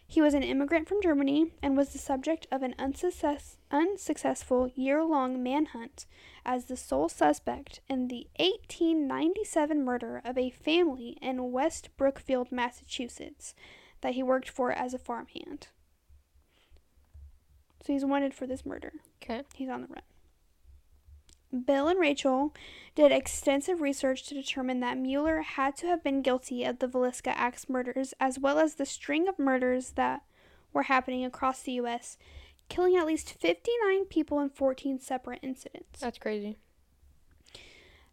He 0.08 0.22
was 0.22 0.34
an 0.34 0.44
immigrant 0.44 0.88
from 0.88 1.02
Germany 1.02 1.52
and 1.62 1.76
was 1.76 1.90
the 1.90 1.98
subject 1.98 2.48
of 2.52 2.62
an 2.62 2.76
unsuccess- 2.78 3.58
unsuccessful 3.72 4.72
year 4.76 5.04
long 5.04 5.42
manhunt 5.42 6.06
as 6.46 6.66
the 6.66 6.78
sole 6.78 7.10
suspect 7.10 7.80
in 7.90 8.08
the 8.08 8.28
1897 8.38 9.84
murder 9.84 10.22
of 10.24 10.38
a 10.38 10.52
family 10.52 11.18
in 11.22 11.52
West 11.52 11.90
Brookfield, 11.98 12.52
Massachusetts, 12.52 13.56
that 14.02 14.14
he 14.14 14.22
worked 14.22 14.50
for 14.50 14.72
as 14.72 14.94
a 14.94 15.00
farmhand. 15.00 15.70
So 17.86 17.94
he's 17.94 18.06
wanted 18.06 18.34
for 18.34 18.48
this 18.48 18.66
murder. 18.66 18.94
Okay. 19.22 19.44
He's 19.54 19.70
on 19.70 19.82
the 19.82 19.88
run. 19.88 20.02
Bill 21.56 21.88
and 21.88 22.00
Rachel 22.00 22.54
did 22.96 23.12
extensive 23.12 23.82
research 23.82 24.24
to 24.28 24.34
determine 24.34 24.80
that 24.82 24.98
Mueller 24.98 25.42
had 25.42 25.76
to 25.78 25.88
have 25.88 26.04
been 26.04 26.22
guilty 26.22 26.64
of 26.64 26.80
the 26.80 26.88
Villisca 26.88 27.34
axe 27.36 27.70
murders 27.70 28.14
as 28.20 28.38
well 28.38 28.60
as 28.60 28.76
the 28.76 28.86
string 28.86 29.28
of 29.28 29.40
murders 29.40 29.92
that 29.92 30.24
were 30.74 30.84
happening 30.84 31.24
across 31.24 31.62
the 31.62 31.74
U.S., 31.74 32.18
killing 32.68 32.98
at 32.98 33.06
least 33.06 33.32
59 33.32 34.06
people 34.06 34.40
in 34.40 34.50
14 34.50 35.00
separate 35.00 35.40
incidents. 35.42 36.00
That's 36.00 36.18
crazy. 36.18 36.58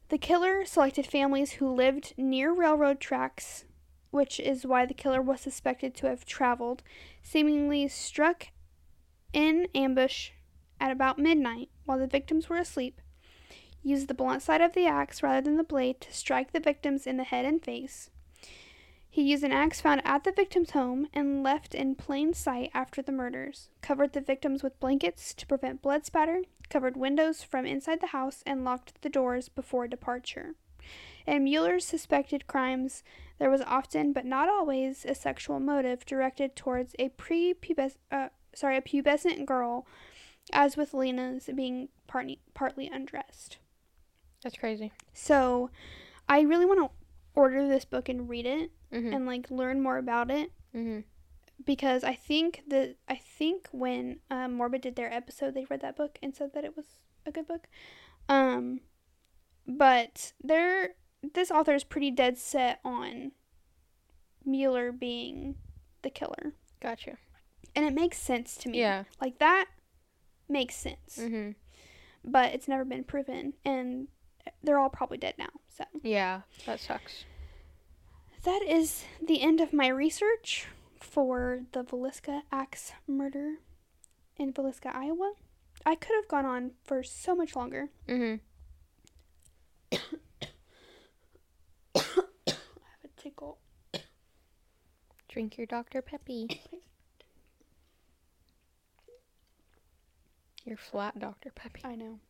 The 0.08 0.18
killer 0.18 0.64
selected 0.64 1.06
families 1.06 1.52
who 1.52 1.74
lived 1.74 2.14
near 2.16 2.52
railroad 2.52 3.00
tracks, 3.00 3.64
which 4.10 4.38
is 4.38 4.66
why 4.66 4.86
the 4.86 4.94
killer 4.94 5.22
was 5.22 5.40
suspected 5.40 5.94
to 5.96 6.06
have 6.06 6.24
traveled, 6.26 6.82
seemingly 7.22 7.88
struck 7.88 8.48
in 9.32 9.68
ambush 9.74 10.30
at 10.78 10.92
about 10.92 11.18
midnight 11.18 11.70
while 11.84 11.98
the 11.98 12.06
victims 12.06 12.48
were 12.48 12.58
asleep, 12.58 13.00
used 13.82 14.08
the 14.08 14.14
blunt 14.14 14.42
side 14.42 14.60
of 14.60 14.72
the 14.72 14.86
axe 14.86 15.22
rather 15.22 15.40
than 15.40 15.56
the 15.56 15.64
blade 15.64 16.00
to 16.00 16.12
strike 16.12 16.52
the 16.52 16.60
victims 16.60 17.06
in 17.06 17.16
the 17.16 17.24
head 17.24 17.44
and 17.44 17.62
face. 17.62 18.10
He 19.08 19.22
used 19.22 19.44
an 19.44 19.52
axe 19.52 19.80
found 19.80 20.00
at 20.06 20.24
the 20.24 20.32
victim's 20.32 20.70
home 20.70 21.06
and 21.12 21.42
left 21.42 21.74
in 21.74 21.94
plain 21.96 22.32
sight 22.32 22.70
after 22.72 23.02
the 23.02 23.12
murders, 23.12 23.68
covered 23.82 24.14
the 24.14 24.22
victims 24.22 24.62
with 24.62 24.80
blankets 24.80 25.34
to 25.34 25.46
prevent 25.46 25.82
blood 25.82 26.06
spatter, 26.06 26.42
covered 26.70 26.96
windows 26.96 27.42
from 27.42 27.66
inside 27.66 28.00
the 28.00 28.06
house, 28.08 28.42
and 28.46 28.64
locked 28.64 29.02
the 29.02 29.10
doors 29.10 29.50
before 29.50 29.86
departure. 29.86 30.54
In 31.26 31.44
Mueller's 31.44 31.84
suspected 31.84 32.46
crimes, 32.46 33.04
there 33.38 33.50
was 33.50 33.60
often, 33.60 34.14
but 34.14 34.24
not 34.24 34.48
always, 34.48 35.04
a 35.04 35.14
sexual 35.14 35.60
motive 35.60 36.06
directed 36.06 36.56
towards 36.56 36.96
a 36.98 37.10
pre-pubes- 37.10 37.98
uh, 38.10 38.30
sorry, 38.54 38.78
a 38.78 38.80
pubescent 38.80 39.44
girl, 39.44 39.86
as 40.52 40.76
with 40.76 40.94
Lena's 40.94 41.50
being 41.54 41.90
partly, 42.06 42.40
partly 42.54 42.88
undressed. 42.88 43.58
That's 44.42 44.56
crazy. 44.56 44.92
So, 45.12 45.70
I 46.28 46.40
really 46.40 46.64
want 46.66 46.80
to 46.80 46.90
order 47.34 47.66
this 47.68 47.84
book 47.84 48.08
and 48.08 48.28
read 48.28 48.46
it 48.46 48.70
Mm-hmm. 48.92 49.12
and 49.14 49.24
like 49.24 49.50
learn 49.50 49.80
more 49.80 49.96
about 49.96 50.30
it 50.30 50.52
mm-hmm. 50.76 50.98
because 51.64 52.04
I 52.04 52.14
think 52.14 52.60
that 52.68 52.96
I 53.08 53.14
think 53.14 53.68
when 53.72 54.18
um, 54.30 54.52
Morbid 54.52 54.82
did 54.82 54.96
their 54.96 55.10
episode, 55.10 55.54
they 55.54 55.64
read 55.70 55.80
that 55.80 55.96
book 55.96 56.18
and 56.22 56.36
said 56.36 56.52
that 56.52 56.62
it 56.64 56.76
was 56.76 56.84
a 57.24 57.32
good 57.32 57.46
book. 57.48 57.68
Um, 58.28 58.80
but 59.66 60.34
they're 60.44 60.90
this 61.32 61.50
author 61.50 61.74
is 61.74 61.84
pretty 61.84 62.10
dead 62.10 62.36
set 62.36 62.80
on 62.84 63.32
Mueller 64.44 64.92
being 64.92 65.54
the 66.02 66.10
killer, 66.10 66.52
Gotcha. 66.80 67.16
and 67.74 67.86
it 67.86 67.94
makes 67.94 68.18
sense 68.18 68.56
to 68.58 68.68
me. 68.68 68.78
Yeah. 68.80 69.04
like 69.22 69.38
that 69.38 69.66
makes 70.50 70.74
sense, 70.76 71.16
Mm-hmm. 71.18 71.52
but 72.30 72.52
it's 72.52 72.68
never 72.68 72.84
been 72.84 73.04
proven, 73.04 73.54
and 73.64 74.08
they're 74.62 74.78
all 74.78 74.88
probably 74.90 75.18
dead 75.18 75.34
now. 75.38 75.50
So 75.76 75.84
Yeah. 76.02 76.42
That 76.66 76.80
sucks. 76.80 77.24
that 78.44 78.62
is 78.66 79.04
the 79.24 79.40
end 79.42 79.60
of 79.60 79.72
my 79.72 79.88
research 79.88 80.66
for 81.00 81.62
the 81.72 81.82
Villisca 81.84 82.42
axe 82.50 82.92
murder 83.06 83.56
in 84.36 84.52
Villisca, 84.52 84.94
Iowa. 84.94 85.32
I 85.84 85.94
could 85.96 86.14
have 86.16 86.28
gone 86.28 86.46
on 86.46 86.72
for 86.84 87.02
so 87.02 87.34
much 87.34 87.56
longer. 87.56 87.88
Mm-hmm. 88.08 88.36
I 91.94 91.98
have 91.98 93.04
a 93.04 93.20
tickle. 93.20 93.58
Drink 95.28 95.56
your 95.58 95.66
Dr. 95.66 96.02
Peppy. 96.02 96.60
Your 100.64 100.76
flat 100.76 101.18
Dr. 101.18 101.50
Peppy. 101.54 101.80
I 101.84 101.96
know. 101.96 102.20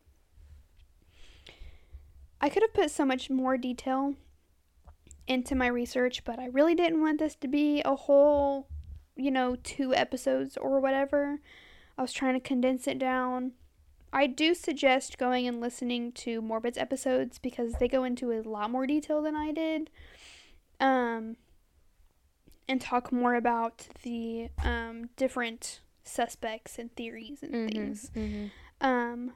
I 2.42 2.48
could 2.48 2.62
have 2.62 2.74
put 2.74 2.90
so 2.90 3.04
much 3.06 3.30
more 3.30 3.56
detail 3.56 4.14
into 5.28 5.54
my 5.54 5.68
research, 5.68 6.24
but 6.24 6.40
I 6.40 6.46
really 6.46 6.74
didn't 6.74 7.00
want 7.00 7.20
this 7.20 7.36
to 7.36 7.48
be 7.48 7.80
a 7.84 7.94
whole, 7.94 8.66
you 9.16 9.30
know, 9.30 9.56
two 9.62 9.94
episodes 9.94 10.56
or 10.56 10.80
whatever. 10.80 11.38
I 11.96 12.02
was 12.02 12.12
trying 12.12 12.34
to 12.34 12.40
condense 12.40 12.88
it 12.88 12.98
down. 12.98 13.52
I 14.12 14.26
do 14.26 14.54
suggest 14.54 15.18
going 15.18 15.46
and 15.46 15.60
listening 15.60 16.12
to 16.12 16.42
Morbid's 16.42 16.76
episodes 16.76 17.38
because 17.38 17.74
they 17.74 17.88
go 17.88 18.02
into 18.04 18.32
a 18.32 18.42
lot 18.42 18.70
more 18.70 18.86
detail 18.86 19.22
than 19.22 19.36
I 19.36 19.52
did. 19.52 19.88
Um, 20.80 21.36
and 22.68 22.80
talk 22.80 23.12
more 23.12 23.36
about 23.36 23.86
the 24.02 24.48
um, 24.64 25.10
different 25.16 25.80
suspects 26.04 26.78
and 26.78 26.94
theories 26.96 27.42
and 27.42 27.70
things. 27.70 28.10
Mm-hmm. 28.16 28.46
Um, 28.86 29.32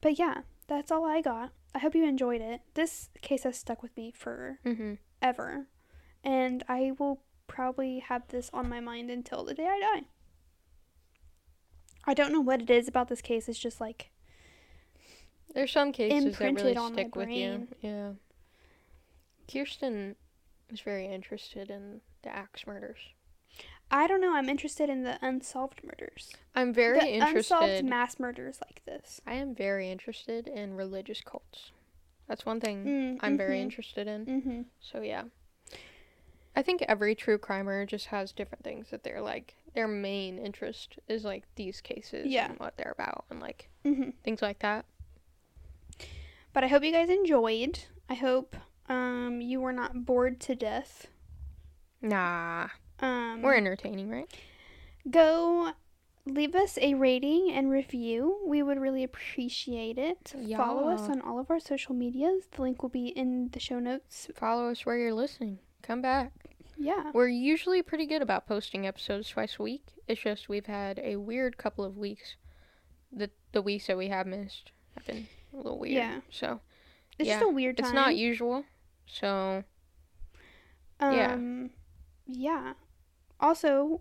but 0.00 0.18
yeah, 0.18 0.42
that's 0.68 0.92
all 0.92 1.04
I 1.04 1.20
got. 1.20 1.50
I 1.74 1.80
hope 1.80 1.94
you 1.94 2.04
enjoyed 2.06 2.40
it. 2.40 2.60
This 2.74 3.10
case 3.20 3.42
has 3.42 3.56
stuck 3.58 3.82
with 3.82 3.96
me 3.96 4.12
forever, 4.12 4.58
Mm-hmm. 4.64 5.60
and 6.22 6.64
I 6.68 6.92
will 6.98 7.20
probably 7.46 7.98
have 7.98 8.28
this 8.28 8.48
on 8.52 8.68
my 8.68 8.80
mind 8.80 9.10
until 9.10 9.44
the 9.44 9.54
day 9.54 9.66
I 9.66 9.80
die. 9.80 10.06
I 12.06 12.14
don't 12.14 12.32
know 12.32 12.40
what 12.40 12.62
it 12.62 12.70
is 12.70 12.86
about 12.86 13.08
this 13.08 13.20
case. 13.22 13.48
It's 13.48 13.58
just 13.58 13.80
like 13.80 14.10
There's 15.54 15.72
some 15.72 15.90
cases 15.92 16.36
that 16.38 16.54
really 16.54 16.74
stick 16.92 17.16
with 17.16 17.28
you. 17.30 17.68
Yeah. 17.80 18.12
Kirsten 19.50 20.16
is 20.70 20.80
very 20.80 21.06
interested 21.06 21.70
in 21.70 22.00
the 22.22 22.28
axe 22.34 22.66
murders. 22.66 22.98
I 23.96 24.08
don't 24.08 24.20
know. 24.20 24.34
I'm 24.34 24.48
interested 24.48 24.90
in 24.90 25.04
the 25.04 25.18
unsolved 25.22 25.82
murders, 25.84 26.32
I'm 26.54 26.72
very 26.74 26.98
the 26.98 27.24
unsolved 27.24 27.84
mass 27.84 28.18
murders 28.18 28.58
like 28.66 28.84
this. 28.84 29.20
I 29.24 29.34
am 29.34 29.54
very 29.54 29.88
interested 29.90 30.48
in 30.48 30.74
religious 30.74 31.20
cults. 31.20 31.70
That's 32.26 32.44
one 32.44 32.58
thing 32.60 32.84
Mm, 32.84 33.18
I'm 33.20 33.36
very 33.36 33.58
mhm. 33.58 33.62
interested 33.62 34.08
in. 34.08 34.26
Mm-hmm. 34.26 34.60
So 34.80 35.00
yeah. 35.00 35.24
I 36.56 36.62
think 36.62 36.82
every 36.88 37.14
true 37.14 37.38
crimer 37.38 37.86
just 37.86 38.06
has 38.06 38.32
different 38.32 38.64
things 38.64 38.90
that 38.90 39.04
they're 39.04 39.20
like 39.20 39.54
their 39.74 39.86
main 39.88 40.38
interest 40.38 40.98
is 41.08 41.24
like 41.24 41.44
these 41.54 41.80
cases 41.80 42.26
Yeah. 42.26 42.50
and 42.50 42.58
what 42.58 42.76
they're 42.76 42.92
about 42.98 43.24
and 43.30 43.38
like 43.40 43.68
Mm-hmm. 43.84 44.10
things 44.24 44.42
like 44.42 44.58
that. 44.60 44.86
But 46.52 46.64
I 46.64 46.68
hope 46.68 46.82
you 46.82 46.92
guys 46.92 47.10
enjoyed. 47.10 47.78
I 48.08 48.14
hope 48.14 48.56
um 48.88 49.40
you 49.40 49.60
were 49.60 49.72
not 49.72 50.04
bored 50.04 50.40
to 50.40 50.54
death. 50.56 51.06
Nah. 52.02 52.68
Um, 53.00 53.42
We're 53.42 53.56
entertaining, 53.56 54.08
right? 54.10 54.32
go 55.10 55.72
leave 56.26 56.54
us 56.54 56.78
a 56.80 56.94
rating 56.94 57.50
and 57.52 57.70
review. 57.70 58.38
We 58.46 58.62
would 58.62 58.78
really 58.78 59.04
appreciate 59.04 59.98
it. 59.98 60.32
Follow 60.56 60.88
us 60.88 61.02
on 61.10 61.20
all 61.20 61.38
of 61.38 61.50
our 61.50 61.60
social 61.60 61.94
medias. 61.94 62.44
The 62.52 62.62
link 62.62 62.82
will 62.82 62.88
be 62.88 63.08
in 63.08 63.50
the 63.52 63.60
show 63.60 63.78
notes. 63.78 64.28
Follow 64.34 64.70
us 64.70 64.86
where 64.86 64.96
you're 64.96 65.12
listening. 65.12 65.58
Come 65.82 66.00
back. 66.00 66.32
Yeah. 66.78 67.10
We're 67.12 67.28
usually 67.28 67.82
pretty 67.82 68.06
good 68.06 68.22
about 68.22 68.46
posting 68.46 68.86
episodes 68.86 69.28
twice 69.28 69.56
a 69.58 69.62
week. 69.62 69.82
It's 70.08 70.22
just 70.22 70.48
we've 70.48 70.64
had 70.66 70.98
a 71.04 71.16
weird 71.16 71.58
couple 71.58 71.84
of 71.84 71.98
weeks. 71.98 72.36
The 73.12 73.30
the 73.52 73.60
weeks 73.62 73.86
that 73.88 73.98
we 73.98 74.08
have 74.08 74.26
missed 74.26 74.72
have 74.94 75.06
been 75.06 75.28
a 75.52 75.56
little 75.56 75.78
weird. 75.78 75.94
Yeah. 75.94 76.20
So 76.30 76.60
It's 77.18 77.28
yeah, 77.28 77.34
just 77.40 77.50
a 77.50 77.52
weird 77.52 77.76
time. 77.76 77.86
it's 77.86 77.94
not 77.94 78.16
usual. 78.16 78.64
So 79.06 79.62
yeah. 81.00 81.34
Um, 81.34 81.70
yeah. 82.26 82.72
Also, 83.40 84.00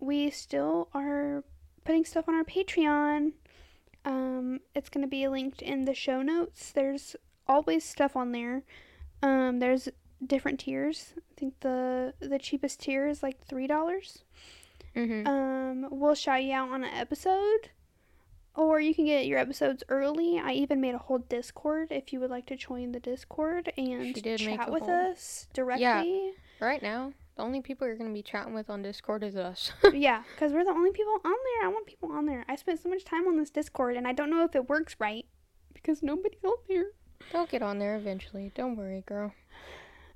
we 0.00 0.30
still 0.30 0.88
are 0.94 1.44
putting 1.84 2.04
stuff 2.04 2.28
on 2.28 2.34
our 2.34 2.44
Patreon. 2.44 3.32
Um, 4.04 4.60
it's 4.74 4.88
going 4.88 5.02
to 5.02 5.08
be 5.08 5.26
linked 5.28 5.62
in 5.62 5.84
the 5.84 5.94
show 5.94 6.22
notes. 6.22 6.72
There's 6.72 7.16
always 7.46 7.84
stuff 7.84 8.16
on 8.16 8.32
there. 8.32 8.62
Um, 9.22 9.58
there's 9.58 9.88
different 10.24 10.60
tiers. 10.60 11.12
I 11.16 11.20
think 11.38 11.60
the 11.60 12.14
the 12.20 12.38
cheapest 12.38 12.80
tier 12.80 13.06
is 13.06 13.22
like 13.22 13.40
three 13.46 13.66
dollars. 13.66 14.22
mhm. 14.94 15.26
Um, 15.26 15.86
we'll 15.90 16.14
shout 16.14 16.42
you 16.44 16.52
out 16.52 16.70
on 16.70 16.84
an 16.84 16.94
episode, 16.94 17.70
or 18.54 18.80
you 18.80 18.94
can 18.94 19.04
get 19.06 19.26
your 19.26 19.38
episodes 19.38 19.82
early. 19.88 20.38
I 20.38 20.52
even 20.52 20.80
made 20.80 20.94
a 20.94 20.98
whole 20.98 21.18
Discord 21.18 21.88
if 21.90 22.12
you 22.12 22.20
would 22.20 22.30
like 22.30 22.46
to 22.46 22.56
join 22.56 22.92
the 22.92 23.00
Discord 23.00 23.72
and 23.76 24.14
She 24.14 24.20
did 24.22 24.44
make 24.46 24.58
chat 24.60 24.70
with 24.72 24.84
whole- 24.84 25.10
us 25.12 25.48
directly. 25.52 25.82
Yeah, 25.82 26.30
right 26.60 26.80
now, 26.82 27.12
the 27.36 27.42
only 27.42 27.60
people 27.60 27.86
you're 27.86 27.96
gonna 27.96 28.12
be 28.12 28.22
chatting 28.22 28.54
with 28.54 28.70
on 28.70 28.82
Discord 28.82 29.22
is 29.22 29.36
us. 29.36 29.72
yeah, 29.92 30.22
because 30.34 30.52
we're 30.52 30.64
the 30.64 30.70
only 30.70 30.90
people 30.90 31.12
on 31.24 31.32
there. 31.32 31.68
I 31.68 31.68
want 31.68 31.86
people 31.86 32.10
on 32.12 32.26
there. 32.26 32.44
I 32.48 32.56
spent 32.56 32.80
so 32.82 32.88
much 32.88 33.04
time 33.04 33.26
on 33.26 33.36
this 33.36 33.50
Discord, 33.50 33.96
and 33.96 34.08
I 34.08 34.12
don't 34.12 34.30
know 34.30 34.44
if 34.44 34.54
it 34.54 34.68
works 34.68 34.96
right 34.98 35.26
because 35.74 36.02
nobody's 36.02 36.44
on 36.44 36.56
there. 36.68 36.86
They'll 37.32 37.46
get 37.46 37.62
on 37.62 37.78
there 37.78 37.96
eventually. 37.96 38.52
Don't 38.54 38.76
worry, 38.76 39.02
girl. 39.06 39.32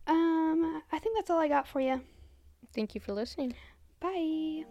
Um, 0.06 0.82
I 0.90 0.98
think 0.98 1.16
that's 1.16 1.30
all 1.30 1.38
I 1.38 1.48
got 1.48 1.68
for 1.68 1.80
you. 1.80 2.00
Thank 2.74 2.94
you 2.94 3.00
for 3.00 3.12
listening. 3.12 3.54
Bye. 4.00 4.64